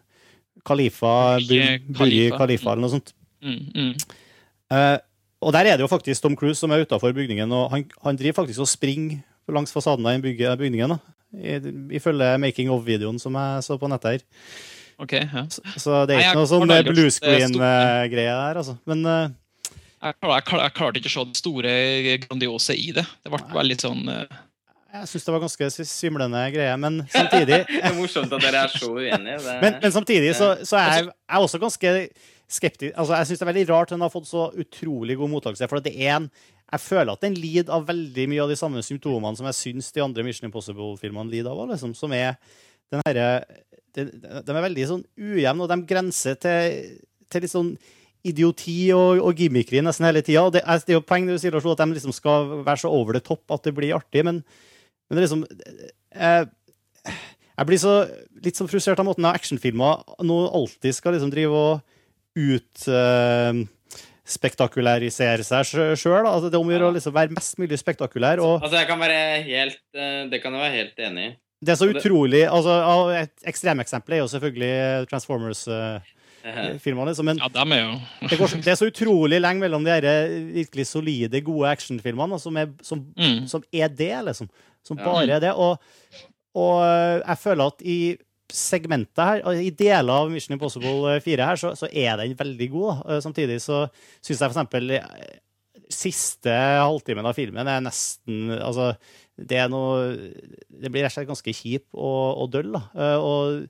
Khalifa 0.68 1.14
Burj 1.40 2.34
Khalifa. 2.36 2.74
Eller 2.74 2.84
noe 2.84 2.92
sånt. 2.92 3.14
Mm, 3.42 3.62
mm. 3.74 3.94
Uh, 4.72 4.98
og 5.42 5.56
der 5.56 5.72
er 5.72 5.80
det 5.80 5.84
jo 5.84 5.90
faktisk 5.90 6.22
Tom 6.22 6.36
Cruise 6.38 6.60
som 6.62 6.72
er 6.72 6.84
utafor 6.86 7.16
bygningen, 7.16 7.50
og 7.58 7.72
han, 7.74 7.88
han 8.06 8.20
driver 8.20 8.44
faktisk 8.44 8.62
og 8.62 8.70
springer 8.70 9.24
langs 9.52 9.74
fasaden 9.74 10.06
av 10.06 10.22
bygningen. 10.22 10.94
da. 10.94 11.00
Ifølge 11.92 12.38
making 12.40 12.70
of-videoen 12.72 13.18
som 13.20 13.36
jeg 13.36 13.66
så 13.66 13.80
på 13.82 13.90
nettet 13.90 14.14
her. 14.14 14.24
Ok, 15.02 15.16
ja. 15.18 15.46
Så, 15.50 15.64
så 15.82 16.04
det 16.06 16.16
er 16.16 16.20
Nei, 16.20 16.28
ikke 16.28 16.30
jeg 16.30 16.38
noe 16.38 16.52
sånn 16.52 16.92
blue 16.92 17.12
screen-greie 17.16 18.36
der, 18.38 18.62
altså. 18.62 18.78
Men 18.86 19.02
uh, 19.08 19.34
Jeg, 20.02 20.18
klar, 20.22 20.36
jeg, 20.38 20.74
klarte 20.78 21.02
ikke 21.02 21.10
å 21.10 21.16
se 21.16 21.26
det 21.32 21.42
store, 21.42 21.74
grandiose 22.28 22.78
i 22.78 22.92
det. 22.96 23.08
Det 23.26 23.34
ble 23.34 23.42
veldig 23.54 23.78
sånn 23.82 24.08
eh, 24.10 24.40
jeg 24.94 25.08
syns 25.12 25.26
det 25.28 25.34
var 25.34 25.44
ganske 25.46 25.70
svimlende 25.88 26.42
greie. 26.54 26.76
Men 26.80 27.02
samtidig, 27.14 27.62
Det 27.72 27.82
er 27.88 27.96
morsomt 27.98 28.34
at 28.36 28.44
dere 28.44 28.64
er 28.66 28.74
så 28.76 28.90
uenige. 28.92 29.38
Det... 29.46 29.58
men, 29.64 29.78
men 29.84 29.94
samtidig 29.96 30.32
så, 30.38 30.54
så 30.68 30.80
er 30.80 30.88
jeg, 30.98 31.12
er 31.32 31.46
også 31.46 31.60
ganske 31.62 31.94
skeptisk. 32.52 32.92
Altså, 33.00 33.16
jeg 33.16 33.30
syns 33.30 33.40
det 33.40 33.46
er 33.48 33.52
veldig 33.54 33.68
rart 33.72 33.94
den 33.94 34.04
har 34.04 34.12
fått 34.12 34.28
så 34.28 34.50
utrolig 34.60 35.16
god 35.20 35.32
mottakelse. 35.32 35.70
For 35.72 35.84
det 35.86 35.94
er 35.96 36.18
en 36.20 36.32
jeg 36.72 36.80
føler 36.86 37.12
at 37.12 37.24
den 37.26 37.34
lider 37.36 37.74
av 37.76 37.84
veldig 37.90 38.26
mye 38.32 38.44
av 38.46 38.52
de 38.52 38.56
samme 38.56 38.80
symptomene 38.86 39.36
som 39.36 39.48
jeg 39.50 39.58
syns 39.58 39.90
de 39.92 40.04
andre 40.04 40.24
Mission 40.24 40.48
Impossible-filmene 40.48 41.28
lider 41.34 41.52
av. 41.52 41.66
Liksom, 41.74 41.92
som 42.00 42.14
er 42.16 42.38
den 42.92 43.04
herre 43.08 43.26
de, 43.96 44.06
de 44.08 44.54
er 44.56 44.64
veldig 44.64 44.86
sånn 44.88 45.02
ujevne, 45.20 45.66
og 45.66 45.68
de 45.72 45.78
grenser 45.90 46.38
til, 46.40 46.78
til 47.32 47.44
litt 47.44 47.52
sånn 47.52 47.74
idioti 48.24 48.78
og, 48.96 49.20
og 49.20 49.40
gimmickry 49.42 49.82
nesten 49.84 50.08
hele 50.08 50.22
tida. 50.24 50.46
Det, 50.54 50.62
er- 50.64 50.84
det 50.86 50.94
er 50.96 51.00
jo 51.00 51.06
poeng 51.08 51.28
det 51.28 51.36
du 51.36 51.42
sier 51.44 51.58
at 51.60 51.84
de 51.84 51.88
liksom 51.98 52.16
skal 52.16 52.52
være 52.64 52.84
så 52.86 52.92
over 52.94 53.18
the 53.18 53.24
top 53.26 53.44
at 53.52 53.68
det 53.68 53.74
blir 53.76 53.96
artig, 53.98 54.24
men, 54.28 54.40
men 55.12 55.20
det 55.20 55.22
er 55.22 55.28
liksom 55.28 55.44
jeg, 56.16 56.48
Jeg 57.52 57.68
blir 57.68 57.82
så, 57.84 57.94
litt 58.46 58.58
sånn 58.58 58.70
frustrert 58.72 59.02
av 59.04 59.06
måten 59.06 59.28
actionfilmer 59.28 60.24
nå 60.24 60.38
alltid 60.56 60.96
skal 60.96 61.18
liksom 61.18 61.34
drive 61.34 61.52
og 61.52 62.40
ut 62.40 62.88
uh, 62.88 63.60
spektakularisere 64.32 65.44
seg 65.46 65.68
sjøl. 66.00 66.26
Altså, 66.28 66.48
det 66.50 66.56
er 66.58 66.64
om 66.64 66.70
å 66.72 66.76
gjøre 66.76 66.90
å 66.92 66.96
liksom 66.96 67.16
være 67.16 67.36
mest 67.36 67.60
mulig 67.62 67.80
spektakulær. 67.82 68.42
og 68.44 68.62
Altså, 68.62 68.78
jeg 68.80 68.90
kan 68.90 69.02
være 69.02 69.20
helt 69.48 69.82
eh, 69.98 70.24
Det 70.32 70.42
kan 70.44 70.56
jeg 70.56 70.64
være 70.64 70.78
helt 70.78 71.06
enig 71.10 71.28
i. 71.28 71.36
det 71.62 71.74
er 71.74 71.80
så 71.82 71.90
utrolig 71.92 72.44
altså, 72.48 72.78
Et 73.18 73.48
ekstremeksempel 73.52 74.16
er 74.16 74.24
jo 74.24 74.32
selvfølgelig 74.32 74.74
Transformers-filmene. 75.12 77.06
Eh, 77.06 77.12
liksom, 77.12 77.26
men 77.28 77.42
Ja, 77.44 77.52
dem 77.60 77.76
er 77.76 77.84
jo 77.84 77.94
det, 78.30 78.40
går, 78.40 78.58
det 78.64 78.74
er 78.74 78.80
så 78.80 78.90
utrolig 78.90 79.42
lenge 79.42 79.66
mellom 79.66 79.86
de 79.86 79.96
her 79.96 80.10
virkelig 80.56 80.88
solide, 80.94 81.44
gode 81.46 81.70
actionfilmene, 81.74 82.40
som, 82.40 82.58
er- 82.58 82.76
som, 82.86 83.06
mm. 83.18 83.48
som 83.52 83.66
er 83.74 83.92
det, 83.92 84.14
liksom. 84.30 84.50
Som 84.88 85.00
bare 85.02 85.40
det. 85.44 85.54
Og, 85.54 85.78
og 86.58 86.76
øh, 86.84 87.22
jeg 87.22 87.38
føler 87.44 87.72
at 87.72 87.86
i 87.86 88.00
segmentet 88.52 89.24
her, 89.24 89.46
i 89.64 89.72
deler 89.72 90.12
av 90.14 90.32
Mission 90.32 90.58
Impossible 90.58 91.16
4 91.24 91.48
her, 91.48 91.60
så, 91.60 91.72
så 91.80 91.88
er 91.88 92.20
den 92.20 92.36
veldig 92.38 92.68
god. 92.74 93.06
Eh, 93.08 93.22
Samtidig 93.24 93.62
så 93.64 93.86
syns 94.20 94.44
jeg 94.44 95.00
eh, 95.00 95.40
siste 95.92 96.52
halvtimen 96.56 97.28
av 97.28 97.36
filmen 97.36 97.68
er 97.68 97.84
nesten 97.84 98.52
Altså, 98.58 98.94
det 99.36 99.58
er 99.60 99.72
noe 99.72 100.14
Det 100.68 100.92
blir 100.92 101.04
rett 101.04 101.12
og 101.12 101.18
slett 101.18 101.32
ganske 101.32 101.56
kjip 101.56 101.88
og, 101.96 102.44
og 102.44 102.52
døll, 102.54 102.72
da. 102.76 102.84
Eh, 102.96 103.18
Og 103.20 103.66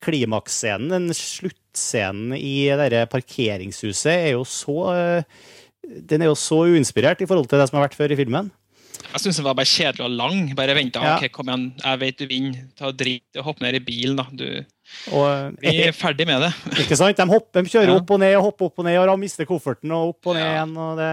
klimaksscenen, 0.00 0.88
den 0.94 1.16
sluttscenen 1.16 2.32
i 2.38 2.70
det 2.90 3.04
parkeringshuset, 3.12 4.14
er 4.14 4.32
jo 4.32 4.46
så 4.48 4.78
eh, 4.94 5.42
Den 6.08 6.22
er 6.24 6.30
jo 6.30 6.38
så 6.38 6.62
uinspirert 6.70 7.20
i 7.22 7.28
forhold 7.28 7.50
til 7.50 7.60
det 7.60 7.68
som 7.68 7.78
har 7.78 7.88
vært 7.88 7.98
før 7.98 8.14
i 8.14 8.18
filmen. 8.20 8.50
Jeg 9.10 9.20
syns 9.24 9.36
den 9.40 9.44
var 9.46 9.54
bare 9.58 9.66
kjedelig 9.70 10.04
og 10.06 10.10
lang. 10.14 10.54
Bare 10.58 10.74
venta. 10.76 11.00
Ja. 11.02 11.16
Okay, 11.18 11.28
kom 11.34 11.48
igjen, 11.50 11.64
jeg 11.82 12.00
vet 12.02 12.18
du 12.20 12.26
vinner. 12.30 12.60
Ta 12.78 12.90
drit 12.92 13.38
og 13.40 13.44
Hopp 13.48 13.60
ned 13.64 13.74
i 13.74 13.82
bilen, 13.84 14.16
da. 14.20 14.26
Du, 14.30 14.46
Og, 15.14 15.56
vi 15.62 15.74
er 15.86 15.92
ferdig 15.96 16.26
med 16.26 16.42
det. 16.42 16.50
Ikke 16.84 16.96
sant? 16.98 17.16
De, 17.16 17.26
hopper, 17.30 17.62
de 17.62 17.70
kjører 17.72 17.92
Ja. 17.94 17.98
opp 18.00 18.10
og 18.10 18.20
ned 18.22 18.36
og 18.38 18.42
hopper 18.48 18.70
opp 18.70 18.78
og 18.82 18.84
ned 18.88 18.98
og 19.02 19.18
mister 19.22 19.46
kofferten 19.48 19.92
og 19.94 20.14
opp 20.16 20.26
og 20.32 20.34
ned 20.38 20.44
Ja. 20.46 20.52
igjen. 20.58 20.76
Og, 20.76 20.98
det. 20.98 21.12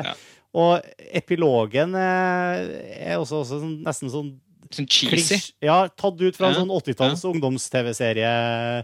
Og 0.58 0.82
epilogen 1.22 1.96
eh, 1.96 3.12
er 3.12 3.18
også, 3.22 3.44
også 3.44 3.60
sånn, 3.62 3.80
nesten 3.86 4.10
sånn 4.14 4.36
Sånn 4.68 4.84
cheesy. 4.92 5.14
klisj- 5.16 5.54
Ja, 5.64 5.88
tatt 5.88 6.20
ut 6.20 6.36
fra 6.36 6.50
en 6.50 6.56
sånn 6.58 6.72
80-talls 6.76 7.22
ungdoms-TV-serie. 7.30 8.84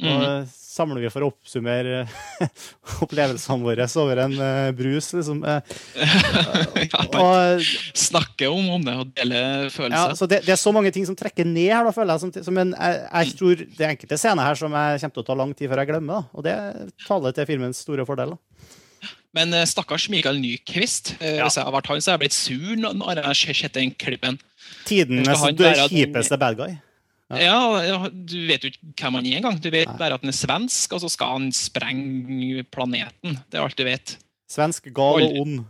Nå 0.00 0.08
Mm. 0.22 0.46
samler 0.48 1.02
vi 1.04 1.08
for 1.12 1.20
å 1.20 1.26
oppsummere 1.28 2.06
opplevelsene 3.04 3.60
våre 3.62 3.84
over 4.00 4.20
en 4.24 4.32
eh, 4.40 4.70
brus, 4.74 5.10
liksom. 5.12 5.42
Eh, 5.44 5.60
ja, 6.88 7.02
og, 7.20 7.66
snakke 8.00 8.48
om, 8.48 8.70
om 8.78 8.86
det 8.86 8.94
og 8.96 9.10
dele 9.14 9.36
ja, 9.42 9.66
følelser. 9.70 10.14
så 10.16 10.28
det, 10.32 10.38
det 10.46 10.54
er 10.54 10.60
så 10.62 10.72
mange 10.72 10.90
ting 10.96 11.04
som 11.06 11.14
trekker 11.18 11.44
ned 11.44 11.68
her, 11.68 11.84
da, 11.84 11.92
føler 11.92 12.14
jeg. 12.16 12.22
Som, 12.24 12.32
som 12.48 12.60
en, 12.62 12.72
jeg, 12.72 13.02
jeg 13.12 13.36
tror 13.38 13.60
det 13.66 13.84
er 13.84 13.92
enkelte 13.92 14.18
scener 14.22 14.48
her 14.48 14.58
som 14.62 14.72
jeg 14.80 15.02
kommer 15.04 15.16
til 15.18 15.24
å 15.24 15.28
ta 15.28 15.36
lang 15.42 15.52
tid 15.58 15.70
før 15.74 15.82
jeg 15.84 15.90
glemmer. 15.92 16.14
Da. 16.14 16.40
Og 16.40 16.46
det 16.48 16.56
taler 17.04 17.36
til 17.36 17.48
filmens 17.52 17.82
store 17.84 18.06
fordel. 18.08 18.32
Da. 18.34 18.70
Men 19.36 19.52
eh, 19.56 19.66
stakkars 19.68 20.08
Mikael 20.12 20.40
Nyquist. 20.40 21.14
eh, 21.20 21.36
Ja. 21.36 21.46
Hvis 21.50 21.60
jeg 21.60 21.68
har 21.68 21.76
vært 21.76 21.92
han, 21.92 22.00
så 22.04 22.14
har 22.14 22.18
jeg 22.18 22.24
blitt 22.24 22.38
sur 22.38 22.80
når 22.80 23.20
jeg 23.20 23.28
har 23.28 23.38
sett 23.60 23.76
den 23.76 23.92
klippen. 23.92 24.40
Tidenes 24.88 25.28
kjipeste 25.92 26.40
bad 26.40 26.56
guy. 26.58 26.78
Ja. 27.40 28.08
Du 28.12 28.36
vet 28.48 28.64
jo 28.64 28.72
ikke 28.72 28.92
hvem 29.04 29.18
han 29.18 29.28
er 29.28 29.38
engang. 29.40 29.60
Du 29.62 29.70
vet 29.72 29.88
Nei. 29.88 29.98
bare 30.00 30.18
at 30.18 30.24
han 30.24 30.32
er 30.32 30.36
svensk, 30.36 30.92
og 30.92 31.04
så 31.04 31.10
skal 31.12 31.36
han 31.38 31.52
sprenge 31.56 32.64
planeten. 32.74 33.38
Det 33.48 33.58
er 33.58 33.64
alt 33.64 33.78
du 33.78 33.84
vet. 33.86 34.16
Svensk, 34.52 34.90
gal 34.92 35.24
og 35.24 35.38
ond. 35.40 35.62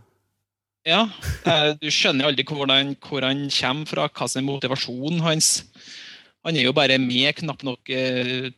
Ja, 0.83 1.05
eh, 1.47 1.69
Du 1.79 1.87
skjønner 1.87 2.27
aldri 2.27 2.43
hvor 2.43 2.67
han, 2.67 2.95
hvor 2.99 3.23
han 3.23 3.45
kommer 3.47 3.87
fra, 3.87 4.09
hva 4.11 4.27
som 4.27 4.41
er 4.41 4.49
motivasjonen 4.49 5.21
hans. 5.23 5.53
Han 6.43 6.57
er 6.59 6.67
jo 6.67 6.73
bare 6.75 6.97
med 6.99 7.37
knapt 7.39 7.63
nok 7.63 7.87
eh, 7.93 8.49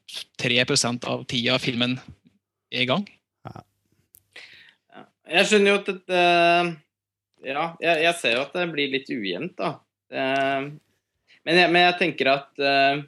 3 0.41 0.57
av 0.65 1.27
tida 1.29 1.59
filmen 1.61 1.99
er 2.73 2.81
i 2.81 2.89
gang. 2.89 3.05
Jeg 5.25 5.49
skjønner 5.49 5.71
jo 5.71 5.77
at 5.79 5.87
dette 5.89 6.23
Ja, 7.45 7.63
jeg, 7.81 8.01
jeg 8.05 8.17
ser 8.19 8.35
jo 8.35 8.43
at 8.45 8.53
det 8.57 8.65
blir 8.73 8.91
litt 8.93 9.09
ujevnt, 9.09 9.53
da. 9.57 9.71
Men, 11.45 11.61
jeg, 11.61 11.71
men 11.71 11.85
jeg 11.85 11.97
tenker 12.01 12.31
at 12.33 12.49
uh, 12.61 13.03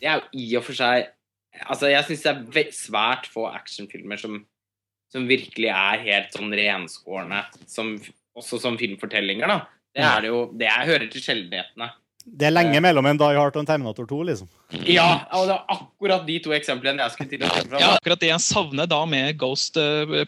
det 0.00 0.08
er 0.08 0.18
jo 0.20 0.42
i 0.42 0.48
og 0.58 0.66
for 0.66 0.78
seg 0.78 1.12
Altså, 1.56 1.88
jeg 1.88 2.04
syns 2.04 2.24
det 2.52 2.60
er 2.60 2.72
svært 2.76 3.30
få 3.32 3.46
actionfilmer 3.48 4.20
som, 4.20 4.34
som 5.08 5.22
virkelig 5.24 5.70
er 5.72 6.02
helt 6.02 6.34
sånn 6.36 6.50
renskårne, 6.52 7.38
som, 7.64 7.94
også 8.36 8.58
som 8.60 8.76
filmfortellinger, 8.76 9.48
da. 9.48 9.62
Det 9.96 10.04
er 10.04 10.20
det 10.20 10.28
jo 10.28 10.42
Det 10.52 10.68
er, 10.68 10.82
hører 10.84 11.08
til 11.08 11.24
sjeldenhetene. 11.24 11.88
Det 12.26 12.48
er 12.48 12.52
lenge 12.52 12.80
mellom 12.82 13.06
en 13.08 13.22
Die 13.22 13.38
Hard 13.38 13.56
og 13.56 13.62
en 13.62 13.70
Terminator 13.70 14.04
2, 14.10 14.20
liksom. 14.28 14.52
Ja, 14.84 15.08
og 15.38 15.48
det 15.48 15.56
er 15.56 15.74
akkurat 15.78 16.28
de 16.28 16.38
to 16.44 16.52
eksemplene 16.56 17.06
jeg 17.06 17.14
skulle 17.14 17.32
til 17.32 17.46
å 17.46 17.50
ta 17.54 17.62
fra. 17.62 17.80
Ja, 17.80 17.90
akkurat 17.96 18.20
det 18.20 18.32
jeg 18.34 18.44
savner 18.44 18.90
da 18.90 18.98
med 19.08 19.38
Ghost 19.40 19.78
uh, 19.78 20.18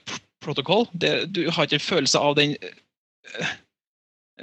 Protocol. 0.41 0.87
Det, 0.95 1.13
du 1.35 1.43
har 1.51 1.67
ikke 1.67 1.81
en 1.81 1.89
følelse 1.91 2.23
av 2.23 2.39
den 2.39 2.55
uh, 2.57 3.57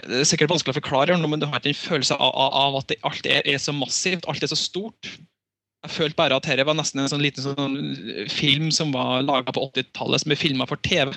det 0.03 0.19
er 0.19 0.27
sikkert 0.27 0.51
vanskelig 0.51 0.75
å 0.75 0.79
forklare, 0.81 1.15
men 1.21 1.39
du 1.39 1.47
har 1.47 1.61
ikke 1.61 1.71
en 1.71 1.79
følelse 1.79 2.17
av, 2.19 2.33
av 2.35 2.79
at 2.81 2.89
det, 2.91 2.99
alt 3.07 3.29
er, 3.29 3.45
er, 3.47 3.61
så 3.61 3.73
massivt, 3.75 4.27
alt 4.31 4.43
er 4.43 4.51
så 4.51 4.59
stort. 4.59 5.11
Jeg 5.85 5.93
følte 5.93 6.17
bare 6.17 6.35
at 6.35 6.47
dette 6.47 6.65
var 6.67 6.75
nesten 6.75 7.03
en 7.03 7.11
sånn 7.11 7.23
liten 7.23 7.45
sånn 7.45 7.77
film 8.31 8.71
som 8.73 8.91
var 8.95 9.23
laga 9.23 9.53
på 9.53 9.63
80-tallet, 9.69 10.23
som 10.23 10.33
ble 10.33 10.39
filma 10.39 10.67
for 10.67 10.81
TV. 10.83 11.13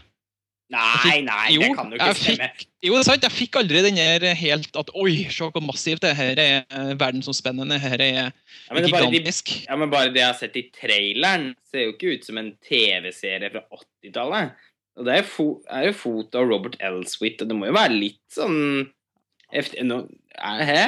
Nei, 0.68 1.22
nei, 1.24 1.54
jo, 1.54 1.62
det 1.64 1.76
kan 1.78 1.88
jo 1.88 1.96
ikke 1.96 2.14
stemme. 2.18 2.48
Fikk, 2.52 2.66
jo, 2.84 2.92
det 2.92 3.00
er 3.00 3.06
sant. 3.06 3.22
Jeg 3.24 3.32
fikk 3.32 3.56
aldri 3.56 3.80
den 3.86 3.96
der 3.96 4.26
helt 4.36 4.74
at 4.76 4.90
Oi, 5.00 5.14
se 5.32 5.48
hvor 5.48 5.64
massivt 5.64 6.04
det 6.04 6.10
her 6.18 6.36
er. 6.42 6.66
Eh, 6.68 6.90
verdensomspennende. 7.00 7.78
Her 7.80 8.02
er 8.04 8.10
ja, 8.12 8.26
gigantisk. 8.76 9.54
De, 9.54 9.62
ja, 9.64 9.78
men 9.80 9.88
bare 9.92 10.12
det 10.12 10.20
jeg 10.20 10.28
har 10.28 10.36
sett 10.36 10.58
i 10.60 10.66
traileren, 10.68 11.54
ser 11.72 11.86
jo 11.86 11.94
ikke 11.94 12.12
ut 12.18 12.28
som 12.28 12.40
en 12.42 12.52
TV-serie 12.68 13.48
fra 13.54 13.64
80-tallet. 13.80 14.67
Og 14.98 15.06
det 15.06 15.20
er, 15.20 15.26
fo 15.26 15.46
er 15.70 15.88
jo 15.88 15.94
foto 15.94 16.40
av 16.40 16.48
Robert 16.50 16.74
Elswit, 16.82 17.42
og 17.42 17.50
det 17.50 17.56
må 17.56 17.68
jo 17.68 17.76
være 17.76 17.94
litt 17.94 18.24
sånn 18.34 18.88
heftig 19.54 19.86
no, 19.86 20.02
Hæ? 20.38 20.82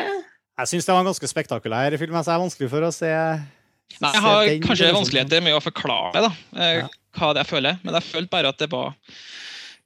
Jeg 0.61 0.71
syns 0.71 0.87
det 0.87 0.93
var 0.93 1.05
en 1.05 1.09
ganske 1.09 1.31
spektakulær 1.31 1.97
film. 1.99 2.17
Så 2.19 2.29
det 2.29 2.35
er 2.35 2.43
vanskelig 2.43 2.71
for 2.73 2.87
å 2.87 2.91
se 2.95 3.11
Nei, 3.11 4.11
Jeg 4.15 4.23
har 4.23 4.49
kanskje 4.63 4.87
liksom. 4.87 4.97
vanskeligheter 5.01 5.43
med 5.43 5.57
å 5.57 5.63
forklare 5.65 6.21
da, 6.23 6.29
eh, 6.55 6.75
ja. 6.79 6.91
hva 7.19 7.31
det 7.35 7.43
jeg 7.43 7.51
føler, 7.51 7.81
men 7.83 7.97
jeg 7.99 8.07
følte 8.07 8.31
bare 8.31 8.53
at 8.53 8.61
det 8.61 8.69
var 8.71 8.93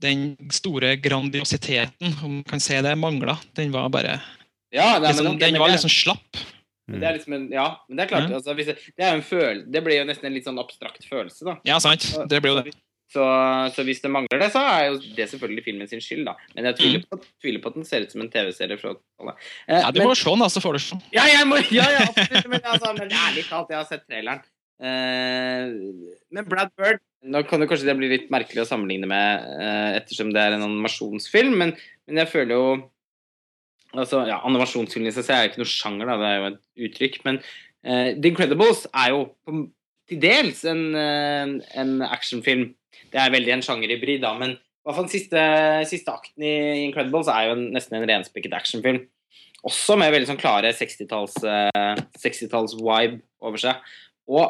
den 0.04 0.24
store 0.52 0.90
grandiositeten, 1.00 2.18
om 2.20 2.34
man 2.34 2.42
kan 2.48 2.60
si 2.60 2.76
det, 2.84 2.92
mangla. 3.00 3.38
Den 3.56 3.72
var 3.72 3.88
bare 3.94 4.18
ja, 4.74 4.98
nei, 4.98 5.08
liksom, 5.08 5.30
men, 5.30 5.38
Den 5.40 5.56
var 5.62 5.72
liksom 5.72 5.92
slapp. 5.92 6.42
Men 6.90 7.00
det 7.00 7.08
er 7.08 7.16
liksom 7.16 7.36
en, 7.38 7.44
ja, 7.54 7.68
men 7.88 7.96
det 7.96 8.04
er 8.04 8.10
klart. 8.10 8.28
Mm. 8.28 8.36
Altså, 8.36 8.54
det, 8.58 8.76
det, 8.76 9.00
er 9.06 9.14
en 9.14 9.24
føl 9.24 9.62
det 9.72 9.80
blir 9.86 10.02
jo 10.02 10.08
nesten 10.10 10.28
en 10.28 10.36
litt 10.36 10.44
sånn 10.44 10.60
abstrakt 10.60 11.06
følelse, 11.08 11.46
da. 11.46 11.56
Ja, 11.64 11.78
sant. 11.80 12.10
Det 12.28 12.42
blir 12.44 12.52
jo 12.52 12.60
det. 12.60 12.74
Så, 13.14 13.24
så, 13.70 13.84
hvis 13.86 14.02
det 14.02 14.10
mangler 14.10 14.40
det, 14.42 14.48
så 14.50 14.58
er 14.66 14.88
jo 14.88 14.96
det 15.14 15.28
selvfølgelig 15.30 15.62
filmen 15.62 15.90
sin 15.90 16.02
skyld, 16.02 16.24
da. 16.26 16.34
Men 16.56 16.66
jeg 16.70 16.78
tviler, 16.80 17.02
mm. 17.04 17.06
på, 17.12 17.18
tviler 17.44 17.62
på 17.62 17.70
at 17.70 17.76
den 17.78 17.86
ser 17.86 18.02
ut 18.02 18.14
som 18.14 18.24
en 18.24 18.30
TV-serie 18.32 18.78
fra. 18.80 18.94
Eh, 19.28 19.34
ja, 19.70 19.92
du 19.94 20.00
men, 20.00 20.08
må 20.10 20.16
se 20.18 20.32
den, 20.32 20.42
da, 20.42 20.48
så 20.50 20.62
får 20.64 20.74
du 20.74 20.82
se. 20.82 20.98
Ja, 21.14 21.28
jeg 21.30 21.46
må, 21.46 21.60
ja, 21.70 21.86
ja, 21.94 22.08
absolutt. 22.08 22.48
Men, 22.50 22.64
altså, 22.72 22.90
men 22.98 23.14
ærlig 23.14 23.44
talt, 23.46 23.70
jeg 23.70 23.78
har 23.78 23.86
sett 23.86 24.02
traileren. 24.08 24.42
Eh, 24.82 25.76
men 26.34 26.48
Brad 26.50 26.74
Bird 26.74 26.98
Nå 27.24 27.40
kan 27.48 27.62
det 27.62 27.70
kanskje 27.70 27.86
det 27.88 27.94
bli 27.96 28.08
litt 28.10 28.26
merkelig 28.34 28.64
å 28.64 28.68
sammenligne 28.68 29.06
med, 29.08 29.46
eh, 29.62 29.94
ettersom 30.00 30.34
det 30.34 30.42
er 30.42 30.56
en 30.58 30.66
animasjonsfilm, 30.66 31.54
men, 31.56 31.70
men 32.04 32.20
jeg 32.20 32.28
føler 32.34 32.52
jo 32.52 32.66
altså, 33.94 34.24
ja, 34.28 34.42
Animasjonsfilm 34.44 35.08
i 35.08 35.14
seg 35.14 35.24
selv 35.24 35.38
er 35.38 35.48
ikke 35.48 35.62
noe 35.62 35.70
sjanger, 35.70 36.10
da, 36.10 36.18
det 36.20 36.28
er 36.28 36.36
jo 36.36 36.50
et 36.50 36.60
uttrykk. 36.88 37.18
Men 37.24 37.40
uh, 37.40 38.10
The 38.10 38.30
Incredibles 38.32 38.84
er 38.90 39.14
jo 39.14 39.22
til 40.10 40.20
dels 40.20 40.64
en, 40.68 40.84
uh, 40.98 41.54
en 41.80 41.94
actionfilm 42.04 42.72
det 43.12 43.20
er 43.20 43.34
veldig 43.34 43.56
en 43.56 43.64
sjangerhybrid, 43.66 44.22
da. 44.24 44.34
Men 44.38 44.56
hvert 44.84 44.98
fall 44.98 45.06
den 45.06 45.14
siste, 45.14 45.42
siste, 45.88 46.12
akten 46.12 46.44
i 46.44 46.54
Incredibles 46.84 47.30
er 47.32 47.48
jo 47.48 47.56
en, 47.56 47.64
nesten 47.74 47.96
en 47.98 48.08
renspekket 48.08 48.56
actionfilm. 48.56 49.00
Også 49.64 49.96
med 49.96 50.12
veldig 50.12 50.28
sånn 50.28 50.40
klare 50.40 50.74
60-talls 50.76 51.38
uh, 51.40 51.96
60 52.20 52.76
vibe 52.76 53.22
over 53.40 53.62
seg. 53.62 53.80
Og 54.28 54.44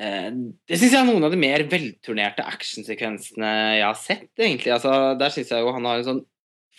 eh, 0.00 0.30
det 0.68 0.78
syns 0.78 0.94
jeg 0.94 1.00
er 1.02 1.08
noen 1.08 1.28
av 1.28 1.32
de 1.32 1.40
mer 1.40 1.64
velturnerte 1.68 2.44
actionsekvensene 2.48 3.52
jeg 3.76 3.84
har 3.84 3.98
sett, 4.00 4.30
egentlig. 4.40 4.72
Altså, 4.72 5.12
der 5.20 5.34
syns 5.34 5.52
jeg 5.52 5.64
jo 5.64 5.76
han 5.76 5.88
har 5.88 6.00
en 6.00 6.08
sånn 6.08 6.24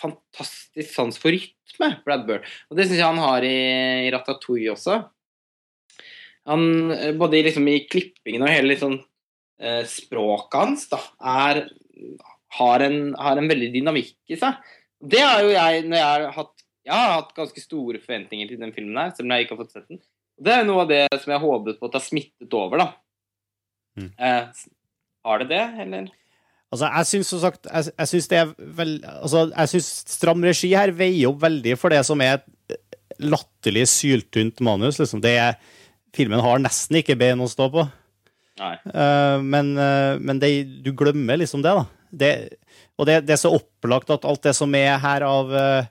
fantastisk 0.01 0.89
sans 0.89 1.21
for 1.21 1.33
rytme, 1.33 1.91
Brad 2.05 2.25
Bird. 2.25 2.49
Og 2.69 2.77
det 2.77 2.87
syns 2.89 2.97
jeg 2.97 3.05
han 3.05 3.21
har 3.21 3.45
i, 3.45 3.57
i 4.07 4.13
Ratatouille 4.13 4.73
også. 4.73 5.03
Han, 6.49 6.65
eh, 6.97 7.13
både 7.17 7.45
liksom, 7.45 7.69
i 7.69 7.83
klippingen 7.85 8.41
og 8.41 8.53
hele 8.55 8.73
litt 8.73 8.81
sånn 8.81 8.97
eh, 9.61 9.83
språket 9.89 10.59
hans 10.59 10.87
da, 10.91 10.99
er, 11.19 11.65
har, 12.57 12.85
en, 12.85 13.13
har, 13.19 13.39
en, 13.39 13.49
veldig 13.51 13.69
dynamikk 13.75 14.15
i 14.33 14.39
seg. 14.39 14.59
Det 15.03 15.21
er 15.23 15.43
jo 15.43 15.53
jeg 15.53 15.85
når 15.87 15.99
jeg 15.99 16.09
har 16.09 16.25
hatt, 16.37 16.65
jeg 16.83 16.95
har 16.95 17.15
hatt 17.17 17.35
ganske 17.37 17.63
store 17.63 18.01
forventninger 18.03 18.51
til 18.51 18.61
den 18.61 18.73
filmen 18.75 18.99
her, 18.99 19.13
selv 19.15 19.27
om 19.27 19.35
jeg 19.35 19.45
ikke 19.45 19.57
har 19.57 19.63
fått 19.63 19.77
sett 19.77 19.87
den. 19.91 20.01
Det 20.43 20.53
er 20.53 20.65
noe 20.67 20.83
av 20.83 20.89
det 20.89 21.05
som 21.13 21.33
jeg 21.33 21.43
håpet 21.43 21.79
på 21.79 21.89
at 21.89 21.97
har 21.99 22.03
smittet 22.03 22.57
over, 22.57 22.81
da. 22.81 22.89
Mm. 23.99 24.11
Eh, 24.17 24.63
har 25.23 25.43
det 25.43 25.49
det, 25.51 25.63
eller? 25.85 26.11
Altså, 26.73 26.87
jeg 26.89 27.09
syns 27.11 27.29
som 27.29 27.41
sagt 27.43 27.67
jeg, 27.69 27.91
jeg 27.93 28.09
synes 28.09 28.27
det 28.31 28.37
er 28.39 28.53
vel, 28.79 28.93
altså, 29.05 29.43
jeg 29.51 29.71
synes 29.75 29.89
stram 30.09 30.45
regi 30.47 30.71
her 30.73 30.93
veier 30.97 31.29
opp 31.29 31.43
veldig 31.43 31.75
for 31.77 31.93
det 31.93 31.99
som 32.07 32.23
er 32.25 32.39
et 32.39 32.79
latterlig 33.21 33.85
syltynt 33.91 34.63
manus. 34.65 34.97
Liksom. 34.99 35.21
Det 35.21 35.35
filmen 36.15 36.41
har 36.41 36.61
nesten 36.61 36.97
ikke 36.99 37.17
bein 37.19 37.41
å 37.43 37.49
stå 37.49 37.69
på. 37.73 37.85
Uh, 38.61 39.41
men, 39.41 39.77
uh, 39.77 40.19
men 40.21 40.39
det, 40.41 40.63
du 40.85 40.91
glemmer 40.97 41.37
liksom 41.41 41.61
det, 41.65 41.73
da. 41.73 41.85
Det, 42.13 42.31
og 42.99 43.07
det, 43.09 43.15
det, 43.25 43.33
er 43.33 43.41
så 43.41 43.55
opplagt 43.55 44.11
at 44.13 44.25
alt 44.29 44.43
det 44.45 44.53
som 44.53 44.69
er 44.77 45.01
her 45.01 45.25
av 45.25 45.49
uh, 45.49 45.81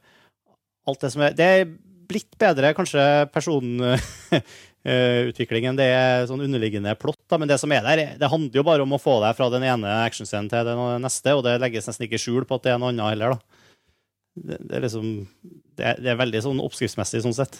Alt 0.86 1.02
det 1.02 1.10
som 1.14 1.22
er 1.22 1.30
Det 1.38 1.46
er 1.46 1.64
blitt 2.10 2.38
bedre, 2.38 2.74
kanskje, 2.74 3.26
personutviklingen. 3.32 5.76
det 5.78 5.86
er 5.94 6.26
sånn 6.26 6.40
underliggende 6.42 6.94
plott, 6.98 7.20
da, 7.30 7.38
men 7.38 7.48
det 7.48 7.58
som 7.62 7.72
er 7.72 7.82
der, 7.86 8.16
det 8.18 8.32
handler 8.32 8.56
jo 8.58 8.64
bare 8.66 8.82
om 8.82 8.92
å 8.96 9.00
få 9.00 9.20
deg 9.22 9.36
fra 9.38 9.50
den 9.54 9.62
ene 9.64 9.88
actionscenen 10.02 10.50
til 10.50 10.66
den 10.66 11.02
neste, 11.04 11.34
og 11.38 11.44
det 11.46 11.62
legges 11.62 11.88
nesten 11.88 12.06
ikke 12.08 12.18
skjul 12.20 12.44
på 12.48 12.54
at 12.58 12.64
det 12.66 12.72
er 12.74 12.78
noe 12.82 12.90
annet 12.90 13.12
heller, 13.14 13.28
da. 13.36 13.40
Det, 14.32 14.56
det 14.58 14.74
er 14.76 14.82
liksom 14.84 15.06
det 15.78 15.84
er, 15.86 15.94
det 16.02 16.10
er, 16.10 16.20
veldig 16.20 16.40
sånn 16.44 16.64
oppskriftsmessig 16.66 17.20
sånn 17.24 17.38
sett. 17.38 17.54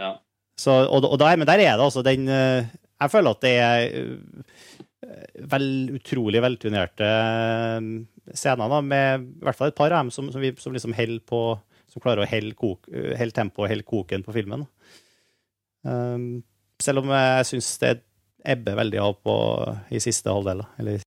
Ja. 0.00 0.10
Så, 0.58 0.72
og, 0.90 1.00
og 1.06 1.18
der, 1.22 1.34
men 1.38 1.48
der 1.48 1.60
er 1.62 1.74
det 1.78 1.86
altså 1.86 2.02
den 2.04 2.24
jeg 2.98 3.12
føler 3.12 3.34
at 3.36 3.44
det 3.44 3.54
er 3.62 3.84
eh, 3.94 5.44
vel, 5.52 5.68
utrolig 5.98 6.42
velturnerte 6.42 7.08
eh, 7.08 7.88
scener, 8.34 8.68
da, 8.70 8.80
med 8.84 9.28
i 9.38 9.46
hvert 9.46 9.58
fall 9.58 9.72
et 9.72 9.78
par 9.78 9.94
av 9.94 10.04
dem 10.04 10.12
som, 10.14 10.32
som, 10.34 10.42
vi, 10.42 10.52
som 10.60 10.74
liksom 10.74 10.96
holder 10.96 11.22
på 11.28 11.42
Som 11.88 12.02
klarer 12.04 12.20
å 12.20 12.28
holde, 12.28 12.52
kok, 12.58 12.90
holde 12.92 13.32
tempoet 13.32 13.64
og 13.64 13.70
holde 13.72 13.86
koken 13.88 14.24
på 14.26 14.34
filmen. 14.34 14.66
Um, 15.88 16.42
selv 16.84 17.00
om 17.00 17.08
jeg 17.14 17.46
syns 17.48 17.70
det 17.80 17.94
ebber 18.44 18.76
veldig 18.76 19.00
av 19.00 19.14
på, 19.24 19.36
i 19.88 20.00
siste 20.02 20.28
halvdel. 20.28 20.60
Eller... 20.82 21.00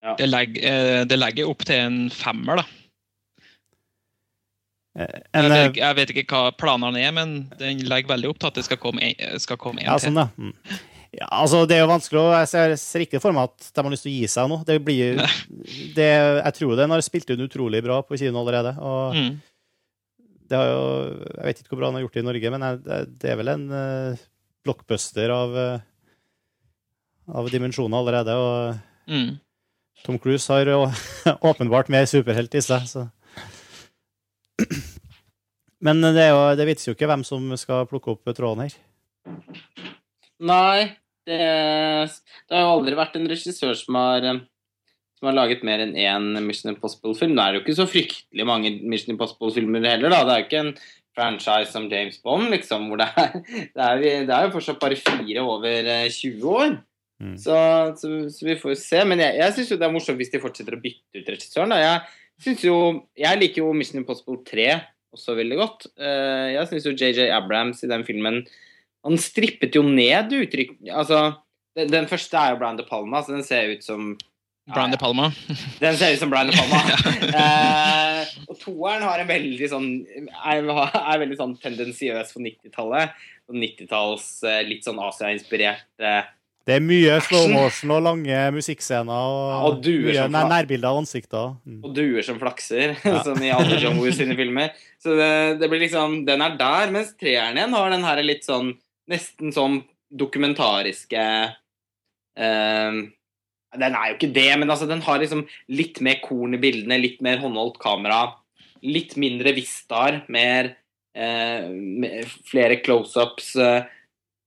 Ja. 0.00 0.14
Det, 0.16 0.30
legger, 0.30 1.04
det 1.04 1.18
legger 1.20 1.50
opp 1.52 1.66
til 1.68 1.82
en 1.82 1.98
femmer, 2.14 2.62
da. 2.62 2.66
En, 4.96 5.44
jeg, 5.44 5.52
vet, 5.52 5.78
jeg, 5.82 5.96
vet, 5.98 6.12
ikke 6.16 6.24
hva 6.32 6.52
planene 6.56 7.04
er, 7.04 7.12
men 7.12 7.36
den 7.60 7.84
legger 7.84 8.14
veldig 8.14 8.32
opp 8.32 8.40
til 8.40 8.48
at 8.48 8.60
det 8.62 8.64
skal 8.64 8.80
komme 8.80 9.04
en, 9.04 9.40
skal 9.42 9.60
komme 9.60 9.84
en 9.84 9.90
ja, 9.90 9.98
sånn, 10.00 10.16
ja. 10.16 10.30
Mm. 10.40 10.54
Ja, 11.16 11.28
altså 11.32 11.62
Det 11.64 11.78
er 11.78 11.84
jo 11.84 11.90
vanskelig 11.90 12.20
å 12.20 12.32
Jeg 12.34 12.48
ser, 12.50 12.76
ser 12.80 13.04
ikke 13.06 13.20
for 13.22 13.36
meg 13.36 13.48
at 13.48 13.68
de 13.72 13.82
har 13.82 13.92
lyst 13.92 14.04
til 14.04 14.12
å 14.12 14.16
gi 14.16 14.30
seg 14.30 14.48
nå. 14.52 14.60
Det 14.68 14.76
blir, 14.84 15.20
det, 15.96 16.08
jeg 16.08 16.56
tror 16.58 16.76
den 16.76 16.92
har 16.92 17.04
spilt 17.04 17.30
inn 17.32 17.44
utrolig 17.46 17.80
bra 17.84 18.02
på 18.04 18.18
kino 18.20 18.42
allerede. 18.42 18.74
Og 18.84 19.16
mm. 19.16 19.30
det 20.50 20.60
har 20.60 20.72
jo 20.72 20.82
Jeg 21.30 21.46
vet 21.48 21.62
ikke 21.62 21.72
hvor 21.72 21.80
bra 21.80 21.90
den 21.90 21.98
har 21.98 22.06
gjort 22.06 22.18
det 22.18 22.24
i 22.24 22.28
Norge, 22.28 22.52
men 22.52 22.66
det, 22.84 23.00
det 23.22 23.32
er 23.32 23.40
vel 23.40 23.52
en 23.54 23.66
uh, 23.72 24.24
blockbuster 24.66 25.32
av, 25.32 25.56
uh, 25.56 25.80
av 27.32 27.48
dimensjoner 27.54 28.02
allerede. 28.02 28.36
Og 28.36 29.14
mm. 29.16 29.30
Tom 30.04 30.20
Cruise 30.20 30.52
har 30.52 30.68
jo 30.68 30.84
åpenbart 31.52 31.88
mer 31.92 32.04
superhelt 32.10 32.60
i 32.60 32.64
seg, 32.64 32.84
så 32.92 33.08
Men 35.86 36.00
det, 36.00 36.30
jo, 36.32 36.38
det 36.56 36.64
viser 36.66 36.90
jo 36.90 36.94
ikke 36.96 37.08
hvem 37.08 37.22
som 37.24 37.50
skal 37.60 37.88
plukke 37.88 38.14
opp 38.14 38.30
tråden 38.34 38.64
her. 38.64 38.78
Nei, 40.44 40.96
det, 41.26 41.38
det, 41.38 42.54
har 42.54 42.62
jo 42.64 42.74
aldri 42.76 42.98
vært 42.98 43.16
en 43.18 43.28
regissør 43.30 43.74
som 43.78 43.98
har, 43.98 44.26
som 45.18 45.30
har 45.30 45.36
laget 45.36 45.64
mer 45.66 45.82
enn 45.84 45.96
én 45.98 46.28
Mission 46.46 46.72
Impossible-film. 46.72 47.34
Nå 47.36 47.42
er 47.42 47.54
det 47.54 47.60
jo 47.60 47.64
ikke 47.64 47.80
så 47.80 47.88
fryktelig 47.90 48.46
mange 48.48 48.72
Mission 48.82 49.14
Impossible-filmer 49.16 49.86
heller, 49.90 50.12
da. 50.12 50.22
Det 50.22 50.34
er 50.34 50.42
jo 50.42 50.48
ikke 50.48 50.64
en 50.64 50.74
franchise 51.16 51.72
som 51.72 51.88
James 51.92 52.18
Bond, 52.22 52.50
liksom, 52.52 52.90
hvor 52.90 53.00
det 53.00 53.08
er, 53.16 53.38
det 53.76 53.86
er, 53.86 54.04
det 54.28 54.34
er 54.36 54.46
jo 54.46 54.54
fortsatt 54.58 54.82
bare 54.82 54.98
fire 55.00 55.46
over 55.46 55.90
20 56.12 56.28
eh, 56.28 56.50
år. 56.52 56.76
Mm. 57.16 57.36
Så, 57.40 57.56
så, 57.96 58.10
så, 58.28 58.44
vi 58.44 58.58
får 58.60 58.74
jo 58.74 58.80
se. 58.80 59.00
Men 59.08 59.22
jeg, 59.24 59.38
jeg 59.40 59.56
syns 59.56 59.72
jo 59.72 59.80
det 59.80 59.88
er 59.88 59.94
morsomt 59.94 60.20
hvis 60.20 60.32
de 60.34 60.42
fortsetter 60.42 60.76
å 60.76 60.82
bytte 60.82 61.22
ut 61.22 61.32
regissøren. 61.32 61.72
Da. 61.72 61.80
Jeg, 61.80 62.58
jo, 62.68 62.76
jeg 63.16 63.40
liker 63.40 63.64
jo 63.64 63.72
Mission 63.76 64.02
Impossible 64.02 64.42
3 64.46 64.68
også 65.16 65.36
veldig 65.38 65.58
godt. 65.60 65.88
Eh, 65.96 66.52
jeg 66.56 66.68
syns 66.70 66.88
jo 66.88 66.96
JJ 66.96 67.30
Abrams 67.32 67.82
i 67.84 67.90
den 67.90 68.04
filmen 68.06 68.42
Han 69.04 69.18
strippet 69.20 69.76
jo 69.76 69.82
ned 69.86 70.32
uttrykk 70.34 70.78
Altså, 70.90 71.36
den, 71.76 71.90
den 71.92 72.08
første 72.10 72.38
er 72.40 72.54
jo 72.54 72.60
Brian 72.62 72.78
De 72.78 72.86
Palma, 72.88 73.20
så 73.22 73.36
den 73.36 73.44
ser 73.46 73.74
ut 73.74 73.84
som 73.84 74.14
Brian 74.66 74.90
De 74.90 74.98
Palma. 74.98 75.28
Den 75.78 75.94
ser 75.94 76.16
ut 76.16 76.18
som 76.18 76.30
Brian 76.32 76.48
De 76.50 76.56
Palma. 76.56 76.80
eh, 77.40 78.32
og 78.48 78.56
toeren 78.58 79.04
har 79.06 79.20
en 79.22 79.28
veldig 79.28 79.68
sånn 79.70 79.84
er, 80.42 80.66
er 80.66 81.20
veldig 81.22 81.36
sånn 81.38 81.52
tendensiøs 81.62 82.32
for 82.34 82.42
90-tallet. 82.42 83.14
90-talls 83.54 84.24
eh, 84.42 84.64
litt 84.66 84.82
sånn 84.86 84.98
Asia-inspirert 84.98 85.86
eh, 86.02 86.24
Det 86.66 86.80
er 86.80 86.82
mye 86.82 87.20
slow 87.22 87.46
motion 87.52 87.92
og 87.94 88.02
lange 88.08 88.40
musikkscener 88.56 89.12
og, 89.14 89.44
Ja, 89.52 89.60
og 89.68 89.86
mye 89.86 90.16
som 90.16 90.34
nær, 90.34 90.48
nærbilder 90.50 90.90
av 90.90 90.98
ansikter. 91.04 91.52
Mm. 91.62 91.78
og 91.86 91.92
duer 91.94 92.26
som 92.26 92.40
flakser, 92.42 92.96
Ja. 93.06 93.20
som 93.22 93.38
i 93.38 93.52
alle 93.54 93.78
John 93.82 94.00
Woo 94.00 94.10
sine 94.10 94.34
filmer. 94.38 94.74
Så 94.98 95.14
det, 95.14 95.30
det 95.62 95.70
blir 95.70 95.84
liksom 95.84 96.24
Den 96.26 96.42
er 96.42 96.58
der, 96.58 96.90
mens 96.90 97.14
treeren 97.14 97.60
igjen 97.60 97.78
har 97.78 97.94
den 97.94 98.08
her 98.08 98.24
litt 98.26 98.42
sånn 98.48 98.74
Nesten 99.10 99.52
sånn 99.54 99.80
dokumentariske 100.10 101.22
eh, 102.36 102.96
Den 103.76 103.96
er 103.98 104.08
jo 104.10 104.16
ikke 104.16 104.32
det, 104.34 104.48
men 104.58 104.70
altså, 104.72 104.86
den 104.88 105.02
har 105.04 105.20
liksom 105.20 105.44
litt 105.68 106.00
mer 106.04 106.20
korn 106.24 106.56
i 106.56 106.60
bildene, 106.62 106.96
litt 107.02 107.20
mer 107.24 107.38
håndholdt 107.42 107.78
kamera. 107.82 108.22
Litt 108.86 109.16
mindre 109.20 109.52
vistaer, 109.56 110.22
mer 110.32 110.70
eh, 111.16 112.24
flere 112.48 112.78
close-ups. 112.84 113.54
eh. 113.60 113.84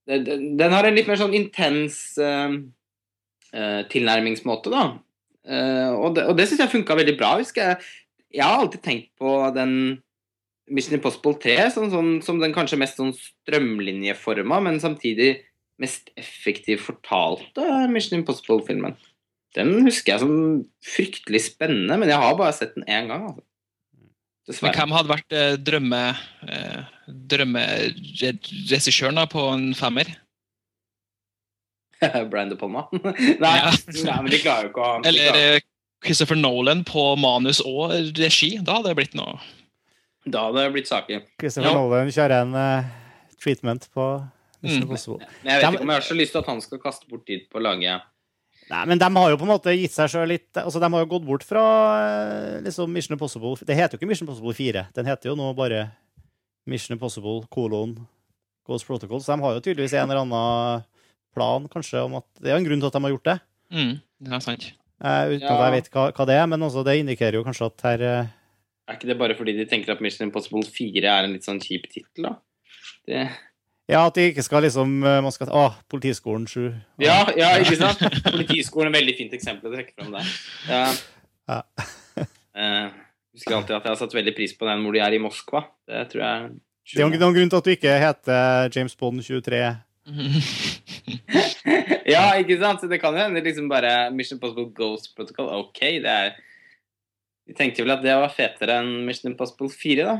Den, 0.09 0.57
den- 0.57 0.73
har 0.73 0.87
en 0.89 0.95
litt 0.97 1.07
mer 1.11 1.19
sånn 1.21 1.35
intens 1.37 2.17
eh, 2.17 2.55
eh, 3.53 3.81
tilnærmingsmåte, 3.91 4.71
da. 4.73 4.83
Eh, 5.45 5.91
og 5.93 6.15
det, 6.17 6.25
og 6.29 6.37
det 6.39 6.47
syns 6.49 6.63
jeg 6.65 6.73
funka 6.73 6.97
veldig 6.97 7.17
bra. 7.19 7.35
Jeg. 7.43 7.77
jeg 8.33 8.43
har 8.45 8.57
alltid 8.63 8.81
tenkt 8.85 9.11
på 9.21 9.35
den 9.53 9.75
Mission 10.69 10.97
Impossible 10.97 11.35
3 11.41 11.57
sånn, 11.75 11.91
sånn, 11.93 12.09
som 12.25 12.39
den 12.41 12.55
kanskje 12.55 12.79
mest 12.81 12.99
sånn 12.99 13.13
strømlinjeforma, 13.17 14.61
men 14.65 14.81
samtidig 14.83 15.35
mest 15.79 16.11
effektivt 16.19 16.83
fortalte 16.85 17.65
Mission 17.91 18.19
Impossible-filmen. 18.19 18.97
Den 19.57 19.73
husker 19.87 20.13
jeg 20.13 20.21
som 20.21 20.33
fryktelig 20.85 21.47
spennende, 21.47 21.97
men 21.97 22.11
jeg 22.11 22.21
har 22.21 22.35
bare 22.37 22.53
sett 22.55 22.75
den 22.77 22.85
én 22.85 23.09
gang. 23.09 23.29
Altså. 23.31 23.45
Men 24.65 24.73
hvem 24.73 24.93
hadde 24.97 25.11
vært 25.11 25.35
eh, 25.37 25.55
drømme 25.61 26.01
eh, 26.49 26.81
drømmeregissøren 27.33 29.21
på 29.29 29.45
en 29.53 29.67
femmer? 29.77 30.09
Brian 32.31 32.49
De 32.49 32.57
Palma. 32.57 32.87
nei, 32.93 33.03
nei, 33.43 34.17
men 34.23 34.31
de 34.31 34.41
klarer 34.41 34.69
jo 34.69 34.73
ikke 34.73 34.85
å 34.85 34.99
de 35.03 35.11
Eller 35.11 35.37
eh, 35.37 35.67
Christopher 36.05 36.39
Nolan 36.39 36.85
på 36.87 37.11
manus 37.19 37.61
og 37.65 37.93
regi? 38.17 38.55
Da 38.63 38.79
hadde 38.79 38.93
det 38.93 38.99
blitt 39.01 39.17
noe. 39.19 39.37
Da 40.27 40.47
hadde 40.49 40.65
det 40.65 40.73
blitt 40.73 40.87
saker. 40.89 41.21
Christopher 41.39 41.69
Ja. 41.69 41.75
Nolan 41.77 42.09
kjører 42.11 42.41
en 42.41 42.53
uh, 42.55 42.83
treatment 43.41 43.87
på 43.93 44.05
Mission 44.61 44.81
Mm. 44.83 44.89
Impossible. 44.89 45.19
Men 45.43 45.53
jeg 45.53 45.61
vet 45.61 45.73
ikke 45.73 45.81
om 45.85 45.89
jeg 45.93 45.95
har 46.01 46.07
så 46.09 46.15
lyst 46.19 46.31
til 46.35 46.39
at 46.41 46.47
han 46.51 46.61
skal 46.61 46.79
kaste 46.83 47.07
bort 47.07 47.25
tid 47.25 47.45
på 47.49 47.59
å 47.61 47.63
lage 47.63 48.01
Nei, 48.69 48.81
men 48.85 48.99
de 48.99 49.07
har 49.15 49.29
jo 49.31 49.37
på 49.39 49.45
en 49.47 49.53
måte 49.53 49.71
gitt 49.73 49.93
seg 49.95 50.09
sjøl 50.11 50.27
litt 50.29 50.57
Altså, 50.59 50.81
de 50.83 50.89
har 50.93 50.99
jo 51.05 51.07
gått 51.09 51.23
bort 51.25 51.45
fra 51.47 51.63
eh, 52.03 52.57
liksom 52.65 52.91
Mission 52.91 53.15
Impossible 53.15 53.55
Det 53.65 53.73
heter 53.77 53.95
jo 53.95 54.01
ikke 54.01 54.09
Mission 54.11 54.27
Impossible 54.27 54.53
4. 54.53 54.83
Den 54.93 55.07
heter 55.09 55.31
jo 55.31 55.35
nå 55.39 55.47
bare 55.57 55.85
Mission 56.67 56.93
Impossible 56.97 57.47
kolon 57.49 57.95
Ghost 58.67 58.85
Protocol. 58.85 59.23
Så 59.23 59.31
de 59.33 59.41
har 59.41 59.55
jo 59.55 59.63
tydeligvis 59.63 59.95
en 59.97 60.09
eller 60.11 60.21
annen 60.21 60.83
plan, 61.33 61.65
kanskje, 61.71 62.03
om 62.03 62.19
at 62.19 62.27
Det 62.37 62.51
er 62.51 62.57
jo 62.57 62.61
en 62.61 62.67
grunn 62.67 62.83
til 62.83 62.91
at 62.91 62.93
de 62.99 63.01
har 63.07 63.15
gjort 63.15 63.29
det. 63.31 63.37
Mm, 63.73 63.95
det 64.27 64.33
er 64.37 64.39
sant. 64.43 64.67
eh, 65.01 65.23
uten 65.31 65.41
Ja. 65.47 65.55
at 65.55 65.63
jeg 65.65 65.73
vet 65.79 65.89
hva, 65.95 66.03
hva 66.13 66.25
det 66.27 66.35
er, 66.35 66.45
men 66.51 66.61
også 66.67 66.83
det 66.85 66.97
indikerer 66.99 67.39
jo 67.39 67.43
kanskje 67.47 67.65
at 67.71 67.81
her 67.87 68.01
eh, 68.05 68.27
Er 68.89 68.97
ikke 68.97 69.11
det 69.11 69.19
bare 69.19 69.35
fordi 69.37 69.53
de 69.53 69.67
tenker 69.69 69.93
at 69.93 69.99
Mission 70.01 70.25
Impossible 70.25 70.63
4 70.65 71.03
er 71.05 71.27
en 71.27 71.35
litt 71.35 71.45
sånn 71.45 71.59
kjip 71.61 71.85
tittel, 71.91 72.25
da? 72.25 72.31
Det... 73.05 73.27
Ja, 73.89 74.01
at 74.05 74.17
de 74.17 74.27
ikke 74.29 74.43
skal 74.45 74.63
liksom 74.65 74.99
eh, 75.01 75.19
Man 75.25 75.33
skal 75.33 75.49
Å, 75.53 75.63
Politiskolen 75.89 76.45
7. 76.49 76.73
Ja, 77.01 77.21
ja, 77.37 77.51
ikke 77.61 77.77
sant? 77.77 78.01
Politiskolen 78.25 78.89
er 78.89 78.97
et 78.97 78.99
veldig 78.99 79.15
fint 79.17 79.35
eksempel 79.37 79.69
å 79.69 79.75
trekke 79.75 79.93
fram 79.97 80.17
der. 80.17 80.33
Ja. 80.69 80.83
Ja. 81.53 81.61
Eh, 82.59 82.87
husker 83.37 83.55
alltid 83.55 83.75
at 83.77 83.85
jeg 83.85 83.93
har 83.93 83.99
satt 84.01 84.13
veldig 84.17 84.33
pris 84.35 84.51
på 84.57 84.67
den 84.67 84.81
hvor 84.83 84.91
de 84.91 84.99
er 84.99 85.13
i 85.15 85.19
Moskva. 85.21 85.61
Det 85.87 86.01
tror 86.11 86.23
jeg 86.25 86.49
Det 86.91 87.03
er 87.05 87.21
noen 87.21 87.35
grunn 87.37 87.51
til 87.53 87.61
at 87.61 87.69
du 87.69 87.71
ikke 87.71 87.93
heter 88.01 88.73
James 88.75 88.97
Bond 88.99 89.21
23. 89.23 89.61
Ja, 92.09 92.33
ikke 92.41 92.57
sant? 92.59 92.81
Så 92.81 92.89
det 92.89 92.99
kan 92.99 93.15
jo 93.15 93.21
hende 93.21 93.43
liksom 93.45 93.69
bare 93.71 94.09
Mission 94.11 94.37
Impossible 94.37 94.73
Ghost 94.75 95.13
Protocol. 95.15 95.47
Ok, 95.61 95.79
det 96.03 96.09
er 96.09 96.33
Vi 97.49 97.55
tenkte 97.57 97.81
vel 97.81 97.95
at 97.95 98.03
det 98.05 98.13
var 98.13 98.29
fetere 98.33 98.79
enn 98.83 98.91
Mission 99.07 99.31
Impossible 99.31 99.71
4, 99.73 100.05
da. 100.05 100.19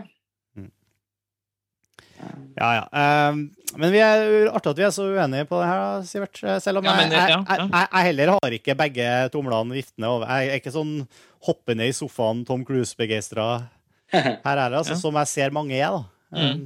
Ja, 2.59 2.69
ja. 2.75 2.85
Ehm, 2.91 3.45
men 3.79 3.93
vi 3.93 4.01
er 4.03 4.49
artig 4.51 4.73
at 4.73 4.79
vi 4.81 4.85
er 4.87 4.91
så 4.91 5.05
uenige 5.07 5.47
på 5.47 5.59
det 5.61 5.67
her, 5.69 6.01
Sivert. 6.07 6.39
Selv 6.63 6.81
om 6.81 6.87
Ja, 6.87 6.95
jeg, 6.97 7.05
men, 7.05 7.13
jeg, 7.15 7.29
jeg, 7.31 7.45
jeg, 7.47 7.87
jeg 7.93 8.07
heller 8.09 8.31
har 8.35 8.55
ikke 8.57 8.75
begge 8.81 9.11
tomlene 9.31 9.77
viftende 9.77 10.09
over. 10.11 10.25
Jeg 10.27 10.49
er 10.49 10.59
ikke 10.59 10.73
sånn 10.75 10.95
hoppende 11.47 11.87
i 11.87 11.93
sofaen 11.95 12.43
Tom 12.47 12.65
Cruise-begeistra 12.67 13.47
her 14.11 14.39
heller, 14.43 14.79
altså, 14.81 14.97
som 14.99 15.15
jeg 15.21 15.31
ser 15.31 15.55
mange 15.55 15.77
er. 15.77 15.95
da. 15.95 16.03
Mm. 16.35 16.65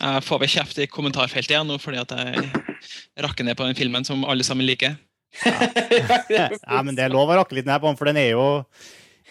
Jeg 0.00 0.24
får 0.24 0.40
vel 0.40 0.52
kjeft 0.54 0.78
i 0.80 0.88
kommentarfeltet 0.88 1.52
igjen 1.52 1.68
nå 1.68 1.76
fordi 1.82 2.00
at 2.00 2.14
jeg 2.16 2.46
rakker 3.26 3.44
ned 3.44 3.58
på 3.58 3.66
den 3.66 3.76
filmen 3.76 4.06
som 4.08 4.24
alle 4.24 4.46
sammen 4.46 4.68
liker. 4.68 4.96
Ja, 6.32 6.78
men 6.80 6.94
det 6.96 7.04
er 7.04 7.12
lov 7.12 7.28
å 7.28 7.36
rakke 7.42 7.58
litt 7.58 7.66
ned 7.68 7.82
på 7.82 7.90
den, 7.90 7.98
for 7.98 8.08
den 8.08 8.16
er 8.22 8.30
jo 8.30 8.46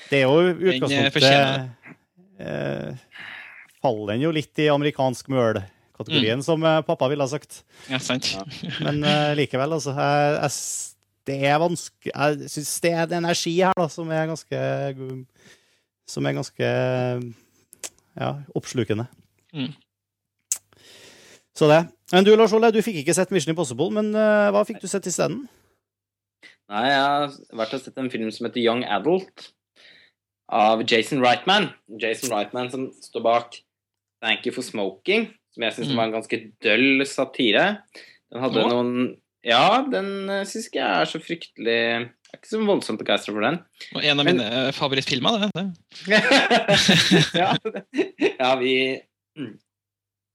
Det 0.10 0.22
er 0.22 0.26
jo 0.26 0.42
eh, 0.42 0.66
utgangspunktet 0.74 1.86
eh, 2.40 3.22
Faller 3.82 4.14
den 4.14 4.26
jo 4.26 4.34
litt 4.34 4.62
i 4.62 4.68
amerikansk 4.74 5.30
møl-kategorien, 5.34 6.44
som 6.46 6.64
eh, 6.66 6.82
pappa 6.88 7.10
ville 7.12 7.26
ha 7.26 7.32
sagt. 7.32 7.64
Ja, 7.92 8.02
sant? 8.02 8.32
Ja. 8.34 8.46
Men 8.86 9.02
eh, 9.06 9.32
likevel, 9.40 9.78
altså. 9.78 9.96
Jeg, 9.98 10.36
jeg, 10.40 10.94
det 11.26 11.40
er 11.50 11.58
vanskelig 11.58 12.12
Jeg 12.12 12.52
syns 12.54 12.76
det 12.84 12.92
er 12.94 13.08
en 13.08 13.18
energi 13.24 13.56
her 13.58 13.74
da, 13.80 13.88
som 13.90 14.12
er 14.14 14.28
ganske 14.30 14.60
Som 16.06 16.28
er 16.30 16.36
ganske 16.38 16.68
ja, 18.16 18.30
oppslukende. 18.56 19.08
Mm. 19.56 19.74
Så 21.56 21.68
det. 21.72 21.82
Men 22.12 22.24
du, 22.28 22.36
Lars 22.36 22.54
Ole, 22.54 22.70
du 22.72 22.82
fikk 22.86 23.02
ikke 23.02 23.16
sett 23.18 23.32
Mission 23.34 23.52
Impossible, 23.52 23.90
men 23.96 24.12
uh, 24.16 24.52
hva 24.54 24.62
fikk 24.68 24.82
du 24.84 24.88
sett 24.92 25.08
isteden? 25.10 25.46
Nei, 26.72 26.86
jeg 26.90 27.02
har 27.02 27.36
vært 27.60 27.76
og 27.78 27.84
sett 27.84 28.00
en 28.02 28.12
film 28.14 28.30
som 28.34 28.48
heter 28.48 28.62
Young 28.64 28.86
Adult 28.88 29.50
av 30.50 30.84
Jason 30.88 31.22
Reitman. 31.24 31.72
Jason 32.02 32.30
Reitman 32.36 32.70
som 32.72 32.88
står 33.02 33.24
bak 33.26 33.60
Thank 34.22 34.46
You 34.46 34.54
for 34.56 34.62
Smoking, 34.66 35.30
som 35.54 35.64
jeg 35.64 35.74
syns 35.78 35.92
Mm. 35.92 35.96
var 35.98 36.04
en 36.10 36.16
ganske 36.22 36.40
døll 36.62 37.06
satire. 37.06 37.66
Den 38.32 38.42
hadde 38.42 38.62
Nå? 38.62 38.70
noen 38.70 39.18
Ja, 39.46 39.84
den 39.86 40.28
uh, 40.30 40.42
syns 40.44 40.68
ikke 40.70 40.82
jeg 40.82 41.02
er 41.02 41.06
så 41.06 41.20
fryktelig 41.22 41.76
Jeg 41.78 42.08
er 42.34 42.40
ikke 42.40 42.50
så 42.50 42.62
voldsomt 42.66 42.98
begeistra 43.00 43.32
for 43.36 43.42
den. 43.46 43.60
Og 43.94 44.04
en 44.04 44.20
av 44.20 44.26
Men- 44.26 44.38
mine 44.38 44.48
eh, 44.68 44.72
favorittfilmer, 44.74 45.46
det. 45.46 45.52
det. 46.10 46.22
ja, 47.38 47.52
ja, 48.40 48.56
vi 48.60 48.74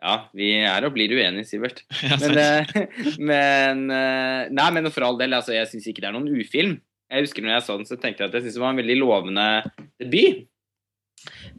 Ja, 0.00 0.14
vi 0.32 0.46
er 0.64 0.86
og 0.86 0.94
blir 0.94 1.12
uenige, 1.12 1.44
Sivert. 1.44 1.82
Men, 2.22 2.38
eh, 2.38 2.70
men 3.18 3.82
eh, 3.92 4.46
Nei, 4.48 4.70
men 4.72 4.88
for 4.94 5.04
all 5.04 5.18
del, 5.20 5.34
altså, 5.36 5.52
jeg 5.52 5.68
syns 5.68 5.90
ikke 5.90 6.00
det 6.00 6.08
er 6.08 6.16
noen 6.16 6.30
ufilm. 6.40 6.78
Jeg 7.10 7.26
husker 7.26 7.44
når 7.44 7.56
jeg 7.56 7.66
så 7.66 7.76
den, 7.78 7.88
så 7.88 7.98
tenkte 7.98 8.22
jeg 8.22 8.30
at 8.30 8.38
jeg 8.38 8.44
syntes 8.44 8.58
det 8.58 8.62
var 8.62 8.74
en 8.74 8.80
veldig 8.82 8.98
lovende 9.00 9.46
debut. 9.98 10.46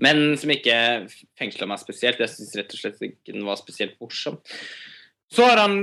Men 0.01 0.23
som 0.39 0.53
ikke 0.53 0.77
fengsla 1.37 1.67
meg 1.69 1.81
spesielt. 1.81 2.21
Jeg 2.23 2.31
syns 2.33 2.55
rett 2.57 2.73
og 2.73 2.81
slett 2.81 3.03
ikke 3.05 3.35
den 3.35 3.45
var 3.45 3.59
spesielt 3.59 3.99
morsom. 4.01 4.39
Så 5.31 5.45
han, 5.47 5.77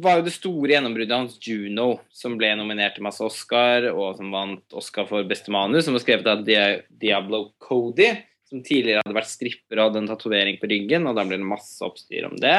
var 0.00 0.20
jo 0.20 0.24
det 0.24 0.32
store 0.32 0.72
gjennombruddet 0.72 1.12
hans 1.12 1.34
Juno, 1.44 1.98
som 2.14 2.38
ble 2.40 2.54
nominert 2.56 2.94
til 2.96 3.04
masse 3.04 3.20
Oscar, 3.24 3.90
og 3.90 4.16
som 4.16 4.30
vant 4.32 4.76
Oscar 4.80 5.04
for 5.10 5.28
beste 5.28 5.52
manus, 5.52 5.84
som 5.84 5.96
var 5.96 6.04
skrevet 6.04 6.30
av 6.32 6.40
Diablo 6.46 7.42
Cody, 7.60 8.14
som 8.48 8.62
tidligere 8.64 9.02
hadde 9.02 9.18
vært 9.18 9.28
stripper 9.28 9.76
og 9.76 9.90
hadde 9.90 10.00
en 10.04 10.08
tatovering 10.08 10.56
på 10.60 10.70
ryggen, 10.72 11.04
og 11.04 11.18
da 11.18 11.26
ble 11.28 11.36
det 11.36 11.50
masse 11.50 11.84
oppstyr 11.84 12.30
om 12.30 12.38
det. 12.40 12.56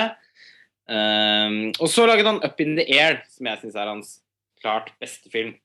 Um, 0.89 1.58
og 1.80 1.89
så 1.89 2.06
laget 2.10 2.30
han 2.30 2.43
Up 2.45 2.62
in 2.62 2.78
the 2.78 2.86
Air, 2.93 3.24
som 3.34 3.50
jeg 3.50 3.64
syns 3.64 3.80
er 3.80 3.89
hans 3.89 4.14
klart 4.62 4.93
beste 5.02 5.34
film. 5.34 5.56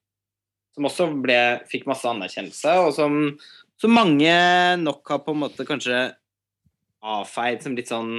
Som 0.74 0.88
også 0.88 1.08
ble, 1.22 1.38
fikk 1.70 1.86
masse 1.86 2.08
anerkjennelse, 2.10 2.76
og 2.82 2.92
som, 2.96 3.18
som 3.78 3.94
mange 3.94 4.34
nok 4.80 5.12
har 5.12 5.22
på 5.22 5.34
en 5.34 5.42
måte 5.44 5.66
kanskje 5.68 6.08
avfeid 7.04 7.62
som 7.62 7.76
litt 7.78 7.92
sånn 7.92 8.14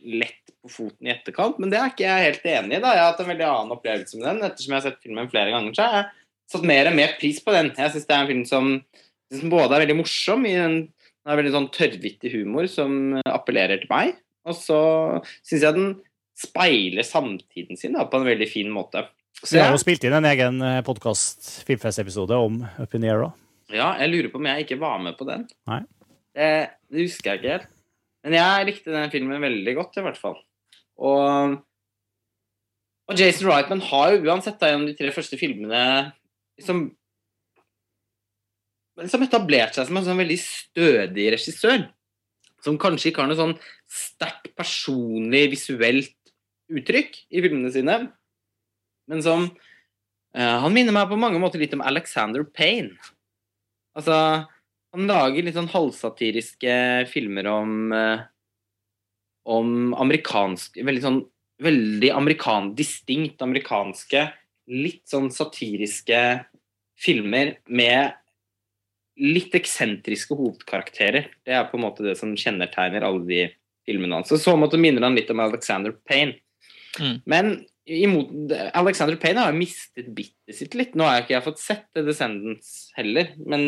lett 0.00 0.54
på 0.60 0.70
foten 0.72 1.06
i 1.06 1.12
etterkant, 1.12 1.58
men 1.60 1.70
det 1.70 1.78
er 1.78 1.92
ikke 1.92 2.06
jeg 2.06 2.26
helt 2.26 2.46
enig 2.48 2.78
i. 2.78 2.80
da. 2.82 2.94
Jeg 2.96 3.04
har 3.04 3.12
hatt 3.12 3.20
en 3.22 3.30
veldig 3.30 3.46
annen 3.46 3.74
opplevelse 3.76 4.18
med 4.18 4.26
den. 4.26 4.42
Ettersom 4.48 4.72
jeg 4.72 4.80
har 4.80 4.86
sett 4.88 5.04
filmen 5.04 5.30
flere 5.32 5.52
ganger, 5.52 5.76
så 5.76 5.86
har 5.86 5.98
jeg 5.98 6.08
satt 6.54 6.66
mer 6.68 6.90
og 6.90 6.96
mer 6.96 7.14
pris 7.20 7.40
på 7.44 7.54
den. 7.54 7.70
Jeg 7.76 7.94
syns 7.94 8.08
det 8.08 8.16
er 8.16 8.24
en 8.24 8.30
film 8.30 8.42
som, 8.48 8.72
som 9.36 9.52
både 9.52 9.76
er 9.76 9.84
veldig 9.84 9.98
morsom 10.00 10.48
i 10.48 10.56
den 10.56 10.80
den 11.20 11.34
har 11.34 11.40
veldig 11.40 11.52
sånn 11.52 11.72
tørrvittig 11.74 12.30
humor 12.32 12.66
som 12.70 13.18
appellerer 13.28 13.82
til 13.82 13.90
meg. 13.92 14.14
Og 14.48 14.56
så 14.56 14.80
syns 15.44 15.66
jeg 15.66 15.76
den 15.76 15.90
speiler 16.40 17.04
samtiden 17.04 17.76
sin 17.76 17.98
da, 17.98 18.06
på 18.08 18.20
en 18.20 18.28
veldig 18.28 18.48
fin 18.48 18.70
måte. 18.72 19.04
Så 19.40 19.56
Vi 19.56 19.62
har 19.62 19.72
jo 19.72 19.80
spilt 19.80 20.04
inn 20.04 20.12
en 20.12 20.28
egen 20.28 20.60
podkast, 20.84 21.46
Filmfest-episode, 21.64 22.36
om 22.36 22.60
Up 22.82 22.94
in 22.94 23.00
the 23.06 23.08
Air. 23.08 23.24
òg. 23.24 23.32
ja, 23.72 23.94
jeg 24.02 24.10
lurer 24.10 24.28
på 24.32 24.36
om 24.36 24.48
jeg 24.50 24.66
ikke 24.66 24.80
var 24.80 24.98
med 25.00 25.16
på 25.16 25.24
den. 25.28 25.46
Nei. 25.70 25.80
Det, 26.36 26.48
det 26.92 27.06
husker 27.06 27.30
jeg 27.30 27.40
ikke 27.40 27.54
helt. 27.54 27.68
Men 28.26 28.36
jeg 28.36 28.66
likte 28.68 28.92
den 28.92 29.12
filmen 29.14 29.40
veldig 29.40 29.74
godt, 29.78 29.96
i 29.96 30.04
hvert 30.04 30.20
fall. 30.20 30.36
Og, 31.00 31.56
og 33.08 33.16
Jason 33.16 33.48
Reitman 33.48 33.80
har 33.88 34.12
jo 34.12 34.26
uansett 34.28 34.60
da, 34.60 34.74
gjennom 34.74 34.90
de 34.90 34.96
tre 34.98 35.12
første 35.14 35.38
filmene 35.40 35.80
liksom, 36.60 36.84
liksom 39.00 39.24
etablert 39.24 39.78
seg 39.78 39.88
som 39.88 39.96
en 39.96 40.08
sånn 40.10 40.20
veldig 40.20 40.40
stødig 40.44 41.30
regissør. 41.38 41.88
Som 42.60 42.76
kanskje 42.76 43.08
ikke 43.08 43.24
har 43.24 43.30
noe 43.30 43.40
sånn 43.40 43.56
sterkt 43.88 44.52
personlig, 44.52 45.46
visuelt 45.56 46.12
uttrykk 46.70 47.22
i 47.32 47.40
filmene 47.40 47.72
sine, 47.72 48.02
men 49.10 49.22
som 49.26 49.48
uh, 49.50 50.56
Han 50.64 50.74
minner 50.74 50.94
meg 50.94 51.10
på 51.10 51.18
mange 51.20 51.40
måter 51.42 51.62
litt 51.62 51.74
om 51.76 51.82
Alexander 51.84 52.46
Payne. 52.46 52.94
Altså, 53.98 54.16
han 54.94 55.10
lager 55.10 55.44
litt 55.44 55.58
sånn 55.58 55.70
halvsatiriske 55.70 56.74
filmer 57.10 57.50
om 57.50 57.94
uh, 57.94 58.22
om 59.50 59.92
amerikansk 59.98 60.78
Veldig 60.84 61.02
sånn 61.04 61.20
veldig 61.60 62.08
amerikan, 62.16 62.70
distinkt 62.72 63.42
amerikanske, 63.44 64.22
litt 64.72 65.02
sånn 65.10 65.26
satiriske 65.28 66.20
filmer 67.00 67.50
med 67.68 68.14
litt 69.20 69.52
eksentriske 69.58 70.36
hovedkarakterer. 70.38 71.28
Det 71.44 71.52
er 71.52 71.66
på 71.68 71.76
en 71.76 71.84
måte 71.84 72.06
det 72.06 72.14
som 72.16 72.32
kjennetegner 72.32 73.04
alle 73.04 73.26
de 73.28 73.42
filmene 73.84 74.16
hans. 74.16 74.32
Så 74.32 74.40
så 74.40 74.54
måte 74.56 74.80
minner 74.80 75.04
han 75.04 75.18
litt 75.18 75.28
om 75.32 75.42
Alexander 75.44 75.92
Payne. 76.08 76.38
Mm. 76.96 77.20
Men 77.28 77.52
imot, 77.90 78.52
Alexander 78.78 79.18
Payne 79.20 79.42
har 79.42 79.54
jo 79.54 79.60
mistet 79.60 80.10
bittet 80.14 80.56
sitt 80.56 80.76
litt. 80.78 80.94
Nå 80.94 81.06
har 81.06 81.18
jeg 81.18 81.26
ikke 81.26 81.46
fått 81.48 81.62
sett 81.62 81.88
The 81.96 82.04
Descendants 82.06 82.90
heller, 82.96 83.32
men 83.42 83.66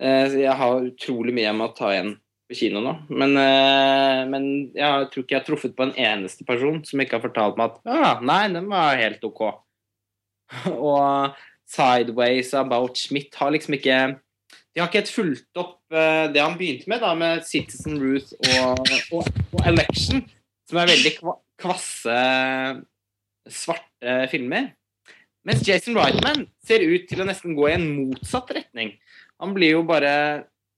eh, 0.00 0.38
jeg 0.44 0.56
har 0.60 0.88
utrolig 0.88 1.34
mye 1.36 1.48
jeg 1.48 1.58
må 1.58 1.68
ta 1.76 1.92
igjen 1.94 2.16
på 2.48 2.56
kino 2.56 2.82
nå. 2.84 2.94
Men, 3.12 3.36
uh, 3.36 4.24
men, 4.30 4.46
jeg 4.76 5.10
tror 5.12 5.24
ikke 5.24 5.36
jeg 5.36 5.42
har 5.42 5.48
truffet 5.48 5.76
på 5.76 5.88
en 5.88 5.96
eneste 6.00 6.46
person 6.48 6.80
som 6.86 7.02
ikke 7.02 7.18
har 7.18 7.26
fortalt 7.26 7.60
meg 7.60 7.74
at 7.74 7.92
ah, 7.92 8.24
nei, 8.24 8.42
den 8.54 8.70
var 8.72 8.98
helt 9.00 9.24
ok. 9.28 9.44
og 10.72 11.36
Sideways 11.68 12.54
About 12.56 12.96
Schmidt 12.96 13.36
har 13.36 13.52
liksom 13.52 13.74
ikke 13.76 13.98
De 14.72 14.80
har 14.80 14.88
ikke 14.88 15.02
helt 15.02 15.12
fulgt 15.12 15.60
opp 15.60 15.82
uh, 15.92 16.24
det 16.32 16.40
han 16.40 16.56
begynte 16.56 16.88
med, 16.88 17.04
da, 17.04 17.12
med 17.18 17.44
Citizen 17.44 18.00
Ruth 18.00 18.32
og, 18.62 18.80
og, 19.12 19.28
og 19.52 19.66
Election, 19.68 20.24
som 20.68 20.80
er 20.80 20.94
veldig 20.94 21.12
kvasse, 21.58 22.16
svarte 23.52 24.20
filmer. 24.32 24.72
Mens 25.48 25.62
Jason 25.64 25.96
Reitman 25.96 26.46
ser 26.64 26.84
ut 26.84 27.06
til 27.08 27.22
å 27.22 27.26
nesten 27.28 27.54
gå 27.56 27.68
i 27.70 27.76
en 27.76 27.86
motsatt 27.94 28.50
retning. 28.56 28.92
Han 29.40 29.54
blir 29.56 29.78
jo 29.78 29.84
bare 29.88 30.12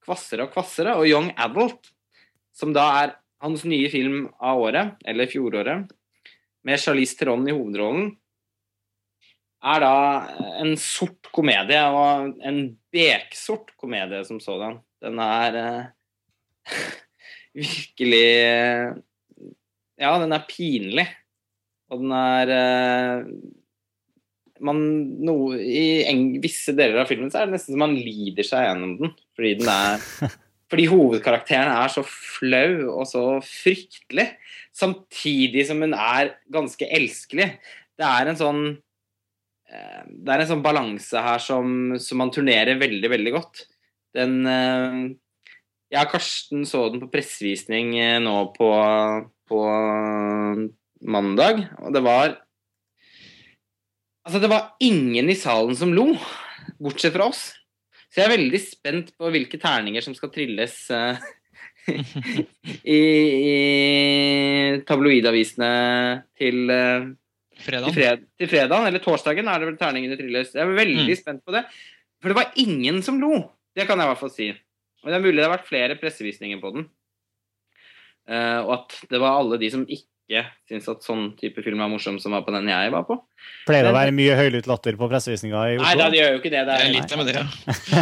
kvassere 0.05 0.47
og 0.47 0.55
kvassere. 0.55 0.95
Og 1.01 1.09
Young 1.09 1.33
Adult, 1.41 1.91
som 2.55 2.75
da 2.77 2.87
er 3.01 3.17
hans 3.43 3.65
nye 3.69 3.89
film 3.93 4.27
av 4.37 4.61
året, 4.61 4.97
eller 5.09 5.31
fjoråret, 5.31 5.91
med 6.67 6.81
Charlize 6.81 7.17
Theron 7.17 7.49
i 7.49 7.55
hovedrollen, 7.57 8.11
er 9.61 9.83
da 9.83 9.95
en 10.63 10.75
sort 10.81 11.29
komedie, 11.35 11.81
og 11.93 12.39
en 12.47 12.61
beksort 12.93 13.75
komedie 13.81 14.23
som 14.29 14.41
sådan. 14.41 14.79
Den 15.01 15.21
er 15.25 15.59
eh, 15.61 16.77
virkelig 17.65 18.27
Ja, 20.01 20.15
den 20.17 20.33
er 20.33 20.47
pinlig. 20.49 21.05
Og 21.91 22.05
den 22.05 22.13
er 22.15 22.53
uh, 22.55 23.31
man, 24.65 24.83
no, 25.25 25.37
I 25.55 26.05
en, 26.11 26.27
visse 26.43 26.75
deler 26.77 27.03
av 27.03 27.09
filmen 27.11 27.33
så 27.33 27.41
er 27.41 27.49
det 27.49 27.57
nesten 27.57 27.75
som 27.75 27.83
man 27.83 27.97
lider 27.97 28.47
seg 28.47 28.67
gjennom 28.67 28.95
den. 29.01 29.15
Fordi, 29.37 29.55
den 29.63 29.73
er, 29.73 30.05
fordi 30.71 30.87
hovedkarakteren 30.91 31.73
er 31.73 31.93
så 31.93 32.05
flau 32.07 32.91
og 32.93 33.07
så 33.09 33.25
fryktelig. 33.47 34.29
Samtidig 34.77 35.67
som 35.69 35.83
hun 35.85 35.97
er 35.97 36.35
ganske 36.53 36.89
elskelig. 37.01 37.51
Det 37.99 38.07
er 38.07 38.31
en 38.31 38.39
sånn 38.39 38.63
eh, 38.71 40.05
det 40.07 40.35
er 40.35 40.45
en 40.45 40.53
sånn 40.53 40.65
balanse 40.65 41.25
her 41.25 41.43
som, 41.43 41.97
som, 42.01 42.21
man 42.21 42.33
turnerer 42.35 42.81
veldig, 42.81 43.11
veldig 43.17 43.35
godt. 43.37 43.65
Den 44.17 44.41
eh, 44.49 45.01
Jeg 45.91 46.07
og 46.07 46.13
Karsten 46.15 46.69
så 46.69 46.87
den 46.93 47.03
på 47.03 47.11
pressevisning 47.13 47.97
eh, 47.99 48.19
nå 48.23 48.37
på, 48.57 48.71
på 49.51 49.65
mandag, 51.01 51.67
og 51.81 51.93
det 51.97 52.05
var 52.05 52.39
Altså, 54.21 54.37
det 54.43 54.51
var 54.53 54.77
ingen 54.85 55.31
i 55.33 55.35
salen 55.35 55.73
som 55.75 55.95
lo, 55.97 56.11
bortsett 56.79 57.15
fra 57.15 57.31
oss. 57.31 57.41
Så 58.11 58.21
jeg 58.21 58.27
er 58.29 58.35
veldig 58.35 58.61
spent 58.63 59.13
på 59.19 59.31
hvilke 59.33 59.59
terninger 59.59 60.05
som 60.05 60.15
skal 60.15 60.33
trilles 60.35 60.75
uh, 60.93 61.17
i, 62.85 63.01
i 63.01 63.57
tabloidavisene 64.87 65.71
til, 66.39 66.61
uh, 66.69 67.09
fredag. 67.63 67.89
til, 67.89 67.97
fred, 67.97 68.27
til 68.39 68.53
fredagen. 68.53 68.91
Eller 68.91 69.03
torsdagen 69.03 69.49
er 69.49 69.63
det 69.63 69.71
vel 69.71 69.81
terningene 69.81 70.19
trilles. 70.21 70.53
Jeg 70.53 70.67
er 70.67 70.79
veldig 70.83 71.09
mm. 71.09 71.21
spent 71.23 71.45
på 71.47 71.57
det. 71.57 71.65
For 72.21 72.33
det 72.33 72.39
var 72.43 72.61
ingen 72.61 73.01
som 73.07 73.23
lo. 73.23 73.33
Det 73.75 73.89
kan 73.89 73.99
jeg 73.99 74.11
i 74.11 74.13
hvert 74.13 74.25
fall 74.27 74.35
si. 74.37 74.51
Og 75.01 75.09
det 75.09 75.17
er 75.17 75.25
mulig 75.25 75.39
det 75.39 75.47
har 75.49 75.57
vært 75.57 75.71
flere 75.71 75.99
pressevisninger 76.01 76.61
på 76.61 76.75
den. 76.77 76.89
Uh, 78.29 78.61
og 78.67 78.75
at 78.83 78.99
det 79.11 79.23
var 79.23 79.39
alle 79.41 79.59
de 79.63 79.71
som 79.73 79.87
ikke 79.89 80.11
ikke 80.31 80.45
syns 80.71 80.87
at 80.93 81.03
sånn 81.03 81.25
type 81.39 81.63
film 81.65 81.81
er 81.83 81.91
morsom 81.91 82.21
som 82.23 82.37
var 82.37 82.45
på 82.47 82.53
den 82.55 82.69
jeg 82.71 82.93
var 82.95 83.03
på. 83.09 83.17
Pleier 83.67 83.89
det 83.89 83.91
å 83.91 83.97
være 83.97 84.15
mye 84.15 84.37
høylytt 84.39 84.69
latter 84.71 84.99
på 84.99 85.09
pressevisninga 85.11 85.65
i 85.73 85.79
Oslo? 85.81 85.89
Nei, 85.89 86.11
det 86.15 86.21
gjør 86.21 86.31
jo 86.31 86.39
ikke 86.39 86.53
det. 86.53 86.63
Det 86.69 86.77
er, 86.77 86.81
det 86.81 86.87
er 86.87 86.95
lite 86.95 87.19
med 87.19 87.29
det, 87.29 87.35
ja. 87.37 87.47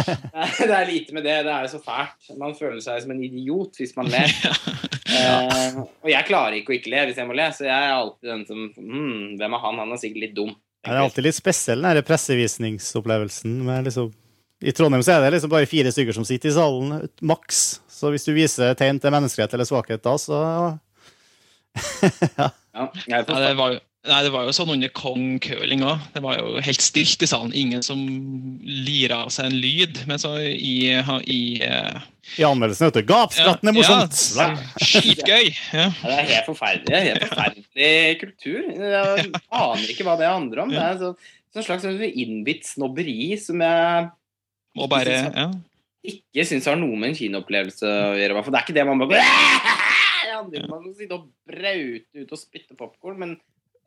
det 0.69 0.77
er 0.77 0.87
lite 0.91 1.17
med 1.17 1.25
det. 1.25 1.35
Det 1.47 1.55
er 1.55 1.65
jo 1.65 1.71
så 1.73 1.81
fælt. 1.83 2.31
Man 2.37 2.55
føler 2.59 2.79
seg 2.85 3.01
som 3.03 3.13
en 3.15 3.25
idiot 3.25 3.81
hvis 3.81 3.95
man 3.97 4.11
ler. 4.13 4.33
uh, 5.15 5.81
og 6.05 6.13
jeg 6.13 6.29
klarer 6.29 6.59
ikke 6.59 6.75
å 6.75 6.77
ikke 6.77 6.93
le 6.93 7.05
hvis 7.09 7.21
jeg 7.21 7.29
må 7.29 7.37
le, 7.39 7.49
så 7.55 7.65
jeg 7.65 7.75
er 7.75 7.97
alltid 7.97 8.33
den 8.35 8.47
som 8.49 8.65
hmm, 8.77 9.37
Hvem 9.41 9.57
er 9.57 9.63
han? 9.65 9.83
Han 9.83 9.95
er 9.95 10.01
sikkert 10.03 10.25
litt 10.27 10.35
dum. 10.37 10.53
Det 10.85 10.93
er 10.93 11.01
alltid 11.01 11.25
litt 11.25 11.39
spesiell, 11.39 11.83
den 11.83 12.07
pressevisningsopplevelsen. 12.07 13.57
med 13.67 13.89
liksom 13.89 14.13
i 14.59 14.73
Trondheim 14.75 15.03
så 15.03 15.15
er 15.15 15.23
det 15.23 15.37
liksom 15.37 15.51
bare 15.53 15.67
fire 15.71 15.91
stykker 15.91 16.15
som 16.17 16.25
sitter 16.27 16.51
i 16.51 16.55
salen, 16.55 17.07
maks. 17.23 17.79
Så 17.87 18.11
hvis 18.11 18.27
du 18.27 18.33
viser 18.35 18.75
tegn 18.79 18.99
til 18.99 19.13
menneskerett 19.13 19.53
eller 19.55 19.67
svakhet 19.67 20.03
da, 20.03 20.17
så 20.19 20.39
ja. 22.39 22.49
ja 23.07 23.21
det, 23.25 23.53
var 23.59 23.73
jo, 23.75 23.79
nei, 24.09 24.19
det 24.25 24.33
var 24.33 24.47
jo 24.47 24.55
sånn 24.55 24.75
under 24.75 24.93
Kong 24.95 25.39
curling 25.43 25.83
òg. 25.87 26.05
Det 26.15 26.23
var 26.25 26.39
jo 26.39 26.61
helt 26.63 26.85
stilt 26.85 27.25
i 27.25 27.29
salen. 27.29 27.55
Ingen 27.57 27.85
som 27.85 28.01
lira 28.63 29.23
av 29.25 29.33
seg 29.35 29.49
en 29.49 29.59
lyd. 29.59 30.03
Men 30.09 30.21
så 30.21 30.35
i, 30.43 30.77
i 30.93 31.41
uh, 31.65 31.99
i 32.37 32.43
anmeldelsen, 32.45 32.89
heter 32.89 33.03
du. 33.03 33.09
Gapskratten 33.09 33.71
er 33.71 33.75
morsomt! 33.75 34.19
Ja, 34.37 34.49
skitgøy! 34.83 35.49
Ja. 35.73 35.87
ja. 35.87 35.89
det 36.03 36.13
er 36.13 36.29
helt 36.29 36.49
forferdelig. 36.49 37.01
Helt 37.07 37.25
forferdelig 37.25 38.19
kultur. 38.21 38.59
Jeg 38.69 39.31
aner 39.61 39.87
ikke 39.93 40.05
hva 40.07 40.15
det 40.19 40.29
handler 40.29 40.63
om. 40.65 40.73
Det 40.73 40.83
er 40.83 40.93
en 40.93 41.17
sånn 41.55 41.65
slags 41.65 41.87
innbitt 42.09 42.69
snobberi 42.69 43.33
som 43.41 43.63
jeg 43.65 44.07
Må 44.77 44.87
bare, 44.91 45.17
ja. 45.25 45.47
ikke 46.05 46.45
syns 46.47 46.69
har 46.69 46.77
noe 46.79 46.93
med 46.99 47.11
en 47.11 47.17
kinoopplevelse 47.17 47.89
å 47.89 48.13
gjøre. 48.19 48.43
For 48.45 48.53
det 48.53 48.61
er 48.61 48.67
ikke 48.67 48.77
det 48.77 48.87
man 48.91 49.01
bare 49.01 49.23
handler 50.39 50.63
ikke 50.63 50.75
om 50.77 50.89
å 50.89 50.97
sitte 50.97 51.17
og 51.17 51.29
braute 51.47 52.23
ut 52.23 52.35
og 52.35 52.41
spytte 52.41 52.77
popkorn, 52.79 53.17
men 53.21 53.33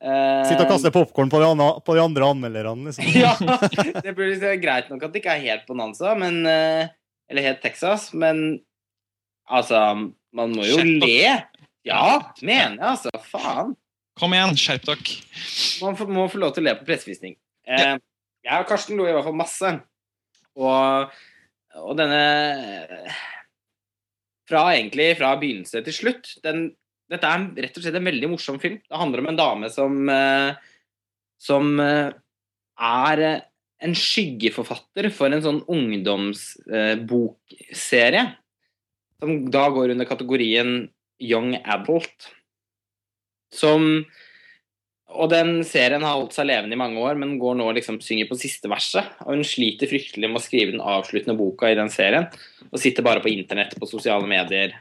uh, 0.04 0.42
Sitte 0.48 0.66
og 0.66 0.72
kaste 0.74 0.92
popkorn 0.94 1.32
på, 1.32 1.42
på, 1.86 1.96
de 1.96 2.02
andre 2.02 2.28
anmelderne, 2.34 2.90
liksom. 2.90 3.08
ja, 3.24 3.34
det 4.02 4.14
blir 4.16 4.32
liksom 4.34 4.62
greit 4.62 4.90
nok 4.92 5.06
at 5.06 5.14
det 5.14 5.22
ikke 5.22 5.36
er 5.36 5.46
helt 5.48 5.66
bonanza, 5.68 6.14
men 6.18 6.42
uh, 6.46 6.86
Eller 7.32 7.48
helt 7.48 7.62
Texas, 7.64 8.10
men 8.12 8.60
altså 9.48 9.80
Man 10.32 10.54
må 10.56 10.64
jo 10.64 10.78
Skjerp 10.80 11.06
le. 11.06 11.38
Ja, 11.82 12.04
mener 12.40 12.76
jeg, 12.76 12.88
altså. 12.92 13.10
Faen. 13.26 13.74
Kom 14.20 14.34
igjen, 14.36 14.54
skjerp 14.60 14.84
dere. 14.86 15.16
Man 15.82 15.96
må, 15.98 16.06
må 16.14 16.26
få 16.30 16.38
lov 16.38 16.52
til 16.54 16.62
å 16.62 16.68
le 16.68 16.76
på 16.78 16.86
pressevisning. 16.86 17.34
Uh, 17.66 17.96
jeg 18.42 18.62
og 18.62 18.68
Karsten 18.70 18.98
lo 18.98 19.06
i 19.08 19.14
hvert 19.14 19.26
fall 19.26 19.38
masse. 19.38 19.72
Og, 20.58 21.14
og 21.80 21.94
denne 21.98 22.22
fra 24.52 24.62
egentlig 24.74 25.08
fra 25.18 25.30
begynnelse 25.40 25.78
til 25.86 25.94
slutt. 25.96 26.24
Den, 26.44 26.58
dette 27.10 27.26
er 27.28 27.38
rett 27.64 27.76
og 27.78 27.82
slett 27.84 27.98
en 27.98 28.10
veldig 28.10 28.28
morsom 28.34 28.58
film. 28.62 28.78
Det 28.84 29.00
handler 29.00 29.18
om 29.22 29.28
en 29.32 29.40
dame 29.40 29.66
som, 29.72 29.92
eh, 30.12 30.50
som 31.40 31.64
eh, 31.80 32.10
er 32.82 33.18
en 33.82 33.94
skyggeforfatter 33.98 35.10
for 35.14 35.28
en 35.32 35.44
sånn 35.44 35.62
ungdomsbokserie. 35.72 38.24
Som 39.22 39.30
da 39.54 39.64
går 39.70 39.90
under 39.94 40.06
kategorien 40.08 40.70
Young 41.22 41.50
Adult. 41.62 42.18
Som 43.54 44.06
og 45.12 45.28
den 45.28 45.58
serien 45.68 46.04
har 46.06 46.16
holdt 46.16 46.32
seg 46.36 46.46
levende 46.48 46.76
i 46.76 46.80
mange 46.80 47.00
år, 47.02 47.18
men 47.20 47.38
går 47.40 47.58
nå 47.58 47.66
liksom 47.76 47.98
synger 48.04 48.30
på 48.30 48.38
siste 48.40 48.70
verset. 48.72 49.10
Og 49.26 49.36
hun 49.36 49.44
sliter 49.44 49.90
fryktelig 49.90 50.30
med 50.30 50.40
å 50.40 50.44
skrive 50.44 50.72
den 50.72 50.84
avsluttende 50.84 51.36
boka 51.36 51.68
i 51.68 51.76
den 51.76 51.92
serien. 51.92 52.30
Og 52.72 52.80
sitter 52.80 53.04
bare 53.04 53.22
på 53.24 53.30
internett 53.32 53.74
på 53.78 53.88
sosiale 53.88 54.26
medier 54.28 54.78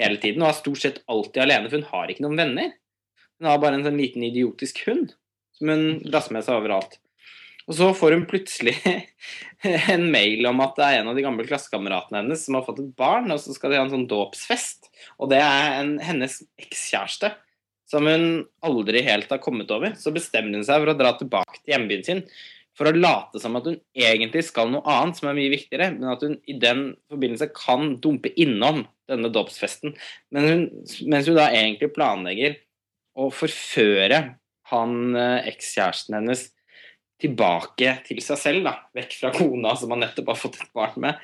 hele 0.00 0.18
tiden. 0.22 0.42
Og 0.42 0.50
er 0.50 0.58
stort 0.58 0.82
sett 0.82 1.02
alltid 1.10 1.44
alene, 1.44 1.70
for 1.70 1.78
hun 1.78 1.90
har 1.92 2.10
ikke 2.10 2.24
noen 2.26 2.40
venner. 2.40 2.72
Hun 3.40 3.48
har 3.48 3.60
bare 3.62 3.78
en 3.78 3.86
sånn 3.86 4.00
liten 4.00 4.26
idiotisk 4.26 4.82
hund 4.88 5.14
som 5.56 5.70
hun 5.72 5.86
lasser 6.10 6.34
med 6.34 6.46
seg 6.46 6.58
overalt. 6.58 6.98
Og 7.68 7.76
så 7.78 7.90
får 7.94 8.16
hun 8.16 8.24
plutselig 8.26 8.74
en 9.94 10.06
mail 10.10 10.48
om 10.48 10.62
at 10.64 10.74
det 10.78 10.86
er 10.86 11.00
en 11.00 11.12
av 11.12 11.18
de 11.18 11.22
gamle 11.24 11.46
klassekameratene 11.46 12.24
hennes 12.24 12.42
som 12.42 12.56
har 12.58 12.64
fått 12.66 12.80
et 12.82 12.96
barn, 12.98 13.30
og 13.30 13.38
så 13.42 13.54
skal 13.54 13.70
de 13.70 13.78
ha 13.78 13.84
en 13.86 13.92
sånn 13.92 14.08
dåpsfest. 14.10 14.90
Og 15.20 15.30
det 15.30 15.38
er 15.44 15.76
en, 15.78 15.94
hennes 16.02 16.40
ekskjæreste 16.60 17.30
som 17.90 18.06
hun 18.06 18.44
aldri 18.66 19.02
helt 19.06 19.30
har 19.30 19.42
kommet 19.42 19.70
over, 19.74 19.94
så 19.98 20.12
bestemmer 20.14 20.58
hun 20.58 20.66
seg 20.66 20.82
for 20.82 20.92
å 20.92 20.98
dra 20.98 21.14
tilbake 21.18 21.60
til 21.60 21.74
hjembyen 21.74 22.06
sin 22.06 22.24
for 22.80 22.88
å 22.88 22.96
late 22.96 23.40
som 23.42 23.58
at 23.58 23.66
hun 23.68 23.76
egentlig 23.92 24.46
skal 24.48 24.70
noe 24.72 24.80
annet 24.88 25.18
som 25.18 25.28
er 25.28 25.36
mye 25.36 25.52
viktigere, 25.52 25.90
men 25.98 26.08
at 26.14 26.22
hun 26.24 26.38
i 26.48 26.56
den 26.56 26.94
forbindelse 27.12 27.50
kan 27.52 27.98
dumpe 28.00 28.32
innom 28.40 28.86
denne 29.10 29.28
dåpsfesten. 29.34 29.92
Mens 30.32 31.28
hun 31.28 31.36
da 31.36 31.50
egentlig 31.52 31.90
planlegger 31.92 32.56
å 33.20 33.28
forføre 33.34 34.22
han 34.70 34.96
eh, 35.18 35.50
ekskjæresten 35.50 36.16
hennes 36.16 36.46
tilbake 37.20 37.98
til 38.06 38.20
seg 38.24 38.38
selv, 38.40 38.62
da. 38.64 38.74
Vekk 38.96 39.16
fra 39.18 39.32
kona 39.34 39.74
som 39.76 39.92
han 39.92 40.00
nettopp 40.06 40.30
har 40.32 40.38
fått 40.40 40.60
et 40.62 40.70
barn 40.76 40.96
med. 41.04 41.18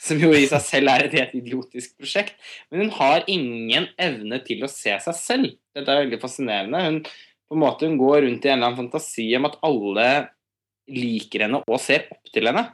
Som 0.00 0.22
jo 0.22 0.30
i 0.32 0.46
seg 0.48 0.62
selv 0.64 0.92
er 0.94 1.06
et 1.06 1.16
helt 1.18 1.34
idiotisk 1.36 1.98
prosjekt. 2.00 2.38
Men 2.70 2.86
hun 2.86 2.94
har 2.96 3.26
ingen 3.30 3.90
evne 4.00 4.40
til 4.46 4.64
å 4.64 4.70
se 4.72 4.96
seg 5.04 5.18
selv. 5.18 5.52
Dette 5.76 5.92
er 5.92 6.06
veldig 6.06 6.20
fascinerende. 6.22 6.84
Hun, 6.86 7.02
på 7.04 7.58
en 7.58 7.64
måte, 7.66 7.88
hun 7.90 8.00
går 8.00 8.22
rundt 8.24 8.46
i 8.46 8.52
en 8.52 8.56
eller 8.56 8.70
annen 8.70 8.80
fantasi 8.80 9.28
om 9.36 9.50
at 9.50 9.60
alle 9.68 10.08
liker 10.92 11.46
henne 11.46 11.62
og 11.66 11.80
ser 11.82 12.08
opp 12.12 12.32
til 12.32 12.48
henne. 12.50 12.66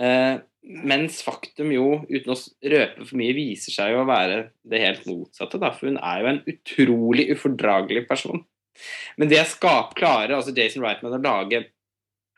Eh, 0.00 0.36
mens 0.64 1.20
faktum 1.24 1.72
jo, 1.74 1.88
uten 2.08 2.32
å 2.32 2.38
røpe 2.72 3.04
for 3.04 3.20
mye, 3.20 3.36
viser 3.36 3.74
seg 3.74 3.92
jo 3.92 4.00
å 4.02 4.08
være 4.08 4.38
det 4.64 4.80
helt 4.80 5.06
motsatte. 5.08 5.60
Da. 5.60 5.70
For 5.76 5.90
hun 5.90 6.00
er 6.00 6.22
jo 6.22 6.30
en 6.30 6.42
utrolig 6.54 7.28
ufordragelig 7.34 8.06
person. 8.08 8.44
Men 9.20 9.30
det 9.30 9.44
skap 9.50 9.92
klarer 9.98 10.38
altså 10.38 10.54
Jason 10.56 10.82
Reitman 10.82 11.14
å 11.18 11.22
lage 11.22 11.66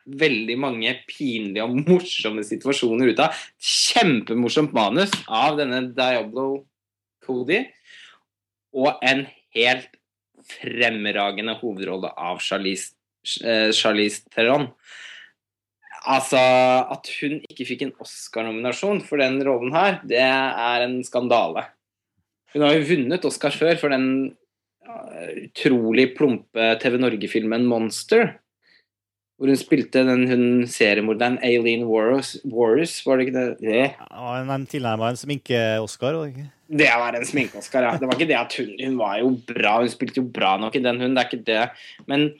veldig 0.06 0.56
mange 0.62 0.92
pinlige 1.08 1.64
og 1.66 1.78
morsomme 1.88 2.44
situasjoner 2.46 3.12
ut 3.12 3.22
av. 3.24 3.36
Kjempemorsomt 3.58 4.74
manus 4.76 5.14
av 5.26 5.58
denne 5.60 5.82
Diablo 5.96 6.66
Cody. 7.26 7.62
Og 8.76 9.00
en 9.06 9.24
helt 9.56 9.94
fremragende 10.46 11.56
hovedrolle 11.58 12.12
av 12.12 12.42
Charlize, 12.44 12.92
Charlize 13.76 14.24
Theron. 14.34 14.70
Altså, 16.06 16.38
At 16.38 17.10
hun 17.20 17.40
ikke 17.50 17.66
fikk 17.66 17.86
en 17.86 17.94
Oscar-nominasjon 18.02 19.02
for 19.06 19.18
den 19.22 19.40
rollen 19.46 19.74
her, 19.74 20.00
det 20.06 20.22
er 20.22 20.84
en 20.84 21.00
skandale. 21.06 21.66
Hun 22.54 22.62
har 22.62 22.76
jo 22.76 22.86
vunnet 22.88 23.24
Oscar 23.26 23.54
før 23.54 23.76
for 23.80 23.92
den 23.92 24.36
utrolig 24.86 26.12
plumpe 26.16 26.74
TV 26.80 26.98
Norge-filmen 27.02 27.66
'Monster'. 27.66 28.36
Hvor 29.36 29.50
hun 29.52 29.58
spilte 29.60 30.00
den 30.06 30.24
hun 30.30 30.44
seriemorderen 30.64 31.36
Aileen 31.44 31.84
Warres, 31.84 32.38
var 33.04 33.18
det 33.18 33.26
ikke 33.26 33.36
det? 33.36 33.58
det? 33.60 33.82
Ja, 34.00 34.44
Den 34.48 34.64
tilnærma 34.66 35.10
en 35.10 35.20
sminke-Oscar? 35.20 36.16
Det 36.72 36.88
var 36.88 37.12
en 37.12 37.26
sminke-Oscar, 37.26 37.82
ja. 37.84 37.98
Det 37.98 38.08
var 38.08 38.16
ikke 38.16 38.30
det 38.30 38.38
at 38.38 38.56
hun 38.56 38.72
Hun 38.80 38.96
var 38.98 39.18
jo 39.18 39.36
bra, 39.46 39.80
hun 39.80 39.92
spilte 39.92 40.22
jo 40.22 40.30
bra 40.32 40.56
nok 40.56 40.76
i 40.76 40.80
den, 40.80 41.00
hun. 41.00 41.14
Det 41.14 41.20
er 41.20 41.28
ikke 41.28 41.44
det. 41.44 41.70
Men 42.06 42.30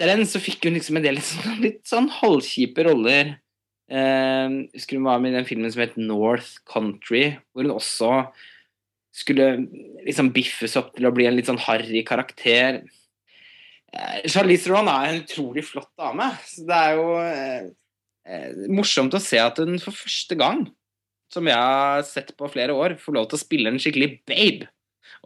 etter 0.00 0.14
den 0.16 0.24
så 0.24 0.40
fikk 0.40 0.64
hun 0.64 0.78
liksom 0.78 0.96
en 0.96 1.04
del 1.04 1.18
litt 1.18 1.28
sånn, 1.30 1.58
litt 1.60 1.82
sånn 1.88 2.08
halvkjipe 2.20 2.86
roller. 2.88 3.34
Eh, 3.90 4.54
husker 4.72 4.96
hun 4.96 5.08
var 5.10 5.20
med 5.20 5.34
i 5.34 5.36
den 5.36 5.48
filmen 5.48 5.72
som 5.72 5.84
het 5.84 5.98
North 6.00 6.62
Country, 6.68 7.34
hvor 7.52 7.66
hun 7.66 7.76
også 7.76 8.14
skulle 9.20 9.66
liksom 10.06 10.30
biffes 10.32 10.78
opp 10.78 10.94
til 10.94 11.08
å 11.08 11.12
bli 11.12 11.26
en 11.28 11.36
litt 11.36 11.50
sånn 11.50 11.60
harry 11.66 12.00
karakter. 12.06 12.80
Eh, 13.92 14.18
Charlize 14.30 14.64
Theron 14.64 14.88
er 14.88 15.10
en 15.10 15.22
utrolig 15.24 15.66
flott 15.68 15.90
dame. 16.00 16.30
Så 16.48 16.64
det 16.68 16.80
er 16.80 16.96
jo 16.96 17.06
eh, 17.20 18.66
morsomt 18.72 19.16
å 19.18 19.22
se 19.22 19.42
at 19.42 19.60
hun 19.60 19.76
for 19.82 19.96
første 19.96 20.38
gang, 20.38 20.64
som 21.30 21.46
jeg 21.46 21.60
har 21.60 22.06
sett 22.08 22.32
på 22.38 22.48
flere 22.50 22.72
år, 22.74 22.96
får 23.02 23.18
lov 23.18 23.28
til 23.28 23.36
å 23.36 23.42
spille 23.44 23.74
en 23.74 23.82
skikkelig 23.82 24.14
babe. 24.30 24.70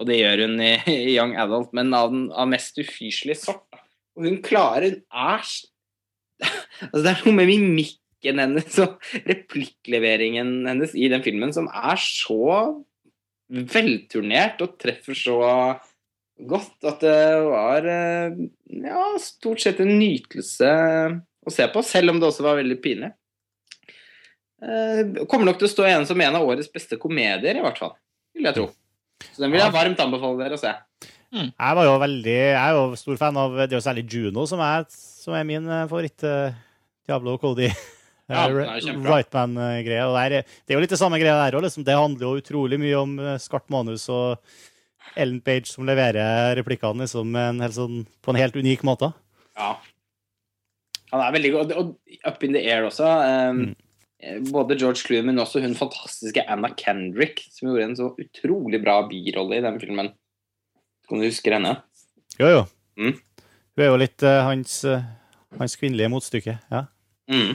Og 0.00 0.08
det 0.08 0.18
gjør 0.18 0.48
hun 0.48 0.58
i, 0.64 0.74
i 0.90 1.14
Young 1.14 1.36
Adult, 1.38 1.70
men 1.76 1.94
av 1.94 2.10
den 2.10 2.26
av 2.34 2.50
mest 2.50 2.80
ufyselige 2.80 3.38
sort. 3.44 3.73
Og 4.14 4.28
hun 4.28 4.40
klarer 4.44 4.98
Hun 4.98 5.04
er 5.10 5.44
Altså, 6.44 7.02
det 7.04 7.10
er 7.12 7.20
noe 7.24 7.36
med 7.36 7.48
mimikken 7.48 8.40
hennes 8.42 8.78
og 8.82 8.96
replikkleveringen 9.28 10.64
hennes 10.66 10.94
i 10.98 11.06
den 11.12 11.22
filmen 11.24 11.52
som 11.54 11.68
er 11.70 12.00
så 12.00 12.82
velturnert 13.48 14.62
og 14.64 14.78
treffer 14.80 15.16
så 15.18 15.38
godt 16.48 16.88
at 16.90 17.04
det 17.04 17.18
var 17.46 17.86
eh, 17.86 18.38
ja, 18.82 19.04
stort 19.22 19.62
sett 19.62 19.82
en 19.84 19.92
nytelse 20.00 20.70
å 21.44 21.52
se 21.52 21.68
på, 21.70 21.82
selv 21.86 22.14
om 22.14 22.20
det 22.20 22.28
også 22.30 22.46
var 22.46 22.58
veldig 22.58 22.78
pinlig. 22.82 23.12
Eh, 24.64 25.26
kommer 25.28 25.50
nok 25.50 25.60
til 25.60 25.68
å 25.68 25.74
stå 25.74 25.86
igjen 25.88 26.08
som 26.08 26.20
en 26.24 26.38
av 26.40 26.48
årets 26.48 26.72
beste 26.72 26.98
komedier, 27.00 27.54
i 27.54 27.64
hvert 27.64 27.80
fall. 27.80 27.94
Vil 28.34 28.48
jeg 28.48 28.56
tro. 28.56 28.70
Så 29.28 29.44
den 29.44 29.52
vil 29.52 29.62
jeg 29.62 29.74
varmt 29.74 30.00
anbefale 30.02 30.40
dere 30.40 30.58
å 30.58 30.60
se. 30.60 30.72
Mm. 31.34 31.48
Jeg 31.50 31.78
var 31.78 31.88
jo 31.88 31.94
veldig, 32.04 32.36
jeg 32.38 32.60
er 32.60 32.76
jo 32.78 32.84
stor 32.98 33.18
fan 33.18 33.40
av 33.42 33.56
det 33.58 33.72
er 33.72 33.78
jo 33.80 33.82
særlig 33.82 34.06
Juno, 34.06 34.46
som 34.46 34.62
er, 34.62 34.86
som 34.90 35.34
er 35.34 35.48
min 35.48 35.66
eh, 35.66 35.88
favoritt. 35.90 36.28
Diablo 37.04 37.36
Cody. 37.42 37.72
Ja, 38.24 38.46
Rightman-greie. 38.48 40.38
Det 40.64 40.72
er 40.72 40.78
jo 40.78 40.80
litt 40.80 40.94
det 40.94 40.96
samme 40.96 41.18
greia 41.20 41.34
der 41.42 41.58
òg. 41.58 41.66
Liksom. 41.66 41.84
Det 41.84 41.92
handler 41.92 42.24
jo 42.24 42.40
utrolig 42.40 42.78
mye 42.80 42.96
om 42.96 43.18
skarpt 43.36 43.68
manus 43.68 44.06
og 44.08 44.40
Ellen 45.12 45.42
Page 45.44 45.68
som 45.68 45.84
leverer 45.84 46.56
replikkene 46.56 47.04
liksom, 47.04 47.36
en 47.36 47.60
sånn, 47.74 47.98
på 48.24 48.32
en 48.32 48.40
helt 48.40 48.56
unik 48.56 48.86
måte. 48.88 49.10
Ja. 49.58 49.74
Han 51.12 51.22
er 51.22 51.34
veldig 51.36 51.52
god. 51.54 51.74
Og 51.78 51.94
Up 52.26 52.42
in 52.46 52.56
the 52.56 52.64
Air 52.64 52.88
også. 52.88 53.06
Um, 53.06 53.60
mm. 53.60 54.48
Både 54.50 54.78
George 54.80 55.04
Clooney, 55.04 55.28
men 55.28 55.42
også 55.42 55.60
hun 55.62 55.76
fantastiske 55.78 56.42
Anna 56.50 56.72
Kendrick, 56.80 57.44
som 57.52 57.68
gjorde 57.68 57.88
en 57.90 57.98
så 57.98 58.10
utrolig 58.18 58.80
bra 58.82 59.02
birolle 59.10 59.60
i 59.60 59.64
den 59.64 59.80
filmen. 59.82 60.10
Kan 61.08 61.20
du 61.20 61.28
huske 61.28 61.52
henne? 61.52 61.76
Jo, 62.40 62.48
jo. 62.50 62.64
Mm. 63.00 63.14
Hun 63.74 63.84
er 63.84 63.90
jo 63.90 64.00
litt 64.00 64.24
uh, 64.26 64.40
hans, 64.46 64.80
uh, 64.88 65.04
hans, 65.60 65.78
kvinnelige 65.80 66.10
motstykke. 66.12 66.58
Ja. 66.72 66.84
Mm. 67.30 67.54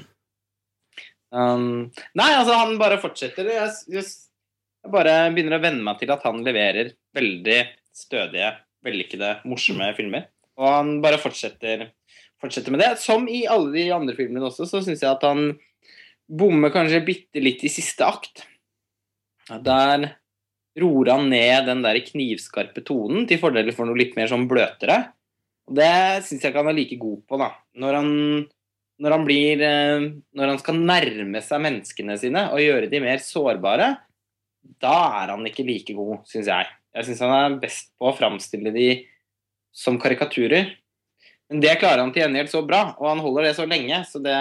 Um, 1.30 1.70
nei, 2.18 2.32
altså, 2.34 2.58
han 2.58 2.78
bare 2.82 3.00
fortsetter. 3.02 3.48
Jeg, 3.54 3.72
jeg 3.94 4.06
jeg 4.80 4.94
bare 4.94 5.14
begynner 5.36 5.58
å 5.58 5.64
venne 5.64 5.84
meg 5.84 6.00
til 6.00 6.12
at 6.14 6.24
han 6.26 6.40
leverer 6.46 6.94
veldig 7.16 7.58
stødige, 7.96 8.52
vellykkede, 8.86 9.32
morsomme 9.50 9.90
filmer. 9.98 10.30
Og 10.60 10.68
han 10.68 10.92
bare 11.04 11.20
fortsetter, 11.20 11.90
fortsetter, 12.40 12.74
med 12.74 12.84
det. 12.84 12.94
Som 13.04 13.28
i 13.32 13.44
alle 13.52 13.74
de 13.76 13.90
andre 13.96 14.16
filmene 14.16 14.48
også, 14.48 14.68
så 14.70 14.82
syns 14.84 15.04
jeg 15.04 15.12
at 15.12 15.26
han 15.28 15.52
bommer 16.30 16.72
kanskje 16.72 17.04
bitte 17.04 17.44
litt 17.44 17.66
i 17.68 17.72
siste 17.72 18.08
akt. 18.08 18.46
Der 19.50 20.08
roer 20.82 21.14
han 21.14 21.30
ned 21.32 21.68
den 21.70 21.84
der 21.86 22.00
knivskarpe 22.06 22.84
tonen 22.86 23.28
til 23.30 23.42
fordel 23.42 23.72
for 23.76 23.90
noe 23.90 24.00
litt 24.00 24.16
mer 24.18 24.30
sånn 24.32 24.48
bløtere. 24.50 25.00
Og 25.70 25.78
det 25.78 25.92
syns 26.26 26.42
jeg 26.42 26.52
ikke 26.52 26.64
han 26.64 26.72
er 26.72 26.80
like 26.80 26.98
god 27.02 27.22
på, 27.30 27.40
da. 27.42 27.52
Når 27.80 27.98
han, 28.00 28.12
når 29.04 29.16
han 29.16 29.26
blir 29.28 29.64
eh, 29.64 30.08
Når 30.36 30.54
han 30.54 30.60
skal 30.62 30.82
nærme 30.82 31.44
seg 31.46 31.62
menneskene 31.64 32.18
sine 32.20 32.48
og 32.50 32.64
gjøre 32.64 32.90
de 32.92 33.04
mer 33.04 33.22
sårbare, 33.24 33.94
da 34.82 34.98
er 35.22 35.34
han 35.34 35.46
ikke 35.48 35.68
like 35.68 35.96
god, 35.96 36.26
syns 36.30 36.50
jeg. 36.52 36.70
Jeg 36.96 37.08
syns 37.08 37.24
han 37.24 37.36
er 37.38 37.60
best 37.62 37.92
på 38.00 38.10
å 38.10 38.16
framstille 38.18 38.74
de 38.76 38.90
som 39.76 40.00
karikaturer. 40.02 40.74
Men 41.50 41.62
det 41.64 41.78
klarer 41.82 42.04
han 42.04 42.12
til 42.14 42.24
gjengjeld 42.26 42.52
så 42.52 42.62
bra, 42.66 42.82
og 43.00 43.08
han 43.10 43.22
holder 43.24 43.48
det 43.48 43.56
så 43.58 43.66
lenge, 43.70 44.02
så 44.06 44.22
det 44.22 44.38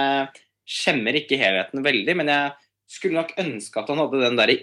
skjemmer 0.69 1.17
ikke 1.17 1.39
helheten 1.41 1.85
veldig. 1.85 2.17
Men 2.19 2.33
jeg 2.33 2.51
skulle 2.89 3.21
nok 3.23 3.37
ønske 3.41 3.81
at 3.81 3.93
han 3.93 4.03
hadde 4.03 4.25
den 4.25 4.41
der 4.41 4.55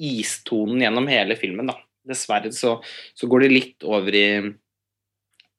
istonen 0.00 0.80
gjennom 0.84 1.08
hele 1.10 1.36
filmen, 1.36 1.70
da. 1.70 1.76
Dessverre 2.10 2.52
så, 2.56 2.78
så 3.14 3.28
går 3.28 3.44
det 3.44 3.50
litt 3.52 3.84
over 3.84 4.14
i 4.16 4.26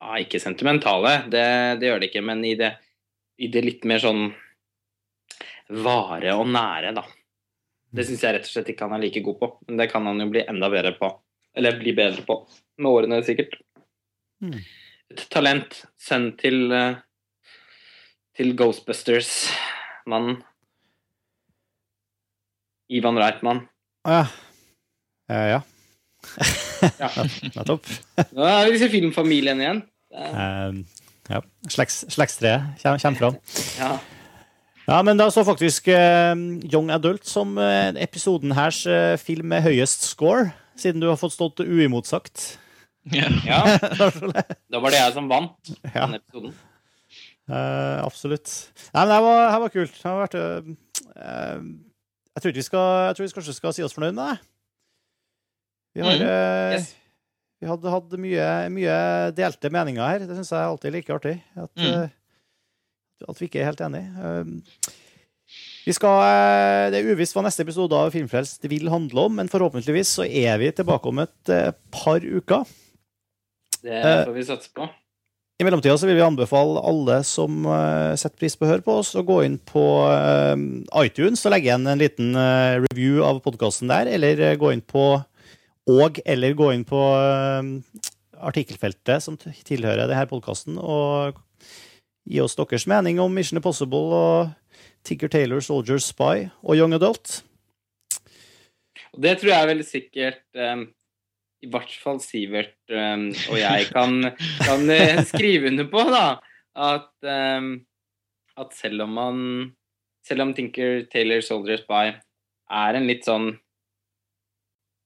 ja, 0.01 0.15
Ikke 0.17 0.39
sentimentale, 0.41 1.21
det, 1.29 1.45
det, 1.81 1.91
gjør 1.91 2.01
det 2.01 2.09
ikke, 2.09 2.23
men 2.25 2.41
i 2.45 2.55
det, 2.57 2.71
i 3.37 3.51
det 3.53 3.61
litt 3.61 3.83
mer 3.85 4.01
sånn 4.01 4.31
vare 5.85 6.33
og 6.35 6.49
nære, 6.49 6.95
da. 6.97 7.05
Det 7.91 8.05
syns 8.07 8.23
jeg 8.23 8.35
rett 8.35 8.47
og 8.47 8.53
slett 8.53 8.71
ikke 8.71 8.87
han 8.87 8.95
er 8.95 9.03
like 9.03 9.21
god 9.23 9.37
på. 9.39 9.49
Men 9.67 9.81
det 9.81 9.89
kan 9.91 10.05
han 10.07 10.19
jo 10.23 10.29
bli 10.31 10.45
enda 10.47 10.69
bedre 10.71 10.93
på. 10.97 11.09
Eller 11.59 11.79
bli 11.79 11.93
bedre 11.95 12.23
på 12.27 12.37
med 12.79 12.91
årene, 12.91 13.19
sikkert. 13.27 13.57
Mm. 14.41 14.59
Et 15.11 15.25
talent. 15.29 15.83
sendt 15.99 16.39
til, 16.39 16.71
eh, 16.71 16.95
til 18.35 18.55
Ghostbusters-mannen. 18.55 20.43
Ivan 22.89 23.17
Reitman. 23.19 23.67
Ja. 24.07 24.23
Uh, 25.31 25.45
ja. 25.51 25.59
ja. 26.99 27.11
Nettopp. 27.55 27.89
Nå 28.31 28.47
er 28.49 28.65
vi 28.67 28.77
disse 28.77 28.89
filmfamilien 28.93 29.61
igjen. 29.61 29.83
Uh, 30.11 30.81
ja. 31.31 31.43
Slektstreet 31.69 32.81
kommer 32.81 33.19
fram. 33.19 33.37
Ja. 33.79 33.93
Ja, 34.89 34.97
men 35.05 35.19
da 35.19 35.29
så 35.31 35.43
faktisk 35.45 35.87
uh, 35.87 36.33
Young 36.65 36.89
Adult 36.91 37.27
som 37.29 37.53
uh, 37.59 37.93
episoden 38.01 38.51
hers 38.57 38.81
uh, 38.89 39.13
film 39.21 39.51
med 39.53 39.63
høyest 39.63 40.07
score, 40.09 40.49
siden 40.79 41.03
du 41.03 41.07
har 41.11 41.19
fått 41.21 41.35
stått 41.37 41.61
uimotsagt. 41.61 42.57
Ja. 43.13 43.29
ja. 43.51 43.61
da 44.69 44.81
var 44.81 44.91
det 44.91 44.99
jeg 44.99 45.15
som 45.15 45.29
vant 45.31 45.71
ja. 45.95 46.07
den 46.07 46.17
episoden. 46.19 46.57
Uh, 47.51 48.01
absolutt. 48.03 48.51
Nei, 48.91 49.05
men 49.05 49.13
det 49.13 49.21
var, 49.27 49.39
det 49.45 49.61
var 49.63 49.73
kult. 49.77 49.95
Det 49.95 50.09
har 50.09 50.21
vært, 50.25 50.37
jeg, 52.35 52.43
tror 52.43 52.55
vi 52.55 52.63
skal, 52.65 52.87
jeg 53.09 53.15
tror 53.17 53.25
vi 53.27 53.35
kanskje 53.37 53.55
skal 53.57 53.73
si 53.75 53.83
oss 53.85 53.95
fornøyd 53.97 54.15
med 54.17 54.31
det. 54.31 54.39
Vi 55.95 56.03
har, 56.05 56.15
mm. 56.21 56.77
yes. 56.77 56.95
Vi 57.61 57.67
hadde 57.69 57.91
hatt 57.93 58.13
mye, 58.17 58.47
mye 58.73 58.95
delte 59.37 59.69
meninger 59.73 60.01
her. 60.07 60.23
Det 60.25 60.37
syns 60.39 60.49
jeg 60.53 60.59
er 60.63 60.69
alltid 60.71 60.95
like 60.95 61.13
artig. 61.13 61.35
At, 61.55 61.71
Mm. 61.77 62.03
eh, 62.05 63.27
at 63.29 63.37
vi 63.41 63.45
ikke 63.49 63.59
er 63.61 63.67
helt 63.69 63.83
enige. 63.85 64.07
Um, 64.17 64.55
vi 65.85 65.93
skal, 65.93 66.15
eh, 66.25 66.85
det 66.93 67.01
er 67.01 67.11
uvisst 67.13 67.35
hva 67.35 67.43
neste 67.45 67.61
episode 67.65 67.93
av 67.97 68.09
Filmfrelst 68.15 68.65
vil 68.71 68.87
handle 68.89 69.27
om, 69.27 69.35
men 69.35 69.49
forhåpentligvis 69.51 70.15
så 70.21 70.25
er 70.25 70.57
vi 70.61 70.71
tilbake 70.71 71.09
om 71.11 71.19
et 71.25 71.49
eh, 71.53 71.71
par 71.91 72.23
uker. 72.23 72.65
Det 73.81 73.91
Eh, 73.99 74.25
får 74.25 74.33
vi 74.33 74.43
satse 74.47 74.69
på. 74.73 74.87
I 75.61 75.65
mellomtida 75.67 75.93
så 75.93 76.07
vil 76.09 76.17
vi 76.17 76.23
anbefale 76.25 76.81
alle 76.89 77.19
som 77.27 77.67
eh, 77.69 78.15
setter 78.17 78.39
pris 78.41 78.55
på 78.57 78.65
å 78.65 78.69
høre 78.71 78.81
på 78.81 78.95
oss, 78.97 79.11
å 79.13 79.21
gå 79.21 79.43
inn 79.45 79.59
på 79.61 79.83
eh, 80.09 80.55
iTunes 81.03 81.43
og 81.45 81.53
legge 81.53 81.69
igjen 81.69 81.85
en 81.85 82.01
liten 82.01 82.31
eh, 82.33 82.79
review 82.87 83.19
av 83.27 83.43
podkasten 83.45 83.91
der, 83.91 84.09
eller 84.09 84.57
gå 84.57 84.71
inn 84.73 84.81
på 84.81 85.03
og 85.91 86.17
eller 86.25 86.55
gå 86.57 86.71
inn 86.73 86.85
på 86.87 87.01
artikkelfeltet 88.41 89.21
som 89.21 89.37
tilhører 89.37 90.09
denne 90.09 90.25
podkasten, 90.29 90.77
og 90.81 91.37
gi 92.25 92.41
oss 92.41 92.57
deres 92.57 92.87
mening 92.89 93.21
om 93.21 93.33
Mission 93.33 93.59
Impossible 93.61 94.17
og 94.17 94.81
Tigger 95.05 95.29
Taylor, 95.29 95.61
Soldier 95.61 96.01
Spy 96.01 96.47
og 96.61 96.77
Young 96.77 96.97
Adult. 96.97 97.41
Det 99.13 99.35
tror 99.41 99.53
jeg 99.53 99.71
veldig 99.73 99.87
sikkert 99.89 100.41
i 101.61 101.69
hvert 101.69 101.93
fall 102.01 102.19
Sivert 102.23 102.77
um, 102.89 103.27
og 103.51 103.57
jeg 103.59 103.89
kan, 103.93 104.31
kan 104.61 104.93
eh, 104.93 105.21
skrive 105.29 105.69
under 105.71 105.87
på, 105.91 106.03
da. 106.09 106.25
At, 106.71 107.11
um, 107.21 107.73
at 108.57 108.73
selv 108.77 109.03
om 109.05 109.15
man 109.17 109.39
Selv 110.23 110.45
om 110.45 110.53
Tinker 110.55 111.01
Taylor 111.11 111.41
Soldier 111.43 111.81
Spy 111.81 112.13
er 112.71 112.95
en 112.95 113.07
litt 113.09 113.25
sånn 113.27 113.49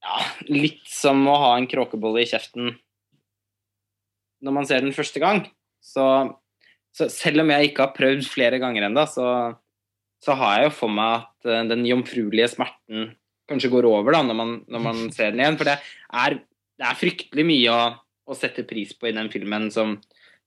Ja, 0.06 0.20
litt 0.51 0.84
som 0.91 1.24
å 1.32 1.38
ha 1.41 1.53
en 1.58 1.68
kråkebolle 1.72 2.22
i 2.22 2.30
kjeften 2.30 2.76
når 4.45 4.53
man 4.53 4.68
ser 4.70 4.84
den 4.84 4.93
første 4.93 5.18
gang. 5.18 5.39
Så, 5.82 6.03
så 6.93 7.08
selv 7.10 7.41
om 7.41 7.49
jeg 7.49 7.72
ikke 7.72 7.88
har 7.88 7.95
prøvd 7.95 8.28
flere 8.30 8.60
ganger 8.62 8.86
ennå, 8.86 9.06
så, 9.10 9.28
så 10.22 10.36
har 10.38 10.60
jeg 10.60 10.68
jo 10.68 10.74
for 10.84 10.93
meg 10.93 11.24
at 11.24 11.49
eh, 11.49 11.64
den 11.72 11.88
jomfruelige 11.89 12.51
smerten 12.53 13.16
kanskje 13.50 13.72
går 13.74 13.88
over 13.89 14.18
da, 14.18 14.24
når 14.26 14.39
man, 14.41 14.56
når 14.72 14.86
man 14.88 15.04
ser 15.16 15.34
den 15.34 15.43
igjen. 15.43 15.60
For 15.60 15.72
det 15.72 15.78
er, 16.24 16.39
det 16.80 16.89
er 16.89 17.02
fryktelig 17.02 17.48
mye 17.48 17.76
å, 17.76 17.84
å 18.30 18.38
sette 18.38 18.68
pris 18.68 18.96
på 18.98 19.12
i 19.12 19.16
den 19.16 19.30
filmen 19.34 19.70
som, 19.74 19.98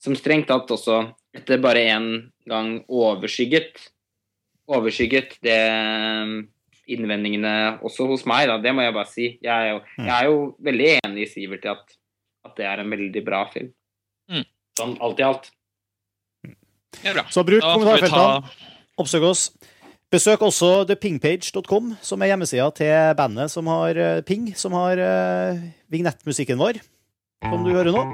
som 0.03 0.17
strengt 0.19 0.51
tatt 0.51 0.71
også 0.75 1.05
etter 1.37 1.61
bare 1.63 1.85
én 1.93 2.11
gang 2.49 2.79
overskygget 2.89 3.89
overskygget 4.69 5.39
det 5.45 5.59
innvendingene 6.89 7.55
også 7.85 8.07
hos 8.09 8.25
meg, 8.29 8.47
da. 8.49 8.57
Det 8.63 8.73
må 8.77 8.85
jeg 8.85 8.97
bare 8.97 9.11
si. 9.11 9.29
Jeg 9.45 9.53
er 9.53 9.75
jo, 9.75 9.81
jeg 10.01 10.15
er 10.15 10.29
jo 10.29 10.39
veldig 10.65 10.89
enig 11.03 11.27
i 11.27 11.29
Sivert 11.29 11.67
i 11.67 11.73
at, 11.73 11.97
at 12.49 12.55
det 12.57 12.69
er 12.69 12.83
en 12.83 12.95
veldig 12.95 13.25
bra 13.27 13.43
film. 13.53 13.71
Mm. 14.33 14.47
Sånn 14.79 14.95
alt 15.05 15.21
i 15.21 15.27
alt. 15.27 15.51
Ja, 17.05 17.13
bra. 17.13 17.27
Så 17.33 17.45
bruk 17.47 17.65
kommentarfeltene. 17.65 18.41
ta 18.41 18.77
Oppsøk 18.99 19.29
oss. 19.29 19.43
Besøk 20.09 20.41
også 20.41 20.87
thepingpage.com, 20.89 21.91
som 22.01 22.23
er 22.23 22.31
hjemmesida 22.31 22.71
til 22.73 22.93
bandet 23.17 23.51
som 23.53 23.67
har 23.69 23.99
eh, 24.01 24.21
Ping, 24.25 24.47
som 24.57 24.73
har 24.73 24.97
uh, 24.97 25.59
vignettmusikken 25.93 26.57
vår, 26.57 26.81
som 27.45 27.67
du 27.67 27.75
hører 27.75 27.93
nå. 27.93 28.07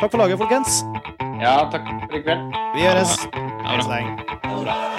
Takk 0.00 0.14
for 0.14 0.22
laget, 0.22 0.40
folkens. 0.40 0.80
Ja, 1.42 1.58
takk 1.68 1.84
for 1.84 2.16
i 2.16 2.24
kveld. 2.24 2.48
Vi 2.72 2.88
høres. 2.88 3.18
det 3.28 4.64
bra. 4.64 4.89